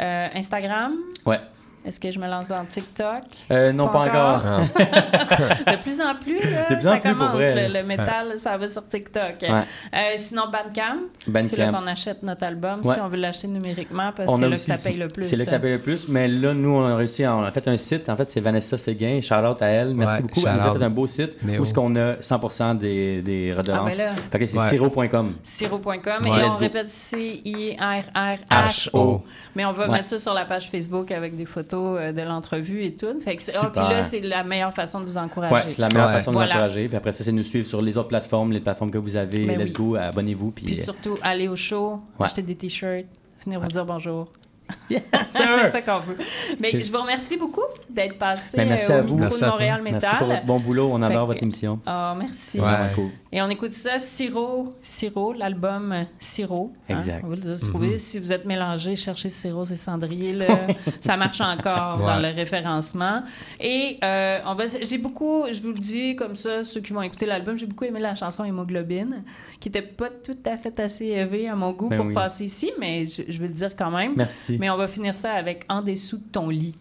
[0.00, 0.92] euh, Instagram.
[1.26, 1.40] Ouais.
[1.86, 3.24] Est-ce que je me lance dans TikTok?
[3.50, 4.40] Euh, non, pas, encore?
[4.78, 7.32] de plus en plus, là, De plus ça en plus, pour commence.
[7.34, 7.66] vrai.
[7.68, 9.34] Le, le métal, ça va sur TikTok.
[9.42, 9.48] Ouais.
[9.50, 11.44] Euh, sinon, Bandcamp, Bandcamp.
[11.48, 12.94] c'est là qu'on achète notre album Ouais.
[12.94, 15.24] si on veut l'acheter numériquement parce que c'est là que ça paye le plus.
[15.24, 16.08] C'est là que ça paye le plus.
[16.08, 18.08] Mais là, nous, on a réussi, à- on a fait un site.
[18.08, 19.20] En fait, c'est Vanessa Séguin.
[19.20, 19.94] Shout out à elle.
[19.94, 20.40] Merci Ouais, beaucoup.
[20.46, 20.78] Elle nous a shout-out.
[20.78, 21.64] fait un beau site Mais où oh.
[21.66, 23.92] ce qu'on a 100% des, des redevances.
[23.94, 24.12] Ah, ben là.
[24.32, 24.68] Fait que c'est Ouais.
[24.68, 25.34] siro.com.
[25.42, 25.92] Siro.com
[26.24, 26.40] Ouais.
[26.40, 28.48] et on répète C-I-R-R-H-O.
[28.50, 29.24] H-O.
[29.54, 29.92] Mais on va Ouais.
[29.92, 33.18] mettre ça sur la page Facebook avec des photos euh, de l'entrevue et tout.
[33.24, 33.70] Fait que ah, Super.
[33.72, 35.54] puis là, c'est la meilleure façon de vous encourager.
[35.54, 36.14] Ouais, c'est la meilleure Ouais.
[36.14, 36.54] façon de Voilà.
[36.54, 36.88] encourager.
[36.88, 39.46] Puis après ça, c'est nous suivre sur les autres plateformes, les plateformes que vous avez.
[39.46, 39.72] Ben Let's oui.
[39.72, 40.50] go, abonnez-vous.
[40.50, 42.26] Puis, Puis euh, surtout, aller au show, Ouais.
[42.26, 43.06] acheter des t-shirts,
[43.44, 44.28] venir vous dire bonjour.
[44.88, 46.16] c'est ça qu'on veut.
[46.60, 47.60] Mais je vous remercie beaucoup
[47.90, 49.14] d'être passé Ben, merci euh, à au vous.
[49.14, 49.50] micro Merci de à.
[49.50, 50.00] Montréal Métal.
[50.02, 50.90] merci pour votre bon boulot.
[50.92, 51.80] On Fait adore que- votre émission.
[51.86, 52.58] Ah, merci.
[52.60, 52.66] Ouais.
[52.66, 53.10] Vraiment cool.
[53.32, 56.72] Et on écoute ça, Siro, Siro, l'album Siro.
[56.88, 56.94] hein?
[56.94, 57.24] Exact.
[57.26, 57.96] Va le trouver.
[57.98, 60.32] Si vous êtes mélangé, cherchez Siro et Cendrier.
[60.32, 60.46] là.
[61.00, 62.06] ça marche encore Ouais.
[62.06, 63.20] dans le référencement.
[63.60, 67.02] Et euh, on va, j'ai beaucoup, je vous le dis comme ça, ceux qui vont
[67.02, 69.22] écouter l'album, j'ai beaucoup aimé la chanson Hémoglobine,
[69.60, 72.14] qui était pas tout à fait assez élevée à mon goût Ben pour oui.
[72.14, 74.12] passer ici, mais je, je veux le dire quand même.
[74.16, 74.53] Merci.
[74.58, 76.74] Mais on va finir ça avec En dessous de ton lit,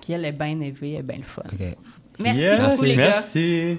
[0.00, 1.42] qui elle est bien élevée, elle est bien le fun.
[2.18, 3.02] Merci Yes, beaucoup les gars.
[3.10, 3.78] Merci.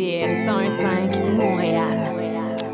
[0.00, 1.94] CIBL 101.5 Montréal.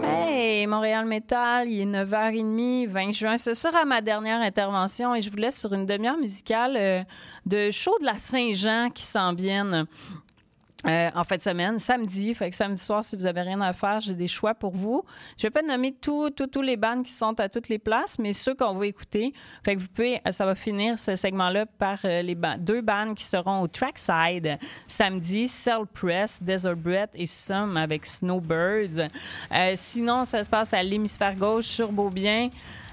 [0.04, 3.36] Hey, Montréal Metal, il est 9h30, 20 juin.
[3.36, 7.02] Ce sera ma dernière intervention et je vous laisse sur une demi-heure musicale euh,
[7.44, 9.86] de show de la Saint-Jean qui s'en viennent.
[10.84, 12.34] Euh, en fin de semaine, samedi.
[12.34, 15.02] Fait que samedi soir, si vous avez rien à faire, j'ai des choix pour vous.
[15.38, 16.30] Je vais pas nommer tous
[16.62, 19.32] les bands qui sont à toutes les places, mais ceux qu'on va écouter.
[19.66, 23.62] Vous pouvez, euh, ça va finir ce segment-là par euh, les deux bands qui seront
[23.62, 29.08] au trackside samedi, Cell Press, Desert Breath et Some avec Snowbirds.
[29.74, 32.50] Sinon, ça se passe à l'hémisphère gauche sur Beaubien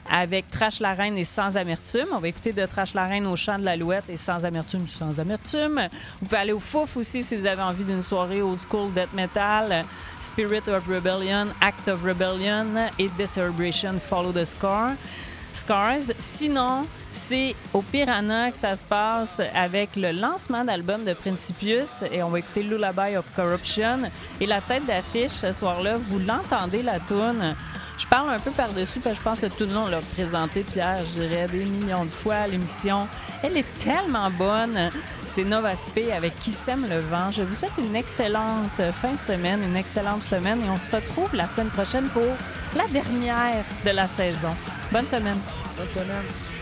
[0.09, 2.07] avec Trash la Reine et Sans Amertume.
[2.13, 5.19] On va écouter de Trash la Reine au chant de l'Alouette et Sans Amertume, Sans
[5.19, 5.87] Amertume.
[6.19, 9.13] Vous pouvez aller au Fouf aussi si vous avez envie d'une soirée old school death
[9.13, 9.85] metal,
[10.21, 12.65] Spirit of Rebellion, Act of Rebellion
[12.99, 14.91] et The Celebration Follow the Score.
[15.53, 16.13] Scars.
[16.17, 22.23] Sinon, c'est au Piranha que ça se passe avec le lancement d'album de Principius et
[22.23, 24.09] on va écouter Lullaby of Corruption.
[24.41, 27.55] Et la tête d'affiche ce soir-là, vous l'entendez la toune.
[27.97, 30.63] Je parle un peu par-dessus parce que je pense que tout le monde l'a présenté,
[30.63, 33.07] Pierre, je dirais des millions de fois à l'émission.
[33.43, 34.89] Elle est tellement bonne.
[35.27, 37.29] C'est Nova Spe avec Qui sème le vent.
[37.31, 41.33] Je vous souhaite une excellente fin de semaine, une excellente semaine et on se retrouve
[41.35, 42.23] la semaine prochaine pour
[42.75, 44.49] la dernière de la saison.
[44.91, 45.42] Bonne semaine.
[45.77, 46.52] Bonne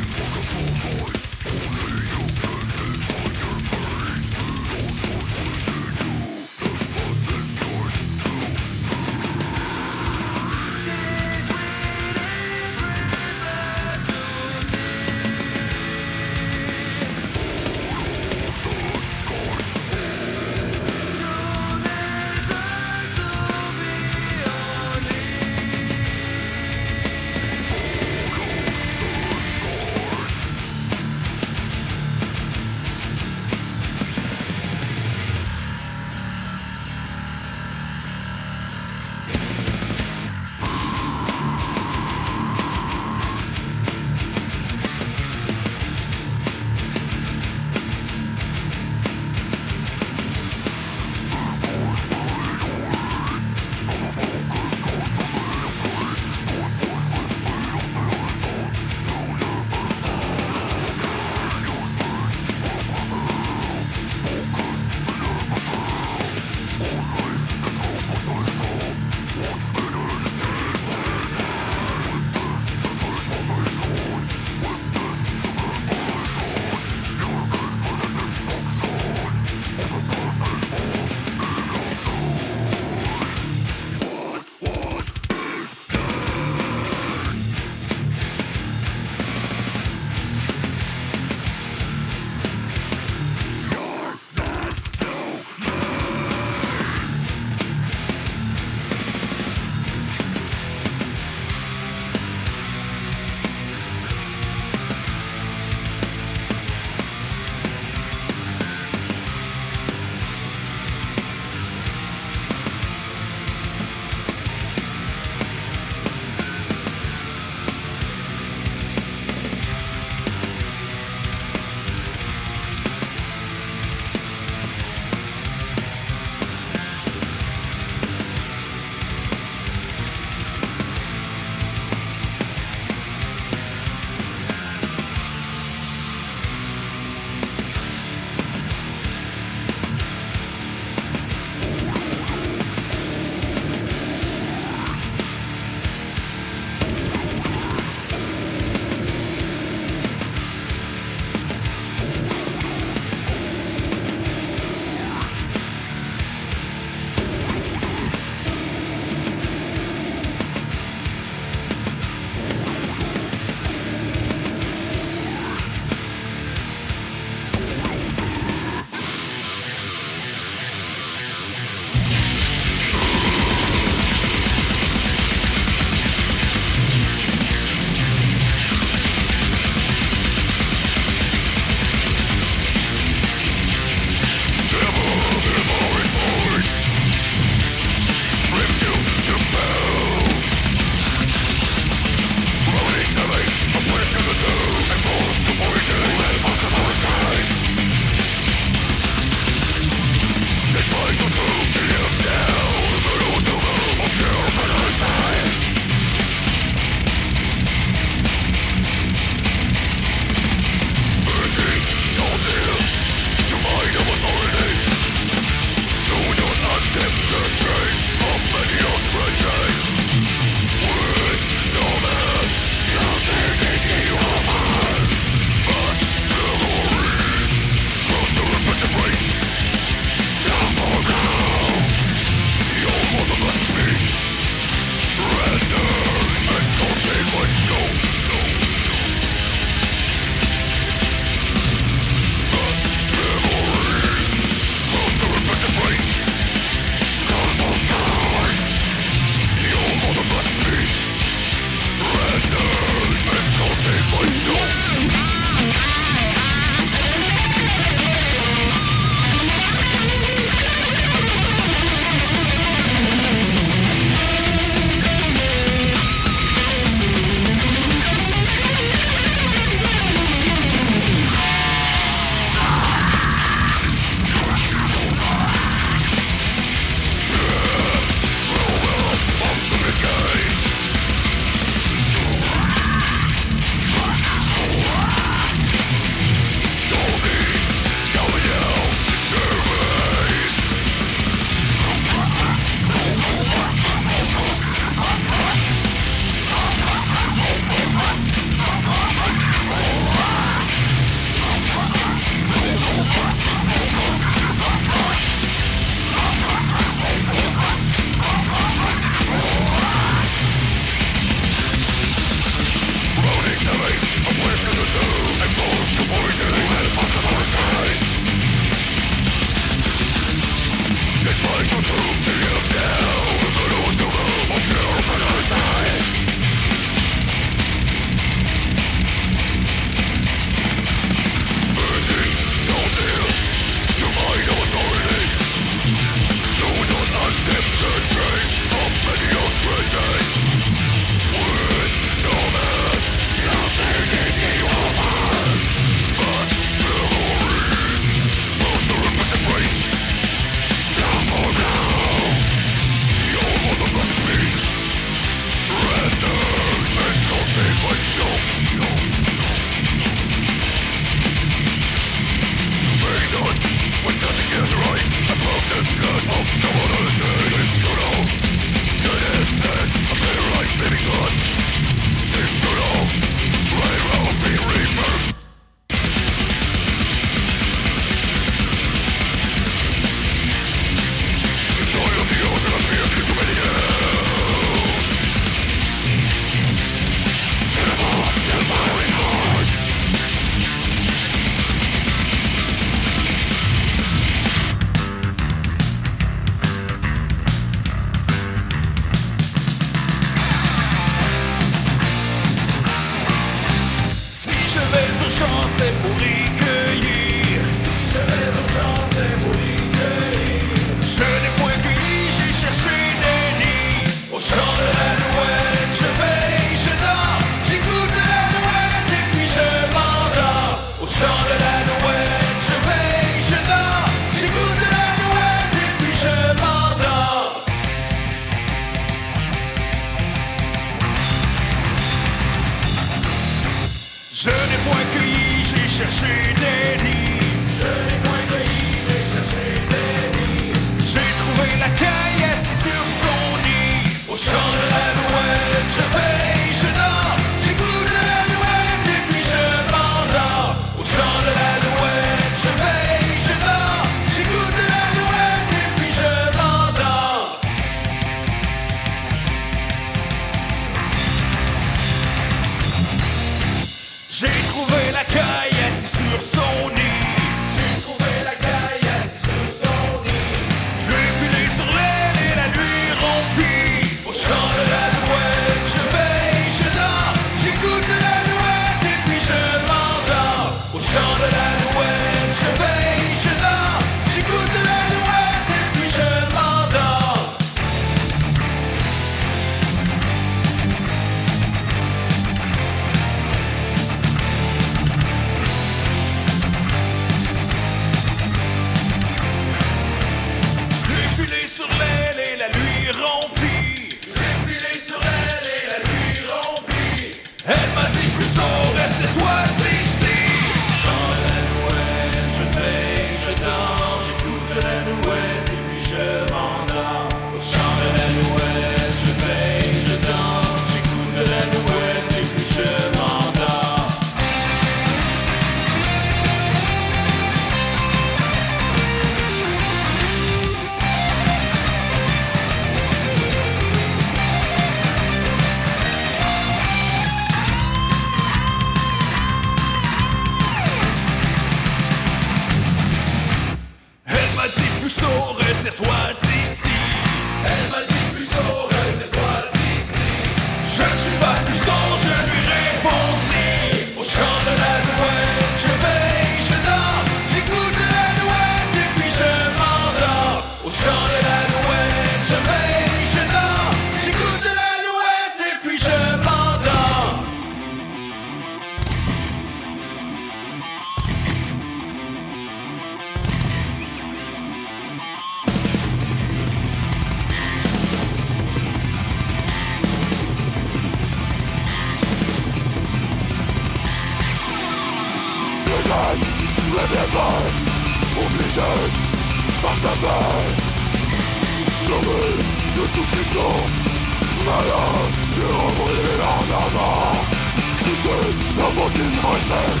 [598.52, 600.00] Poussé n'importe une recette,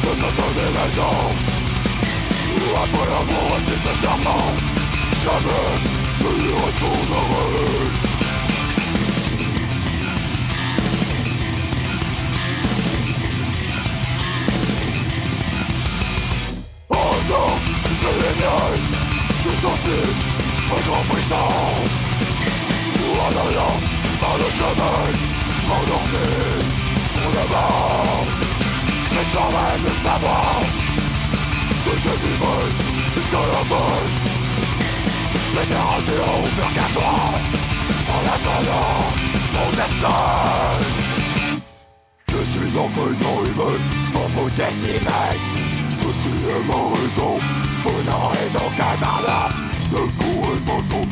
[0.00, 1.30] c'est un peu des raisons.
[2.76, 4.46] Après avoir reçu ce serment,
[5.22, 5.72] jamais
[6.18, 8.14] je lui retournerai.
[17.30, 17.50] Non,
[18.00, 18.82] je l'éveille,
[19.42, 20.12] je sentis
[20.70, 21.46] un grand frisson.
[23.16, 23.76] En allant
[24.20, 24.98] par le chemin,
[25.64, 26.84] je m'endormis
[27.32, 28.26] le vent.
[29.12, 30.60] Mais sans même le savoir
[31.84, 32.64] que je vivrai
[33.14, 33.92] jusqu'à la fin.
[35.52, 37.34] J'étais rendu au purgatoire
[38.14, 39.00] en attendant
[39.54, 40.22] mon destin.
[42.28, 44.98] Je suis en prison humaine, pour vous décimer.
[45.88, 47.38] Ceci est ma raison,
[47.82, 48.96] pour une raison qu'un
[49.92, 51.04] ne pourrait pas son.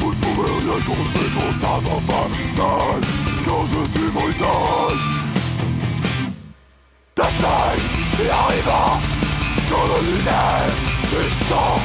[0.00, 4.96] Vous ne pouvez rien contre contre ça va pas mal, car je suis brutal.
[7.16, 7.72] Destin
[8.22, 9.00] est arrivant,
[9.70, 10.72] dans le lunaire
[11.10, 11.80] du sang.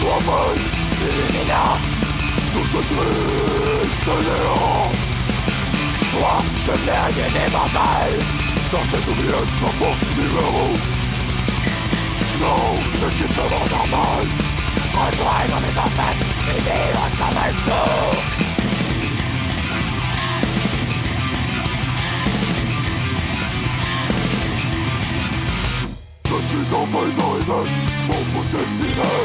[0.00, 0.62] Toi-même,
[1.08, 1.78] éliminant
[2.52, 4.90] tout ce triste néant.
[6.10, 8.18] Soit je deviens un élémentaire
[8.72, 10.66] dans cette oubliette sans bon numéro.
[12.40, 14.26] Non, je quitte ce monde normal.
[14.92, 18.39] Rejoindre mes ancêtres et vivre comme un fou.
[26.50, 27.70] Je suis en humaine
[28.08, 29.22] pour vous dessiner.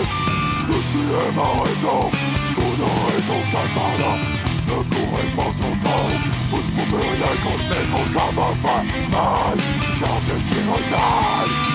[0.60, 2.12] Ceci est ma raison,
[3.10, 4.46] raison qu'un pardon.
[4.68, 6.10] Ne courez pas son temps
[6.50, 9.58] Vous ne pouvez rien contenir ça me fait mal
[10.00, 11.75] Car je suis brutal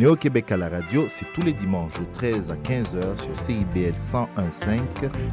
[0.00, 4.80] Néo-Québec à la radio, c'est tous les dimanches de 13 à 15h sur CIBL 101.5.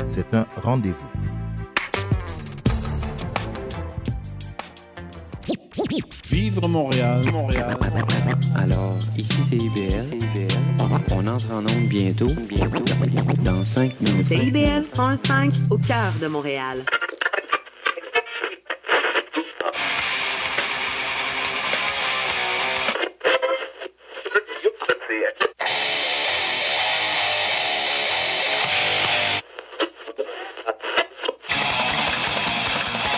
[0.06, 1.08] C'est un rendez-vous.
[6.30, 7.78] Vivre Montréal, Montréal.
[8.56, 10.06] Alors, ici c'est IBL.
[11.12, 12.28] On entre en onde bientôt.
[12.50, 12.84] Bientôt.
[13.46, 14.28] Dans 5 minutes.
[14.28, 16.84] CIBL 105 au cœur de Montréal.